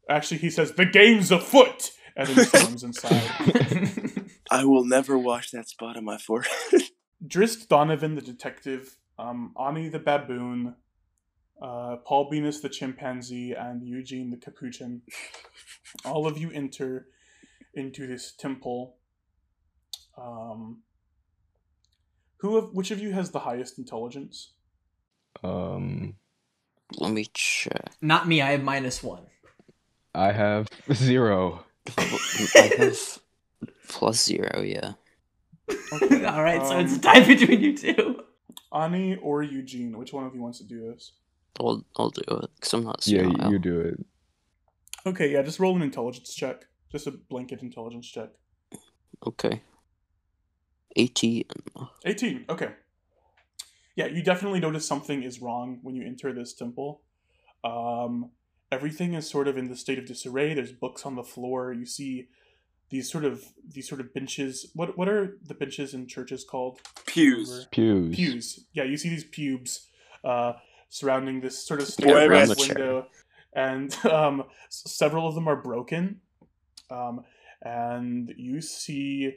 Actually, 0.08 0.38
he 0.38 0.50
says, 0.50 0.72
"The 0.72 0.84
game's 0.84 1.32
afoot," 1.32 1.90
and 2.14 2.28
then 2.28 2.36
he 2.36 2.44
storms 2.44 2.84
inside. 2.84 4.30
I 4.50 4.64
will 4.64 4.84
never 4.84 5.18
wash 5.18 5.50
that 5.50 5.68
spot 5.68 5.96
on 5.96 6.04
my 6.04 6.18
forehead. 6.18 6.82
Drist 7.26 7.68
Donovan, 7.68 8.14
the 8.14 8.20
detective, 8.20 8.98
um, 9.18 9.54
Ani 9.58 9.88
the 9.88 9.98
baboon, 9.98 10.76
uh, 11.60 11.96
Paul 12.04 12.30
Venus 12.30 12.60
the 12.60 12.68
chimpanzee, 12.68 13.52
and 13.52 13.82
Eugene 13.82 14.30
the 14.30 14.36
capuchin. 14.36 15.02
All 16.04 16.26
of 16.26 16.36
you 16.36 16.50
enter 16.50 17.08
into 17.74 18.06
this 18.06 18.32
temple. 18.32 18.96
Um, 20.18 20.82
who 22.38 22.56
of 22.56 22.72
which 22.74 22.90
of 22.90 23.00
you 23.00 23.12
has 23.12 23.30
the 23.30 23.40
highest 23.40 23.78
intelligence? 23.78 24.52
Um, 25.42 26.14
Let 26.98 27.12
me 27.12 27.26
check. 27.34 27.92
Not 28.00 28.26
me. 28.28 28.40
I 28.42 28.52
have 28.52 28.62
minus 28.62 29.02
one. 29.02 29.26
I 30.14 30.32
have 30.32 30.68
zero. 30.92 31.64
I 31.96 32.72
have 32.76 33.18
plus 33.88 34.24
zero, 34.24 34.62
yeah. 34.62 34.92
All 35.92 36.42
right, 36.42 36.66
so 36.66 36.78
it's 36.78 36.92
a 36.92 36.96
Um, 36.96 37.00
tie 37.00 37.20
between 37.26 37.60
you 37.60 37.76
two. 37.76 38.22
Ani 38.72 39.16
or 39.16 39.42
Eugene? 39.42 39.96
Which 39.96 40.12
one 40.12 40.24
of 40.26 40.34
you 40.34 40.42
wants 40.42 40.58
to 40.58 40.64
do 40.64 40.90
this? 40.92 41.12
I'll, 41.60 41.84
I'll 41.96 42.10
do 42.10 42.22
it, 42.42 42.50
because 42.56 42.72
I'm 42.74 42.84
not 42.84 43.06
Yeah, 43.06 43.22
zero 43.22 43.30
you, 43.46 43.52
you 43.52 43.58
do 43.58 43.80
it. 43.80 44.06
Okay, 45.06 45.32
yeah, 45.32 45.42
just 45.42 45.60
roll 45.60 45.76
an 45.76 45.82
intelligence 45.82 46.34
check. 46.34 46.66
Just 46.90 47.06
a 47.06 47.12
blanket 47.12 47.62
intelligence 47.62 48.06
check. 48.06 48.30
Okay. 49.26 49.62
18. 50.96 51.44
18. 52.04 52.44
Okay. 52.48 52.70
Yeah, 53.94 54.06
you 54.06 54.22
definitely 54.22 54.60
notice 54.60 54.86
something 54.86 55.22
is 55.22 55.40
wrong 55.40 55.78
when 55.82 55.94
you 55.94 56.04
enter 56.06 56.32
this 56.32 56.52
temple. 56.54 57.02
Um, 57.64 58.30
everything 58.70 59.14
is 59.14 59.28
sort 59.28 59.48
of 59.48 59.56
in 59.56 59.68
the 59.68 59.76
state 59.76 59.98
of 59.98 60.06
disarray. 60.06 60.52
There's 60.54 60.72
books 60.72 61.06
on 61.06 61.14
the 61.16 61.22
floor. 61.24 61.72
You 61.72 61.86
see 61.86 62.28
these 62.90 63.10
sort 63.10 63.24
of 63.24 63.42
these 63.66 63.88
sort 63.88 64.00
of 64.00 64.12
benches. 64.12 64.70
What 64.74 64.98
what 64.98 65.08
are 65.08 65.38
the 65.44 65.54
benches 65.54 65.94
in 65.94 66.06
churches 66.08 66.44
called? 66.44 66.80
Pews. 67.06 67.66
Pews. 67.70 68.14
Pews. 68.14 68.66
Yeah, 68.74 68.84
you 68.84 68.96
see 68.96 69.08
these 69.08 69.24
pubes 69.24 69.88
uh, 70.24 70.52
surrounding 70.90 71.40
this 71.40 71.66
sort 71.66 71.80
of 71.80 71.86
Boy, 71.86 71.92
staircase 72.26 72.48
that's- 72.48 72.68
window, 72.68 73.06
and 73.54 73.96
um, 74.04 74.44
s- 74.68 74.82
several 74.86 75.26
of 75.26 75.34
them 75.34 75.48
are 75.48 75.56
broken. 75.60 76.20
Um, 76.90 77.24
and 77.62 78.32
you 78.36 78.60
see 78.60 79.36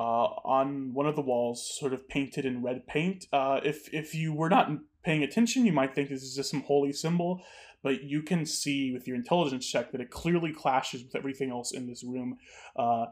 on 0.00 0.94
one 0.94 1.06
of 1.06 1.16
the 1.16 1.22
walls, 1.22 1.76
sort 1.78 1.92
of 1.92 2.08
painted 2.08 2.44
in 2.44 2.62
red 2.62 2.86
paint. 2.86 3.26
Uh, 3.32 3.60
if 3.64 3.92
if 3.92 4.14
you 4.14 4.32
were 4.32 4.48
not 4.48 4.70
paying 5.02 5.22
attention, 5.22 5.66
you 5.66 5.72
might 5.72 5.94
think 5.94 6.08
this 6.08 6.22
is 6.22 6.34
just 6.34 6.50
some 6.50 6.62
holy 6.62 6.92
symbol, 6.92 7.42
but 7.82 8.02
you 8.02 8.22
can 8.22 8.46
see 8.46 8.92
with 8.92 9.06
your 9.06 9.16
intelligence 9.16 9.66
check 9.66 9.92
that 9.92 10.00
it 10.00 10.10
clearly 10.10 10.52
clashes 10.52 11.02
with 11.02 11.16
everything 11.16 11.50
else 11.50 11.72
in 11.72 11.86
this 11.86 12.04
room. 12.04 12.38
Uh, 12.76 13.06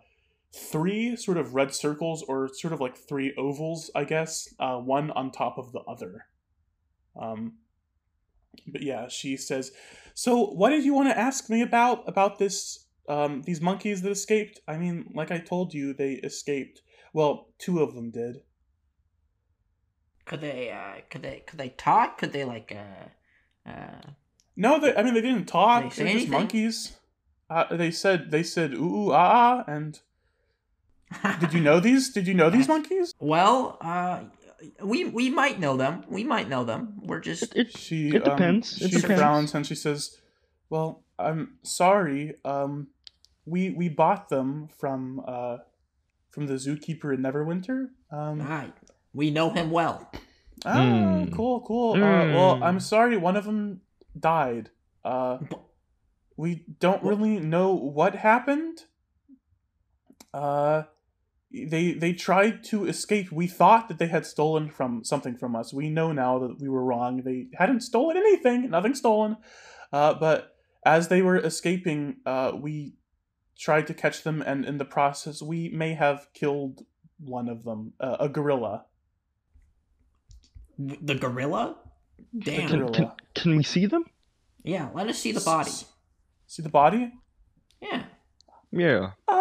three 0.55 1.17
sort 1.17 1.37
of 1.37 1.55
red 1.55 1.75
circles, 1.75 2.23
or 2.23 2.49
sort 2.53 2.73
of 2.73 2.81
like 2.81 2.97
three 2.97 3.35
ovals, 3.37 3.91
I 3.95 4.05
guess, 4.05 4.49
uh, 4.59 4.77
one 4.77 5.11
on 5.11 5.31
top 5.31 5.59
of 5.59 5.73
the 5.73 5.81
other. 5.81 6.27
Um, 7.21 7.55
but 8.67 8.83
yeah, 8.83 9.09
she 9.09 9.37
says, 9.37 9.73
"So, 10.15 10.47
what 10.47 10.71
did 10.71 10.85
you 10.85 10.95
want 10.95 11.09
to 11.11 11.19
ask 11.19 11.51
me 11.51 11.61
about 11.61 12.09
about 12.09 12.39
this 12.39 12.88
um, 13.09 13.43
these 13.43 13.61
monkeys 13.61 14.03
that 14.03 14.11
escaped? 14.11 14.61
I 14.69 14.77
mean, 14.77 15.11
like 15.15 15.31
I 15.31 15.39
told 15.39 15.75
you, 15.75 15.93
they 15.93 16.13
escaped. 16.15 16.83
Well, 17.13 17.49
two 17.59 17.81
of 17.81 17.95
them 17.95 18.11
did. 18.11 18.43
Could 20.25 20.41
they? 20.43 20.71
Uh, 20.71 21.01
could 21.11 21.23
they? 21.23 21.43
Could 21.47 21.59
they 21.59 21.71
talk? 21.71 22.19
Could 22.19 22.33
they 22.33 22.45
like? 22.45 22.77
Uh, 22.77 23.69
uh, 23.69 24.03
No, 24.57 24.79
they, 24.79 24.95
I 24.95 25.03
mean 25.03 25.15
they 25.15 25.23
didn't 25.23 25.47
talk. 25.47 25.83
They 25.83 25.89
They 26.05 26.11
say 26.11 26.17
are 26.17 26.19
just 26.21 26.29
monkeys. 26.29 26.99
Uh, 27.51 27.65
they 27.75 27.91
said 27.91 28.31
they 28.31 28.43
said 28.43 28.75
ooh 28.75 29.09
ooh 29.09 29.13
ah 29.13 29.65
ah 29.65 29.65
and 29.67 30.01
did 31.41 31.55
you 31.55 31.61
know 31.61 31.81
these? 31.81 32.13
Did 32.13 32.27
you 32.27 32.35
know 32.35 32.51
these 32.51 32.69
monkeys? 32.69 33.15
Well, 33.19 33.79
uh, 33.81 34.25
we 34.83 35.05
we 35.07 35.31
might 35.31 35.59
know 35.59 35.77
them. 35.79 36.05
We 36.09 36.25
might 36.25 36.49
know 36.51 36.65
them. 36.65 36.99
We're 37.01 37.21
just 37.21 37.45
It, 37.57 37.69
it, 37.69 37.77
She 37.77 38.11
It 38.15 38.25
depends. 38.25 38.83
Um, 38.83 38.87
It 38.87 38.91
she 38.93 39.01
depends. 39.01 39.21
frowns 39.23 39.55
and 39.55 39.67
she 39.67 39.75
says, 39.75 40.19
"Well, 40.69 41.05
I'm 41.19 41.57
sorry. 41.63 42.35
Um, 42.45 42.89
we 43.49 43.71
we 43.71 43.89
bought 43.89 44.29
them 44.29 44.69
from 44.79 45.21
uh 45.27 45.59
from 46.31 46.47
the 46.47 46.55
zookeeper 46.55 47.15
in 47.15 47.21
Neverwinter. 47.23 47.89
Um, 48.11 48.41
ah, 48.43 48.67
we 49.13 49.31
know 49.31 49.51
him 49.51 49.71
well. 49.71 50.11
ah, 50.65 50.77
Mm. 50.77 51.33
cool, 51.33 51.61
cool. 51.63 51.93
Uh, 51.95 52.33
well, 52.35 52.57
Mm. 52.57 52.63
I'm 52.63 52.81
sorry. 52.81 53.17
One 53.17 53.37
of 53.37 53.45
them 53.45 53.81
died. 54.19 54.71
Uh, 55.05 55.39
we 56.37 56.65
don't 56.81 57.03
really 57.03 57.39
know 57.41 57.73
what 57.75 58.15
happened. 58.15 58.85
Uh." 60.33 60.83
They 61.51 61.95
they 61.95 62.13
tried 62.13 62.63
to 62.65 62.85
escape. 62.85 63.33
We 63.33 63.47
thought 63.47 63.89
that 63.89 63.99
they 63.99 64.09
had 64.09 64.27
stolen 64.27 64.69
from 64.69 65.03
something 65.03 65.35
from 65.35 65.57
us. 65.57 65.73
We 65.73 65.89
know 65.89 66.13
now 66.13 66.39
that 66.41 66.61
we 66.61 66.69
were 66.69 66.85
wrong. 66.85 67.23
They 67.23 67.47
hadn't 67.55 67.81
stolen 67.81 68.19
anything. 68.19 68.69
Nothing 68.69 68.95
stolen. 68.95 69.39
Uh, 69.91 70.13
but 70.13 70.55
as 70.85 71.09
they 71.09 71.23
were 71.23 71.39
escaping, 71.39 72.17
uh, 72.27 72.53
we 72.55 72.98
tried 73.59 73.87
to 73.89 73.95
catch 73.95 74.23
them, 74.23 74.41
and 74.43 74.65
in 74.65 74.79
the 74.79 74.85
process, 74.85 75.43
we 75.43 75.69
may 75.69 75.95
have 75.95 76.29
killed 76.33 76.87
one 77.19 77.49
of 77.49 77.65
them, 77.65 77.93
uh, 78.01 78.17
a 78.21 78.29
gorilla. 78.29 78.85
The 80.79 81.17
gorilla. 81.17 81.77
Damn. 82.39 82.69
can, 82.69 82.79
gorilla. 82.79 82.93
can, 82.93 83.11
can 83.35 83.57
we 83.57 83.63
see 83.63 83.87
them? 83.87 84.05
Yeah, 84.63 84.91
let 84.95 85.09
us 85.09 85.19
see 85.19 85.33
the 85.33 85.41
body. 85.41 85.71
S- 85.71 85.87
See 86.51 86.63
the 86.63 86.71
body? 86.71 87.13
Yeah. 87.83 88.05
Yeah. 88.73 89.11
Uh, 89.29 89.35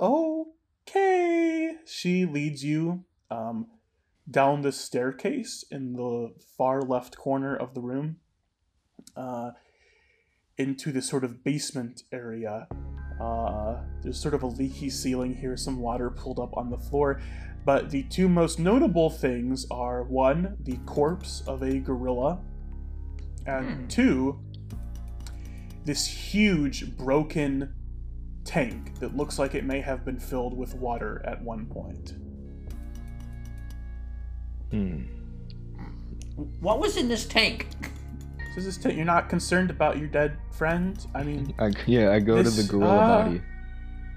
okay. 0.00 1.76
She 1.86 2.26
leads 2.26 2.64
you 2.64 3.04
um, 3.30 3.68
down 4.28 4.62
the 4.62 4.72
staircase 4.72 5.64
in 5.70 5.92
the 5.92 6.34
far 6.58 6.82
left 6.82 7.16
corner 7.16 7.54
of 7.54 7.74
the 7.74 7.80
room 7.80 8.16
uh, 9.16 9.52
into 10.58 10.92
this 10.92 11.08
sort 11.08 11.24
of 11.24 11.42
basement 11.44 12.02
area. 12.12 12.66
Uh, 13.20 13.80
there's 14.02 14.20
sort 14.20 14.34
of 14.34 14.42
a 14.42 14.46
leaky 14.46 14.90
ceiling 14.90 15.34
here, 15.34 15.56
some 15.56 15.78
water 15.78 16.10
pulled 16.10 16.38
up 16.38 16.56
on 16.56 16.70
the 16.70 16.78
floor. 16.78 17.20
But 17.64 17.90
the 17.90 18.02
two 18.04 18.28
most 18.28 18.58
notable 18.58 19.08
things 19.08 19.66
are 19.70 20.02
one, 20.02 20.56
the 20.60 20.78
corpse 20.78 21.42
of 21.46 21.62
a 21.62 21.78
gorilla, 21.78 22.40
and 23.46 23.66
Hmm. 23.82 23.86
two, 23.86 24.40
this 25.84 26.06
huge 26.06 26.96
broken 26.96 27.72
tank 28.44 28.98
that 28.98 29.16
looks 29.16 29.38
like 29.38 29.54
it 29.54 29.64
may 29.64 29.80
have 29.80 30.04
been 30.04 30.18
filled 30.18 30.56
with 30.56 30.74
water 30.74 31.22
at 31.24 31.40
one 31.42 31.66
point. 31.66 32.14
Hmm. 34.72 35.02
What 36.60 36.80
was 36.80 36.96
in 36.96 37.08
this 37.08 37.26
tank? 37.26 37.68
So 38.52 38.58
is 38.58 38.66
this 38.66 38.76
tank, 38.76 38.96
you're 38.96 39.06
not 39.06 39.30
concerned 39.30 39.70
about 39.70 39.96
your 39.96 40.08
dead 40.08 40.36
friend? 40.50 40.94
I 41.14 41.22
mean, 41.22 41.54
I, 41.58 41.72
yeah, 41.86 42.12
I 42.12 42.20
go 42.20 42.42
to 42.42 42.50
the 42.50 42.64
gorilla 42.64 42.96
uh, 42.98 43.24
body. 43.24 43.42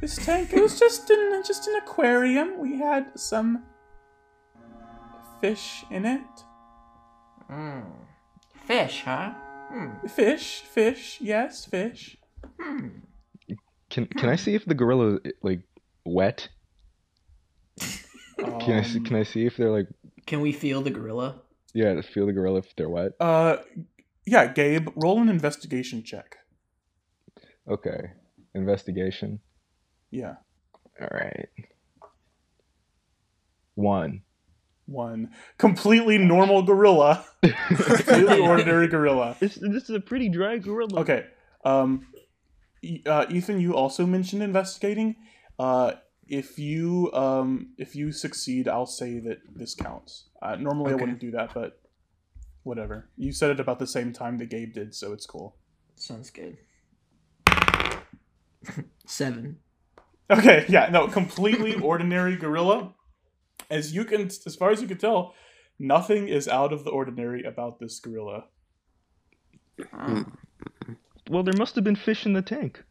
this 0.02 0.18
tank 0.18 0.52
it 0.52 0.62
was 0.62 0.78
just 0.78 1.10
an 1.10 1.42
just 1.48 1.68
an 1.68 1.76
aquarium. 1.78 2.60
We 2.60 2.78
had 2.78 3.18
some 3.18 3.64
fish 5.40 5.86
in 5.90 6.06
it. 6.06 6.22
Hmm. 7.50 7.82
Fish, 8.66 9.04
huh? 9.06 9.34
Hmm. 9.70 10.06
Fish, 10.08 10.62
fish, 10.62 11.20
yes, 11.22 11.64
fish. 11.64 12.18
Hmm. 12.60 12.88
Can 13.90 14.06
can 14.08 14.28
I 14.28 14.36
see 14.36 14.54
if 14.54 14.66
the 14.66 14.76
gorilla 14.76 15.20
is 15.24 15.34
like 15.44 15.62
wet? 16.04 16.50
Can 18.38 18.80
I 18.80 18.84
see, 18.84 18.98
Um, 19.00 19.06
can 19.06 19.16
I 19.16 19.24
see 19.24 19.46
if 19.46 19.56
they're 19.56 19.72
like 19.72 19.88
Can 20.26 20.42
we 20.42 20.52
feel 20.52 20.82
the 20.82 20.92
gorilla? 20.92 21.42
yeah 21.74 21.94
to 21.94 22.04
feel 22.04 22.26
the 22.26 22.34
gorilla 22.34 22.60
if 22.60 22.76
they're 22.76 22.90
wet? 22.90 23.14
Uh, 23.20 23.58
yeah, 24.26 24.48
Gabe, 24.48 24.90
roll 24.96 25.22
an 25.22 25.30
investigation 25.30 26.04
check. 26.04 26.38
Okay. 27.68 28.12
Investigation. 28.54 29.40
Yeah, 30.12 30.36
All 31.02 31.08
right. 31.12 31.50
One. 33.76 34.22
one 34.86 35.32
completely 35.58 36.18
normal 36.18 36.62
gorilla, 36.64 37.26
completely 37.42 38.40
ordinary 38.48 38.88
gorilla. 38.88 39.36
This 39.40 39.56
this 39.56 39.90
is 39.90 39.96
a 39.96 40.00
pretty 40.00 40.30
dry 40.30 40.58
gorilla. 40.60 41.02
Okay. 41.02 41.26
Um, 41.66 42.08
uh, 43.06 43.26
Ethan, 43.30 43.60
you 43.60 43.76
also 43.76 44.06
mentioned 44.06 44.44
investigating. 44.44 45.16
Uh, 45.60 45.94
if 46.28 46.58
you 46.58 47.12
um, 47.14 47.74
if 47.78 47.96
you 47.96 48.12
succeed, 48.12 48.68
I'll 48.68 48.86
say 48.86 49.20
that 49.20 49.40
this 49.54 49.76
counts. 49.76 50.30
Uh, 50.42 50.56
normally, 50.56 50.94
I 50.94 50.96
wouldn't 50.96 51.20
do 51.20 51.32
that, 51.32 51.54
but 51.54 51.82
whatever. 52.66 53.08
You 53.16 53.32
said 53.32 53.52
it 53.52 53.60
about 53.60 53.80
the 53.80 53.88
same 53.88 54.12
time 54.12 54.38
that 54.40 54.50
Gabe 54.50 54.74
did, 54.74 54.94
so 54.94 55.14
it's 55.14 55.26
cool. 55.26 55.56
Sounds 55.96 56.32
good. 56.32 56.58
Seven. 59.06 59.58
Okay, 60.30 60.66
yeah, 60.68 60.90
no, 60.90 61.08
completely 61.08 61.76
ordinary 61.82 62.36
gorilla. 62.36 62.94
As 63.70 63.94
you 63.94 64.04
can, 64.04 64.26
as 64.26 64.56
far 64.56 64.72
as 64.72 64.82
you 64.82 64.88
can 64.88 64.98
tell, 64.98 65.34
nothing 65.80 66.28
is 66.28 66.48
out 66.48 66.74
of 66.74 66.84
the 66.84 66.90
ordinary 66.90 67.44
about 67.44 67.80
this 67.80 68.00
gorilla. 68.00 68.46
Oh. 69.94 70.26
Well, 71.30 71.44
there 71.44 71.58
must 71.58 71.76
have 71.76 71.84
been 71.84 71.96
fish 71.96 72.26
in 72.26 72.34
the 72.34 72.42
tank. 72.42 72.84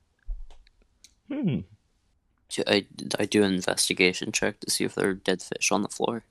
Hmm. 1.29 1.61
I, 2.66 2.87
I 3.18 3.25
do 3.25 3.43
an 3.43 3.55
investigation 3.55 4.31
check 4.31 4.61
to 4.61 4.70
see 4.70 4.85
if 4.85 4.95
there 4.95 5.09
are 5.09 5.14
dead 5.14 5.43
fish 5.43 5.72
on 5.72 5.83
the 5.83 5.89
floor. 5.89 6.25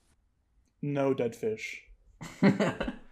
No 0.82 1.14
dead 1.14 1.36
fish. 1.36 1.82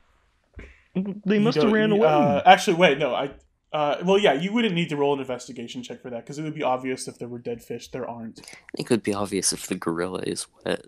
They 0.94 1.40
must 1.40 1.58
have 1.62 1.72
ran 1.72 1.92
away. 1.92 2.08
Uh, 2.08 2.42
actually, 2.46 2.76
wait, 2.78 2.98
no. 2.98 3.14
I. 3.16 3.32
Uh, 3.74 4.02
well, 4.04 4.18
yeah, 4.18 4.34
you 4.34 4.52
wouldn't 4.52 4.76
need 4.76 4.90
to 4.90 4.98
roll 4.98 5.14
an 5.14 5.22
investigation 5.22 5.82
check 5.82 6.02
for 6.02 6.10
that 6.10 6.24
because 6.26 6.38
it 6.38 6.44
would 6.44 6.54
be 6.54 6.64
obvious 6.64 7.08
if 7.08 7.18
there 7.18 7.30
were 7.30 7.40
dead 7.40 7.64
fish. 7.64 7.88
There 7.90 8.06
aren't. 8.10 8.42
It 8.78 8.90
would 8.90 9.02
be 9.02 9.14
obvious 9.14 9.54
if 9.54 9.68
the 9.68 9.76
gorilla 9.76 10.20
is 10.24 10.46
wet. 10.66 10.86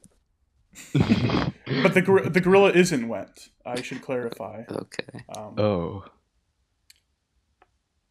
But 0.94 1.94
the 1.94 2.02
gor- 2.06 2.28
the 2.28 2.42
gorilla 2.42 2.72
isn't 2.72 3.08
wet. 3.08 3.48
I 3.66 3.82
should 3.82 4.02
clarify. 4.02 4.64
Okay. 4.70 5.24
Um, 5.34 5.58
oh, 5.58 6.04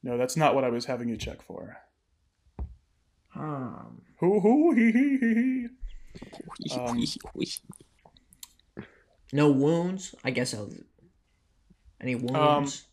No, 0.02 0.16
that's 0.16 0.36
not 0.38 0.54
what 0.54 0.64
I 0.64 0.70
was 0.70 0.86
having 0.86 1.08
you 1.10 1.16
check 1.18 1.42
for. 1.42 1.76
um, 3.36 4.02
Hoo 4.20 4.40
hoo 4.40 4.72
hee 4.74 4.90
hee 4.92 5.18
hee 5.18 5.34
hee. 5.34 5.68
Um, 6.78 7.02
no 9.32 9.50
wounds. 9.50 10.14
I 10.24 10.30
guess 10.30 10.54
I'll. 10.54 10.70
Any 12.02 12.14
wounds? 12.16 12.86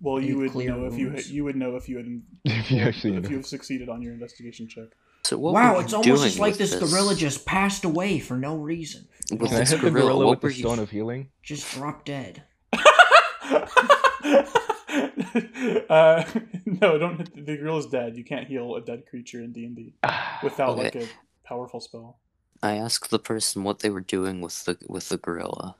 Well, 0.00 0.20
you 0.20 0.34
Any 0.34 0.34
would 0.42 0.50
clear 0.52 0.70
know 0.76 0.86
if 0.86 0.98
you 0.98 1.08
wounds? 1.08 1.30
you 1.30 1.44
would 1.44 1.56
know 1.56 1.76
if 1.76 1.88
you 1.88 1.96
had 1.98 2.06
if 2.44 2.70
you 2.70 2.78
actually 2.78 3.16
if 3.16 3.28
you 3.30 3.36
have 3.36 3.46
succeeded 3.46 3.88
on 3.88 4.02
your 4.02 4.12
investigation 4.12 4.66
check. 4.68 4.88
so 5.24 5.36
what 5.38 5.54
wow, 5.54 5.72
were 5.74 5.78
you 5.78 5.84
it's 5.84 5.92
almost 5.92 6.06
doing 6.08 6.22
just 6.28 6.38
like 6.38 6.58
with 6.58 6.70
this, 6.70 6.74
gorilla 6.92 7.14
just 7.14 7.44
passed 7.46 7.84
away 7.84 8.18
for 8.18 8.36
no 8.36 8.56
reason. 8.56 9.06
with 9.30 9.40
Can 9.50 9.56
I 9.56 9.60
this 9.60 9.70
hit 9.70 9.80
the 9.80 9.90
gorilla? 9.90 10.06
gorilla 10.06 10.26
What 10.26 10.30
with 10.38 10.42
were 10.44 10.48
the 10.50 10.54
you? 10.56 10.62
stone 10.62 10.78
of 10.78 10.90
healing? 10.90 11.28
Just 11.42 11.72
drop 11.74 12.04
dead. 12.04 12.42
uh, 15.88 16.24
no, 16.66 16.98
don't 16.98 17.16
hit 17.18 17.34
the, 17.34 17.42
the 17.42 17.56
gorilla's 17.56 17.86
dead. 17.86 18.16
You 18.16 18.24
can't 18.24 18.46
heal 18.46 18.74
a 18.76 18.80
dead 18.80 19.06
creature 19.06 19.40
in 19.42 19.52
D 19.52 19.64
and 19.64 19.76
D 19.76 19.94
without 20.42 20.70
Okay. 20.70 20.82
like 20.84 20.94
a 20.96 21.08
powerful 21.44 21.80
spell. 21.80 22.18
I 22.62 22.76
asked 22.76 23.10
the 23.10 23.18
person 23.18 23.64
what 23.64 23.80
they 23.80 23.90
were 23.90 24.00
doing 24.00 24.40
with 24.40 24.64
the 24.64 24.76
with 24.88 25.08
the 25.08 25.16
gorilla. 25.18 25.76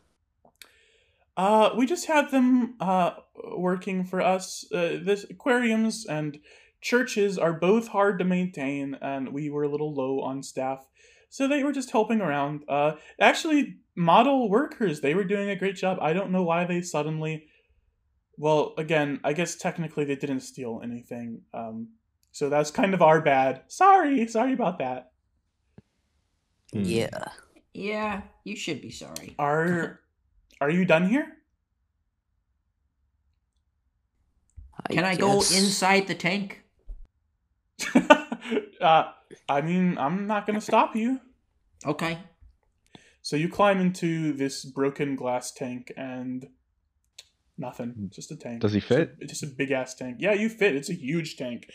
Uh, 1.37 1.71
we 1.77 1.87
just 1.87 2.07
had 2.07 2.31
them 2.31 2.75
uh 2.81 3.13
working 3.57 4.05
for 4.05 4.21
us. 4.21 4.65
Uh, 4.73 4.99
this 5.03 5.25
aquariums 5.25 6.07
and 6.07 6.39
churches 6.81 7.39
are 7.39 7.53
both 7.53 7.89
hard 7.89 8.19
to 8.19 8.25
maintain, 8.25 8.97
and 9.01 9.33
we 9.33 9.49
were 9.49 9.63
a 9.63 9.69
little 9.69 9.95
low 9.95 10.21
on 10.21 10.43
staff, 10.43 10.87
so 11.31 11.49
they 11.49 11.65
were 11.65 11.73
just 11.73 11.93
helping 11.93 12.21
around. 12.21 12.65
Uh, 12.69 12.93
actually, 13.21 13.79
model 13.97 14.51
workers, 14.51 15.01
they 15.01 15.15
were 15.15 15.25
doing 15.25 15.49
a 15.49 15.57
great 15.57 15.77
job. 15.77 15.99
I 16.01 16.13
don't 16.13 16.33
know 16.33 16.43
why 16.43 16.65
they 16.65 16.83
suddenly. 16.83 17.47
Well, 18.37 18.75
again, 18.77 19.21
I 19.25 19.33
guess 19.33 19.57
technically 19.57 20.05
they 20.05 20.17
didn't 20.17 20.41
steal 20.41 20.81
anything. 20.83 21.43
Um, 21.55 21.89
so 22.33 22.49
that's 22.49 22.71
kind 22.71 22.95
of 22.95 23.03
our 23.03 23.21
bad. 23.21 23.63
Sorry, 23.69 24.27
sorry 24.27 24.55
about 24.55 24.79
that. 24.79 25.13
Hmm. 26.73 26.83
Yeah. 26.83 27.25
Yeah, 27.75 28.23
you 28.45 28.57
should 28.57 28.83
be 28.83 28.91
sorry. 28.91 29.35
Are 29.39 30.01
are 30.63 30.71
you 30.71 30.85
done 30.85 31.09
here? 31.09 31.27
Can 34.91 35.05
I 35.05 35.17
go 35.17 35.37
inside 35.37 36.07
the 36.09 36.15
tank? 36.15 36.63
uh, 38.81 39.05
I 39.49 39.61
mean, 39.61 39.97
I'm 39.99 40.27
not 40.27 40.47
gonna 40.47 40.61
stop 40.61 40.97
you. 40.97 41.21
Okay. 41.87 42.19
So 43.23 43.37
you 43.37 43.49
climb 43.49 43.81
into 43.81 44.33
this 44.33 44.65
broken 44.65 45.15
glass 45.15 45.53
tank 45.53 45.93
and 45.97 46.49
nothing. 47.57 48.11
Just 48.13 48.33
a 48.33 48.37
tank. 48.37 48.61
Does 48.61 48.73
he 48.73 48.81
fit? 48.81 49.15
It's 49.21 49.31
just 49.31 49.45
a 49.45 49.55
big 49.55 49.71
ass 49.71 49.95
tank. 49.95 50.17
Yeah, 50.19 50.33
you 50.33 50.49
fit. 50.49 50.75
It's 50.75 50.91
a 50.91 50.95
huge 50.95 51.37
tank. 51.37 51.71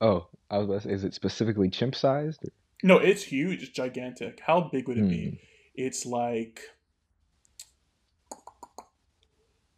Oh, 0.00 0.28
I 0.50 0.58
was 0.58 0.66
about 0.66 0.82
to 0.82 0.88
say, 0.88 0.94
is 0.94 1.04
it 1.04 1.14
specifically 1.14 1.70
chimp 1.70 1.94
sized? 1.94 2.44
No, 2.82 2.98
it's 2.98 3.22
huge. 3.22 3.62
It's 3.62 3.72
gigantic. 3.72 4.40
How 4.40 4.68
big 4.72 4.88
would 4.88 4.98
it 4.98 5.02
Hmm. 5.04 5.08
be? 5.08 5.40
It's 5.74 6.04
like 6.04 6.60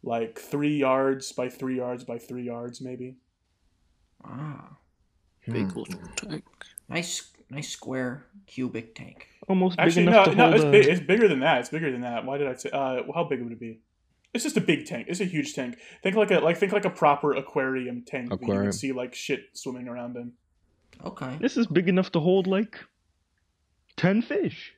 like 0.05 0.39
three 0.39 0.77
yards 0.77 1.31
by 1.33 1.49
three 1.49 1.75
yards 1.77 2.03
by 2.03 2.17
three 2.19 2.43
yards, 2.43 2.79
maybe. 2.79 3.17
Ah, 4.23 4.77
Big 5.47 5.71
Hmm. 5.71 5.79
little 5.79 5.99
tank. 6.15 6.43
nice, 6.89 7.31
nice 7.49 7.69
square 7.69 8.25
cubic 8.47 8.95
tank. 8.95 9.27
Almost 9.47 9.77
big 9.77 9.85
Actually, 9.85 10.05
no, 10.05 10.25
to 10.25 10.35
no, 10.35 10.43
hold 10.43 10.55
it's 10.55 10.63
a... 10.63 10.71
big. 10.71 10.85
It's 10.87 10.99
bigger 11.01 11.27
than 11.27 11.39
that. 11.41 11.59
It's 11.59 11.69
bigger 11.69 11.91
than 11.91 12.01
that. 12.01 12.25
Why 12.25 12.37
did 12.39 12.47
I 12.47 12.53
say? 12.55 12.69
Uh, 12.71 13.03
how 13.13 13.23
big 13.25 13.41
would 13.43 13.51
it 13.51 13.59
be? 13.59 13.79
It's 14.33 14.43
just 14.43 14.57
a 14.57 14.61
big 14.61 14.85
tank. 14.85 15.05
It's 15.07 15.21
a 15.21 15.25
huge 15.25 15.53
tank. 15.53 15.77
Think 16.03 16.15
like 16.15 16.31
a 16.31 16.39
like 16.39 16.57
think 16.57 16.71
like 16.71 16.85
a 16.85 16.89
proper 16.89 17.33
aquarium 17.33 18.03
tank 18.05 18.29
that 18.29 18.39
you 18.41 18.45
Aquarium. 18.47 18.65
would 18.65 18.73
see 18.73 18.91
like 18.91 19.13
shit 19.13 19.41
swimming 19.53 19.87
around 19.87 20.15
in. 20.17 20.33
Okay. 21.03 21.37
This 21.39 21.57
is 21.57 21.67
big 21.67 21.87
enough 21.87 22.11
to 22.13 22.19
hold 22.19 22.47
like 22.47 22.79
ten 23.97 24.21
fish. 24.21 24.73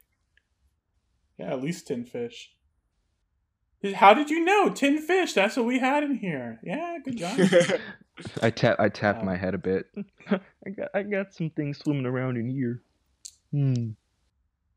Yeah, 1.40 1.52
at 1.54 1.62
least 1.62 1.88
ten 1.88 2.04
fish. 2.06 2.52
How 3.96 4.14
did 4.14 4.30
you 4.30 4.44
know 4.44 4.70
ten 4.70 4.98
fish? 4.98 5.34
That's 5.34 5.56
what 5.56 5.66
we 5.66 5.80
had 5.80 6.04
in 6.04 6.16
here. 6.16 6.60
Yeah, 6.64 6.98
good 7.04 7.18
job. 7.18 7.40
I 8.42 8.50
tap 8.50 8.78
I 8.80 8.90
tapped 8.90 9.24
my 9.24 9.38
head 9.38 9.54
a 9.54 9.60
bit. 9.60 9.86
I 10.32 10.70
got 10.70 10.90
I 10.94 11.04
got 11.04 11.34
some 11.34 11.52
things 11.52 11.78
swimming 11.78 12.06
around 12.06 12.38
in 12.38 12.50
here. 12.50 12.82
Hmm. 13.52 13.92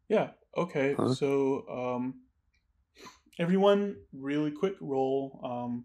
yeah. 0.09 0.30
Okay. 0.57 0.94
Huh? 0.94 1.14
So, 1.14 1.64
um, 1.68 2.20
everyone, 3.38 3.96
really 4.12 4.51
quick 4.51 4.74
roll. 4.80 5.40
Um, 5.42 5.84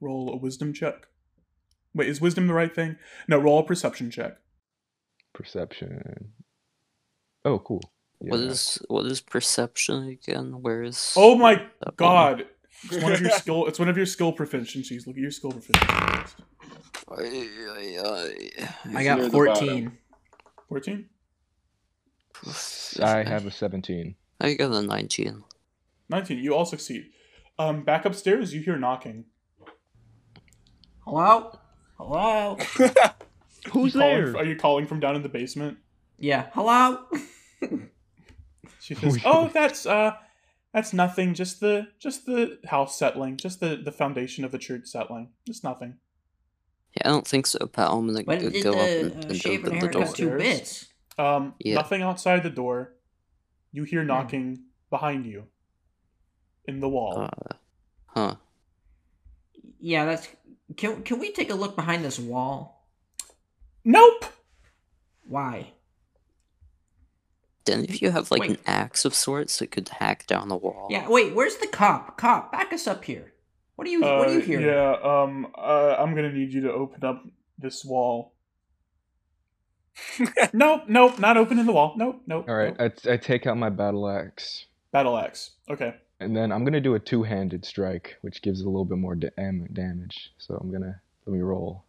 roll 0.00 0.32
a 0.32 0.36
wisdom 0.36 0.72
check. 0.72 1.06
Wait, 1.94 2.08
is 2.08 2.20
wisdom 2.20 2.46
the 2.46 2.54
right 2.54 2.74
thing? 2.74 2.96
No, 3.26 3.38
roll 3.38 3.60
a 3.60 3.64
perception 3.64 4.10
check. 4.10 4.38
Perception. 5.32 6.32
Oh, 7.44 7.58
cool. 7.58 7.82
Yeah. 8.20 8.30
What 8.32 8.40
is 8.40 8.78
what 8.88 9.06
is 9.06 9.20
perception 9.20 10.08
again? 10.08 10.60
Where 10.62 10.82
is? 10.82 11.12
Oh 11.16 11.36
my 11.36 11.54
that 11.54 11.86
one? 11.86 11.94
god! 11.96 12.46
It's 12.84 13.02
one 13.02 13.12
of 13.12 13.20
your 13.20 13.30
skill. 13.42 13.66
It's 13.66 13.78
one 13.78 13.88
of 13.88 13.96
your 13.96 14.06
skill 14.06 14.32
proficiencies. 14.32 15.06
Look 15.06 15.16
at 15.16 15.22
your 15.22 15.30
skill 15.30 15.52
proficiencies. 15.52 16.34
Ay, 17.10 17.48
ay, 17.70 17.98
ay. 18.04 18.68
I 18.86 19.02
near 19.02 19.16
got 19.16 19.30
fourteen. 19.30 19.98
Fourteen. 20.68 21.08
I 23.02 23.22
have 23.22 23.46
a 23.46 23.50
seventeen. 23.50 24.16
I 24.40 24.54
got 24.54 24.72
a 24.72 24.82
nineteen. 24.82 25.44
19 26.10 26.38
you 26.38 26.54
all 26.54 26.64
succeed 26.64 27.10
um 27.58 27.82
back 27.84 28.06
upstairs 28.06 28.54
you 28.54 28.62
hear 28.62 28.78
knocking 28.78 29.26
Hello. 31.04 31.58
Hello. 31.98 32.56
Who's 33.72 33.94
You 33.94 34.00
calling- 34.00 34.32
there? 34.32 34.36
are 34.38 34.44
you 34.44 34.56
calling 34.56 34.86
from 34.86 35.00
down 35.00 35.16
in 35.16 35.22
the 35.22 35.28
basement 35.28 35.76
Yeah. 36.18 36.46
Hello. 36.54 37.04
She 38.80 38.94
says 38.94 39.18
oh 39.24 39.48
that's 39.52 39.86
uh 39.86 40.12
that's 40.72 40.92
nothing 40.92 41.34
just 41.34 41.60
the 41.60 41.88
just 41.98 42.26
the 42.26 42.58
house 42.66 42.98
settling 42.98 43.36
just 43.36 43.60
the 43.60 43.76
the 43.76 43.92
foundation 43.92 44.44
of 44.44 44.52
the 44.52 44.58
church 44.58 44.86
settling 44.86 45.30
just 45.46 45.64
nothing 45.64 45.96
Yeah, 46.96 47.02
I 47.06 47.08
don't 47.10 47.26
think 47.26 47.46
so, 47.46 47.66
Pat. 47.66 47.90
I'm 47.90 48.06
gonna 48.06 48.22
When 48.24 48.38
go, 48.40 48.50
did 48.50 48.64
go 48.64 48.72
up 48.80 48.90
and, 48.90 49.12
uh, 49.12 49.26
and 49.28 49.36
shaven 49.36 49.60
open 49.64 49.72
the 49.72 49.78
hair 49.78 49.88
door. 49.88 50.04
two 50.14 50.30
bits? 50.30 50.86
um 51.18 51.54
Yeah. 51.60 51.74
nothing 51.76 52.02
outside 52.02 52.42
the 52.42 52.50
door 52.50 52.94
you 53.72 53.84
hear 53.84 54.02
Hmm. 54.02 54.08
knocking 54.08 54.58
behind 54.90 55.26
you 55.26 55.44
in 56.64 56.80
the 56.80 56.88
wall 56.88 57.14
Uh, 57.22 57.54
huh. 58.06 58.34
Yeah, 59.80 60.04
that's. 60.06 60.28
Can 60.76 61.02
can 61.02 61.18
we 61.18 61.32
take 61.32 61.50
a 61.50 61.54
look 61.54 61.76
behind 61.76 62.04
this 62.04 62.18
wall? 62.18 62.88
nope 63.84 64.24
Why? 65.24 65.72
Didn't 67.68 67.90
if 67.90 68.00
you 68.02 68.10
have 68.10 68.30
like 68.30 68.40
Wait. 68.40 68.50
an 68.50 68.58
axe 68.66 69.04
of 69.04 69.14
sorts 69.14 69.58
that 69.58 69.70
could 69.70 69.88
hack 69.88 70.26
down 70.26 70.48
the 70.48 70.56
wall? 70.56 70.86
Yeah. 70.90 71.08
Wait. 71.08 71.34
Where's 71.34 71.56
the 71.56 71.66
cop? 71.66 72.16
Cop, 72.16 72.50
back 72.52 72.72
us 72.72 72.86
up 72.86 73.04
here. 73.04 73.32
What 73.76 73.86
are 73.86 73.90
you 73.90 74.00
What 74.00 74.28
are 74.28 74.32
you 74.32 74.40
Uh, 74.40 74.42
hear? 74.42 74.60
yeah 74.60 74.96
um 75.04 75.46
uh, 75.56 75.94
i'm 76.00 76.12
gonna 76.16 76.32
need 76.32 76.52
you 76.52 76.62
to 76.62 76.72
open 76.72 77.04
up 77.04 77.22
this 77.58 77.84
wall 77.84 78.32
nope 80.52 80.82
nope 80.88 81.18
not 81.20 81.36
opening 81.36 81.64
the 81.66 81.72
wall 81.72 81.94
nope 81.96 82.20
nope 82.26 82.46
All 82.48 82.56
right, 82.56 82.74
nope. 82.76 82.92
I, 83.06 83.12
I 83.12 83.16
take 83.16 83.46
out 83.46 83.56
my 83.56 83.68
battle 83.70 84.08
axe, 84.08 84.66
battle 84.92 85.16
axe 85.16 85.52
okay 85.70 85.94
and 86.20 86.36
then 86.36 86.50
I'm 86.50 86.64
gonna 86.64 86.80
do 86.80 86.96
a 86.96 86.98
two-handed 86.98 87.64
strike, 87.64 88.16
which 88.22 88.42
gives 88.42 88.62
a 88.62 88.66
little 88.66 88.84
bit 88.84 88.98
more 88.98 89.14
da- 89.14 89.28
am- 89.38 89.68
damage. 89.72 90.32
So 90.38 90.56
I'm 90.60 90.72
gonna 90.72 91.00
let 91.24 91.32
me 91.32 91.40
roll. 91.42 91.84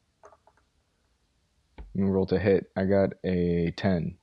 Let 1.95 2.03
me 2.05 2.09
roll 2.11 2.27
to 2.27 2.37
hit. 2.37 2.69
I 2.77 2.83
got 2.85 3.13
a 3.25 3.73
ten. 3.75 4.18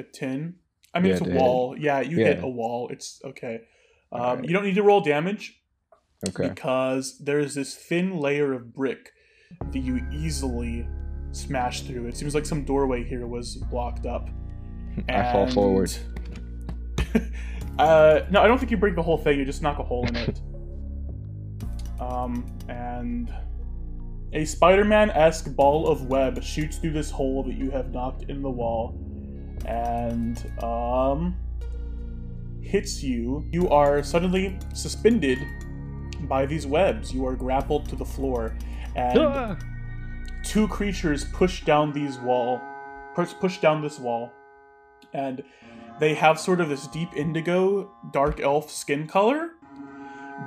A 0.00 0.02
tin? 0.02 0.54
I 0.94 0.98
mean, 1.00 1.10
Yeah, 1.10 1.12
it's 1.18 1.26
a 1.26 1.30
hit. 1.30 1.34
wall. 1.40 1.76
Yeah, 1.78 2.00
you 2.00 2.16
hit 2.16 2.42
a 2.42 2.48
wall. 2.48 2.88
It's 2.88 3.20
okay. 3.24 3.60
Um, 4.12 4.20
Alright. 4.20 4.44
You 4.44 4.52
don't 4.52 4.64
need 4.64 4.74
to 4.74 4.82
roll 4.82 5.00
damage 5.00 5.60
Okay. 6.28 6.48
because 6.48 7.18
there's 7.18 7.54
this 7.54 7.74
thin 7.76 8.18
layer 8.18 8.52
of 8.52 8.74
brick 8.74 9.12
that 9.72 9.78
you 9.78 10.00
easily 10.12 10.86
smash 11.32 11.82
through. 11.82 12.06
It 12.06 12.16
seems 12.16 12.34
like 12.34 12.44
some 12.46 12.64
doorway 12.64 13.04
here 13.04 13.26
was 13.26 13.56
blocked 13.70 14.06
up. 14.06 14.28
I 15.08 15.32
fall 15.32 15.48
forward. 15.48 15.92
uh, 17.78 18.20
no, 18.30 18.42
I 18.42 18.48
don't 18.48 18.58
think 18.58 18.70
you 18.70 18.76
break 18.76 18.96
the 18.96 19.02
whole 19.02 19.18
thing. 19.18 19.38
You 19.38 19.44
just 19.44 19.62
knock 19.62 19.78
a 19.78 19.84
hole 19.84 20.06
in 20.06 20.16
it. 20.16 20.40
Um, 22.00 22.46
and 22.66 23.30
a 24.32 24.46
Spider-Man-esque 24.46 25.54
ball 25.54 25.86
of 25.86 26.06
web 26.06 26.42
shoots 26.42 26.78
through 26.78 26.92
this 26.92 27.10
hole 27.10 27.42
that 27.44 27.54
you 27.54 27.70
have 27.72 27.90
knocked 27.92 28.22
in 28.30 28.40
the 28.40 28.48
wall, 28.50 28.98
and 29.66 30.50
um, 30.62 31.36
hits 32.62 33.02
you, 33.02 33.44
you 33.52 33.68
are 33.68 34.02
suddenly 34.02 34.58
suspended 34.74 35.38
by 36.22 36.46
these 36.46 36.66
webs. 36.66 37.12
You 37.12 37.26
are 37.26 37.36
grappled 37.36 37.88
to 37.88 37.96
the 37.96 38.04
floor, 38.04 38.56
and 38.96 39.18
Ah! 39.18 39.56
two 40.44 40.68
creatures 40.68 41.24
push 41.24 41.64
down 41.64 41.92
these 41.92 42.18
wall, 42.18 42.60
push, 43.14 43.32
push 43.40 43.58
down 43.58 43.82
this 43.82 43.98
wall, 43.98 44.32
and 45.12 45.42
they 45.98 46.14
have 46.14 46.38
sort 46.40 46.60
of 46.60 46.68
this 46.68 46.86
deep 46.88 47.14
indigo, 47.16 47.90
dark 48.12 48.40
elf 48.40 48.70
skin 48.70 49.06
color. 49.06 49.50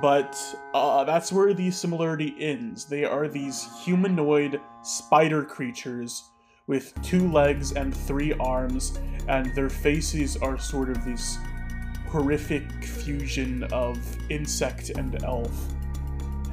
But 0.02 0.36
uh, 0.74 1.04
that's 1.04 1.30
where 1.30 1.54
the 1.54 1.70
similarity 1.70 2.34
ends. 2.40 2.84
They 2.84 3.04
are 3.04 3.28
these 3.28 3.68
humanoid 3.84 4.60
spider 4.82 5.44
creatures 5.44 6.24
with 6.66 6.94
two 7.02 7.30
legs 7.30 7.72
and 7.72 7.94
three 7.94 8.32
arms, 8.34 8.98
and 9.28 9.54
their 9.54 9.70
faces 9.70 10.36
are 10.36 10.58
sort 10.58 10.90
of 10.90 11.04
this 11.04 11.38
horrific 12.08 12.70
fusion 12.84 13.64
of 13.64 13.98
insect 14.30 14.90
and 14.90 15.22
elf. 15.24 15.68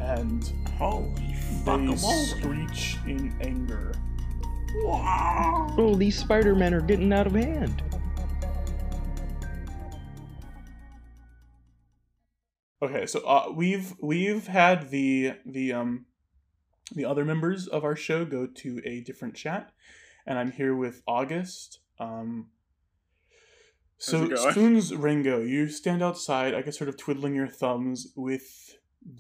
And 0.01 0.51
Holy 0.78 1.36
they 1.66 1.95
screech 1.95 2.97
in 3.05 3.36
anger. 3.41 3.93
Oh, 4.84 5.95
these 5.95 6.18
Spider 6.18 6.55
Men 6.55 6.74
are 6.74 6.82
getting 6.82 7.14
out 7.14 7.28
of 7.28 7.34
hand. 7.34 7.84
Okay, 12.82 13.05
so 13.05 13.20
uh, 13.28 13.51
we've 13.53 13.93
we've 14.01 14.47
had 14.47 14.89
the 14.89 15.34
the 15.45 15.72
um 15.72 16.05
the 16.95 17.05
other 17.05 17.24
members 17.24 17.68
of 17.68 17.84
our 17.84 17.95
show 17.95 18.26
go 18.26 18.47
to 18.47 18.82
a 18.84 19.01
different 19.01 19.36
chat, 19.36 19.72
and 20.26 20.38
I'm 20.38 20.51
here 20.51 20.76
with 20.76 21.01
August. 21.07 21.80
Um, 21.99 22.47
so 23.97 24.19
How's 24.19 24.30
it 24.30 24.36
going? 24.36 24.51
Spoons 24.51 24.95
Ringo, 24.95 25.41
you 25.41 25.67
stand 25.69 26.01
outside, 26.01 26.53
I 26.55 26.61
guess, 26.61 26.78
sort 26.78 26.89
of 26.89 26.97
twiddling 26.97 27.36
your 27.36 27.47
thumbs 27.47 28.13
with 28.15 28.76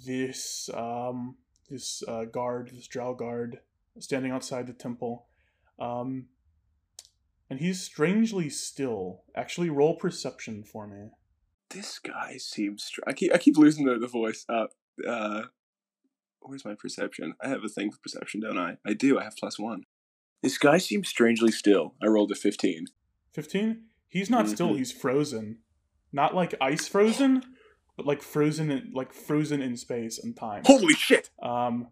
this 0.05 0.69
um 0.73 1.35
this 1.69 2.03
uh, 2.07 2.25
guard, 2.25 2.69
this 2.73 2.87
drow 2.87 3.13
guard, 3.13 3.59
standing 3.99 4.31
outside 4.31 4.67
the 4.67 4.73
temple, 4.73 5.27
um, 5.79 6.25
and 7.49 7.59
he's 7.59 7.81
strangely 7.81 8.49
still. 8.49 9.23
Actually, 9.35 9.69
roll 9.69 9.95
perception 9.95 10.63
for 10.63 10.85
me. 10.85 11.11
This 11.69 11.97
guy 11.99 12.37
seems. 12.37 12.83
Str- 12.83 13.01
I 13.07 13.13
keep 13.13 13.33
I 13.33 13.37
keep 13.37 13.57
losing 13.57 13.85
the, 13.85 13.97
the 13.97 14.07
voice. 14.07 14.45
Uh, 14.49 14.65
uh, 15.07 15.43
where's 16.41 16.65
my 16.65 16.75
perception? 16.75 17.33
I 17.41 17.47
have 17.47 17.63
a 17.63 17.69
thing 17.69 17.91
for 17.91 17.99
perception, 17.99 18.41
don't 18.41 18.59
I? 18.59 18.77
I 18.85 18.93
do. 18.93 19.19
I 19.19 19.23
have 19.23 19.37
plus 19.37 19.57
one. 19.57 19.85
This 20.41 20.57
guy 20.57 20.77
seems 20.79 21.07
strangely 21.07 21.51
still. 21.51 21.93
I 22.01 22.07
rolled 22.07 22.31
a 22.31 22.35
fifteen. 22.35 22.85
15 23.33 23.83
he's 24.09 24.29
not 24.29 24.49
still 24.49 24.71
Mhm. 24.73 24.77
he's 24.79 24.91
frozen 24.91 25.59
not 26.11 26.35
like 26.35 26.53
ice 26.59 26.85
frozen 26.85 27.41
but 27.95 28.05
like 28.05 28.21
frozen 28.21 28.69
in, 28.69 28.91
like 28.93 29.13
frozen 29.13 29.61
in 29.61 29.77
space 29.77 30.19
and 30.21 30.35
time 30.35 30.63
Holy 30.65 30.93
shit! 30.95 31.29
um 31.41 31.87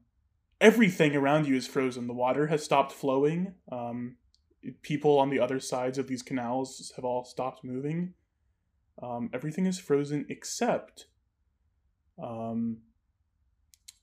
everything 0.60 1.16
around 1.16 1.48
you 1.48 1.56
is 1.56 1.66
frozen 1.66 2.08
the 2.08 2.14
water 2.14 2.48
has 2.48 2.62
stopped 2.62 2.92
flowing 2.92 3.54
um 3.72 4.18
people 4.82 5.18
on 5.18 5.30
the 5.30 5.40
other 5.40 5.62
sides 5.62 5.98
of 5.98 6.08
these 6.08 6.22
canals 6.22 6.92
have 6.98 7.06
all 7.06 7.24
stopped 7.24 7.64
moving 7.64 8.14
um 9.02 9.30
everything 9.34 9.66
is 9.66 9.80
frozen 9.80 10.26
except 10.28 11.06
um 12.22 12.80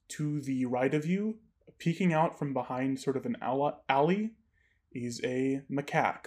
to 0.09 0.40
the 0.40 0.64
right 0.64 0.94
of 0.94 1.05
you 1.05 1.38
peeking 1.79 2.12
out 2.12 2.39
from 2.39 2.53
behind 2.53 2.99
sort 3.01 3.16
of 3.16 3.27
an 3.27 3.37
alley 3.89 4.33
is 4.93 5.20
a 5.24 5.61
macaque 5.70 6.27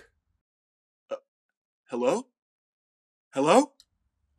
Hello? 1.90 2.28
Hello? 3.34 3.72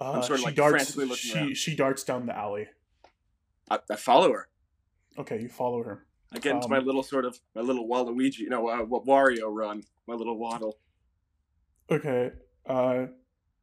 Uh, 0.01 0.23
sort 0.23 0.35
of, 0.35 0.39
she 0.39 0.45
like, 0.47 0.55
darts. 0.55 0.73
frantically 0.75 1.05
looking 1.07 1.17
She 1.31 1.39
around. 1.39 1.57
she 1.57 1.75
darts 1.77 2.05
down 2.05 2.27
the 2.27 2.37
alley. 2.37 2.69
I, 3.69 3.81
I 3.91 3.97
follow 3.97 4.33
her. 4.33 4.49
Okay, 5.19 5.41
you 5.43 5.49
follow 5.49 5.83
her. 5.83 6.07
I 6.33 6.39
get 6.39 6.53
into 6.55 6.67
Um, 6.67 6.71
my 6.71 6.79
little 6.79 7.03
sort 7.03 7.25
of 7.25 7.39
my 7.57 7.61
little 7.61 7.89
Waluigi, 7.89 8.49
no, 8.49 8.69
uh, 8.69 8.85
Wario 8.85 9.49
run. 9.53 9.83
My 10.07 10.15
little 10.15 10.39
waddle. 10.39 10.79
Okay. 11.91 12.31
Uh, 12.65 13.07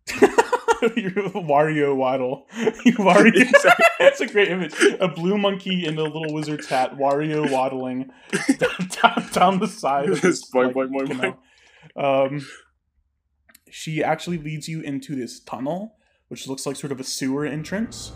Wario 1.33 1.95
Waddle. 1.95 2.45
Wario. 2.55 3.51
That's 3.99 4.21
a 4.21 4.27
great 4.27 4.49
image. 4.49 4.73
A 4.99 5.07
blue 5.07 5.37
monkey 5.37 5.85
in 5.85 5.97
a 5.97 6.03
little 6.03 6.33
wizard's 6.33 6.67
hat, 6.67 6.97
Wario 6.97 7.51
waddling 7.51 8.11
down, 8.59 8.89
down, 9.01 9.29
down 9.31 9.59
the 9.59 9.67
side 9.67 10.09
of 10.09 10.21
this 10.21 10.49
Boing, 10.51 10.75
like, 10.75 10.75
boing, 10.75 10.89
boing, 10.89 11.07
canal. 11.07 12.25
Um, 12.27 12.47
she 13.69 14.03
actually 14.03 14.37
leads 14.37 14.67
you 14.67 14.81
into 14.81 15.15
this 15.15 15.39
tunnel, 15.39 15.95
which 16.27 16.47
looks 16.47 16.65
like 16.65 16.75
sort 16.75 16.91
of 16.91 16.99
a 16.99 17.03
sewer 17.03 17.45
entrance. 17.45 18.13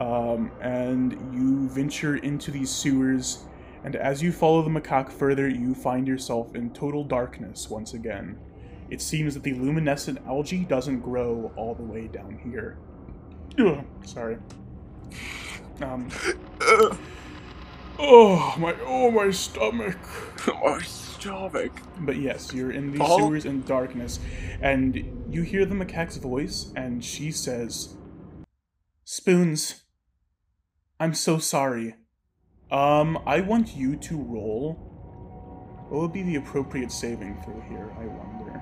Um, 0.00 0.50
and 0.60 1.12
you 1.34 1.68
venture 1.70 2.16
into 2.16 2.50
these 2.50 2.70
sewers, 2.70 3.44
and 3.84 3.96
as 3.96 4.22
you 4.22 4.30
follow 4.32 4.62
the 4.62 4.68
macaque 4.68 5.10
further, 5.10 5.48
you 5.48 5.74
find 5.74 6.06
yourself 6.06 6.54
in 6.54 6.70
total 6.70 7.04
darkness 7.04 7.70
once 7.70 7.94
again. 7.94 8.38
It 8.90 9.00
seems 9.00 9.34
that 9.34 9.42
the 9.42 9.54
luminescent 9.54 10.18
algae 10.26 10.64
doesn't 10.64 11.00
grow 11.00 11.52
all 11.56 11.74
the 11.74 11.82
way 11.82 12.06
down 12.06 12.38
here. 12.44 12.78
Ugh, 13.58 13.84
sorry. 14.04 14.38
Um, 15.80 16.08
oh 17.98 18.54
my, 18.58 18.74
oh 18.84 19.10
my 19.10 19.30
stomach. 19.30 19.98
my 20.64 20.80
stomach. 20.82 21.72
But 22.00 22.16
yes, 22.16 22.52
you're 22.54 22.70
in 22.70 22.92
these 22.92 23.00
Oh. 23.02 23.18
sewers 23.18 23.44
in 23.44 23.62
darkness, 23.62 24.20
and 24.60 25.26
you 25.30 25.42
hear 25.42 25.64
the 25.66 25.74
macaque's 25.74 26.16
voice, 26.16 26.72
and 26.76 27.04
she 27.04 27.30
says, 27.30 27.96
"Spoons, 29.04 29.82
I'm 31.00 31.14
so 31.14 31.38
sorry. 31.38 31.96
Um, 32.70 33.18
I 33.26 33.40
want 33.40 33.76
you 33.76 33.96
to 33.96 34.16
roll. 34.16 34.74
What 35.88 36.00
would 36.02 36.12
be 36.12 36.22
the 36.22 36.36
appropriate 36.36 36.90
saving 36.90 37.40
throw 37.44 37.60
here? 37.68 37.94
I 37.98 38.06
wonder. 38.06 38.60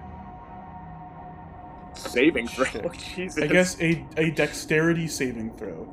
Saving 1.97 2.49
throw. 2.49 2.65
Shit. 2.65 2.93
Jesus. 3.17 3.43
I 3.43 3.47
guess 3.47 3.81
a 3.81 4.05
a 4.17 4.31
dexterity 4.31 5.07
saving 5.09 5.53
throw. 5.57 5.93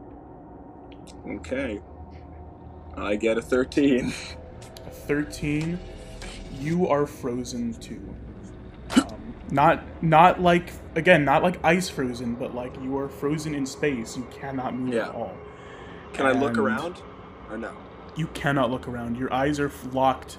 Okay. 1.28 1.82
I 2.97 3.16
get 3.16 3.38
a 3.38 3.41
13. 3.41 4.08
A 4.08 4.89
13, 4.89 5.80
you 6.60 6.88
are 6.88 7.06
frozen 7.06 7.74
too. 7.76 8.14
Um, 8.97 9.34
not 9.52 9.84
not 10.04 10.41
like 10.41 10.72
again, 10.95 11.24
not 11.24 11.43
like 11.43 11.64
ice 11.64 11.88
frozen, 11.89 12.36
but 12.36 12.54
like 12.54 12.76
you 12.82 12.97
are 12.97 13.08
frozen 13.08 13.56
in 13.56 13.66
space. 13.66 14.18
You 14.18 14.28
cannot 14.32 14.76
move 14.76 14.93
Yeah. 14.93 15.10
at 15.10 15.16
all. 15.16 15.38
Can 16.14 16.26
I 16.26 16.32
look 16.32 16.58
around? 16.58 16.97
Or 17.49 17.58
no? 17.58 17.72
You 18.18 18.28
cannot 18.28 18.70
look 18.72 18.88
around. 18.88 19.16
Your 19.18 19.34
eyes 19.34 19.60
are 19.60 19.72
locked, 19.93 20.38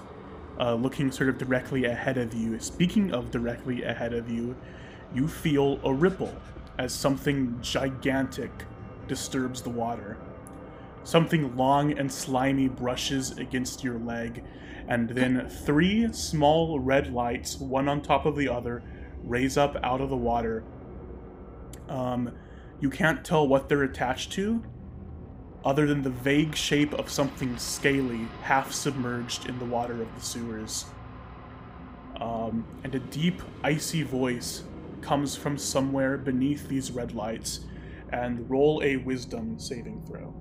uh, 0.60 0.74
looking 0.74 1.10
sort 1.10 1.30
of 1.30 1.38
directly 1.38 1.86
ahead 1.86 2.18
of 2.18 2.34
you. 2.34 2.58
Speaking 2.60 3.12
of 3.12 3.30
directly 3.30 3.82
ahead 3.82 4.12
of 4.12 4.28
you, 4.30 4.54
you 5.14 5.28
feel 5.28 5.78
a 5.84 5.92
ripple 5.92 6.34
as 6.78 6.92
something 6.92 7.58
gigantic 7.60 8.50
disturbs 9.08 9.62
the 9.62 9.70
water. 9.70 10.16
Something 11.04 11.56
long 11.56 11.98
and 11.98 12.10
slimy 12.10 12.68
brushes 12.68 13.32
against 13.38 13.82
your 13.82 13.98
leg, 13.98 14.44
and 14.88 15.10
then 15.10 15.48
three 15.48 16.12
small 16.12 16.78
red 16.78 17.12
lights, 17.12 17.58
one 17.58 17.88
on 17.88 18.02
top 18.02 18.24
of 18.24 18.36
the 18.36 18.48
other, 18.48 18.82
raise 19.22 19.56
up 19.56 19.76
out 19.82 20.00
of 20.00 20.10
the 20.10 20.16
water. 20.16 20.64
Um, 21.88 22.32
you 22.80 22.88
can't 22.88 23.24
tell 23.24 23.46
what 23.46 23.68
they're 23.68 23.82
attached 23.82 24.32
to, 24.32 24.62
other 25.64 25.86
than 25.86 26.02
the 26.02 26.10
vague 26.10 26.56
shape 26.56 26.92
of 26.94 27.10
something 27.10 27.56
scaly, 27.58 28.26
half 28.42 28.72
submerged 28.72 29.48
in 29.48 29.58
the 29.58 29.64
water 29.64 30.00
of 30.00 30.14
the 30.14 30.20
sewers. 30.20 30.86
Um, 32.20 32.64
and 32.84 32.94
a 32.94 32.98
deep, 33.00 33.42
icy 33.62 34.02
voice 34.02 34.62
comes 35.02 35.36
from 35.36 35.58
somewhere 35.58 36.16
beneath 36.16 36.68
these 36.68 36.90
red 36.90 37.14
lights, 37.14 37.60
and 38.10 38.48
roll 38.48 38.82
a 38.84 38.96
wisdom 38.96 39.58
saving 39.58 40.02
throw. 40.06 40.34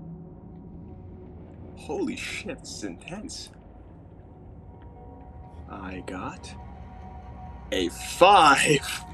Holy 1.76 2.16
shit, 2.16 2.59
this 2.59 2.78
is 2.78 2.84
intense. 2.84 3.49
I 5.70 6.03
got 6.05 6.53
a 7.72 7.89
5. 7.89 9.05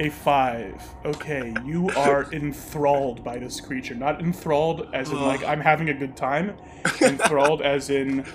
A 0.00 0.10
five. 0.10 0.82
Okay, 1.04 1.54
you 1.64 1.88
are 1.90 2.24
enthralled 2.32 3.22
by 3.22 3.38
this 3.38 3.60
creature. 3.60 3.94
Not 3.94 4.20
enthralled 4.20 4.88
as 4.92 5.10
in 5.10 5.20
like 5.20 5.44
I'm 5.44 5.60
having 5.60 5.88
a 5.88 5.94
good 5.94 6.16
time. 6.16 6.56
Enthralled 7.00 7.62
as 7.62 7.90
in, 7.90 8.26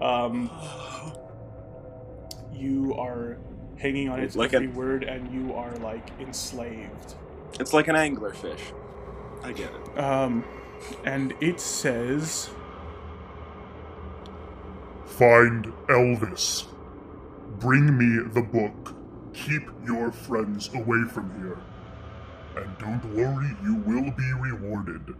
um, 0.00 0.50
you 2.52 2.94
are 2.98 3.38
hanging 3.78 4.08
on 4.08 4.20
its 4.20 4.36
Like 4.36 4.54
every 4.54 4.68
a- 4.68 4.70
word 4.70 5.04
and 5.04 5.32
you 5.32 5.54
are 5.54 5.74
like 5.76 6.10
enslaved. 6.20 7.14
It's 7.60 7.72
like 7.72 7.88
an 7.88 7.94
anglerfish. 7.96 8.60
I 9.42 9.52
get 9.52 9.70
it. 9.74 9.98
Um, 9.98 10.44
and 11.04 11.34
it 11.40 11.60
says, 11.60 12.50
Find 15.06 15.66
Elvis. 15.88 16.66
Bring 17.58 17.96
me 17.96 18.28
the 18.32 18.42
book. 18.42 18.94
Keep 19.32 19.62
your 19.86 20.12
friends 20.12 20.68
away 20.74 21.04
from 21.08 21.30
here. 21.40 21.58
And 22.56 22.78
don't 22.78 23.04
worry, 23.14 23.50
you 23.62 23.76
will 23.76 24.10
be 24.10 24.32
rewarded. 24.40 25.14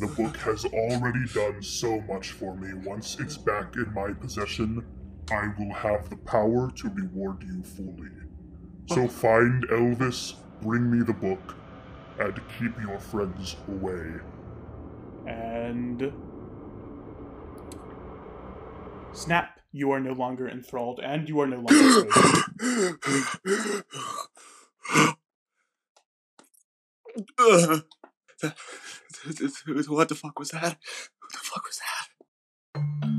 The 0.00 0.06
book 0.06 0.36
has 0.38 0.64
already 0.64 1.26
done 1.34 1.62
so 1.62 2.00
much 2.02 2.30
for 2.32 2.54
me. 2.56 2.72
Once 2.86 3.18
it's 3.20 3.36
back 3.36 3.76
in 3.76 3.92
my 3.92 4.12
possession, 4.12 4.84
I 5.32 5.48
will 5.58 5.72
have 5.72 6.10
the 6.10 6.16
power 6.16 6.70
to 6.76 6.88
reward 6.90 7.42
you 7.42 7.62
fully. 7.62 8.10
So 8.86 9.08
find 9.08 9.66
Elvis, 9.68 10.34
bring 10.60 10.90
me 10.90 11.02
the 11.02 11.14
book, 11.14 11.56
and 12.18 12.38
keep 12.58 12.78
your 12.82 12.98
friends 12.98 13.56
away. 13.66 14.20
And 15.26 16.12
snap, 19.12 19.60
you 19.72 19.90
are 19.92 20.00
no 20.00 20.12
longer 20.12 20.46
enthralled, 20.48 21.00
and 21.02 21.26
you 21.26 21.40
are 21.40 21.46
no 21.46 21.56
longer 21.56 22.08
afraid. 22.08 22.92
what 29.88 30.08
the 30.08 30.14
fuck 30.14 30.38
was 30.38 30.50
that? 30.50 30.76
Who 31.20 31.28
the 31.32 31.38
fuck 31.38 31.64
was 31.64 31.78
that? 31.78 33.11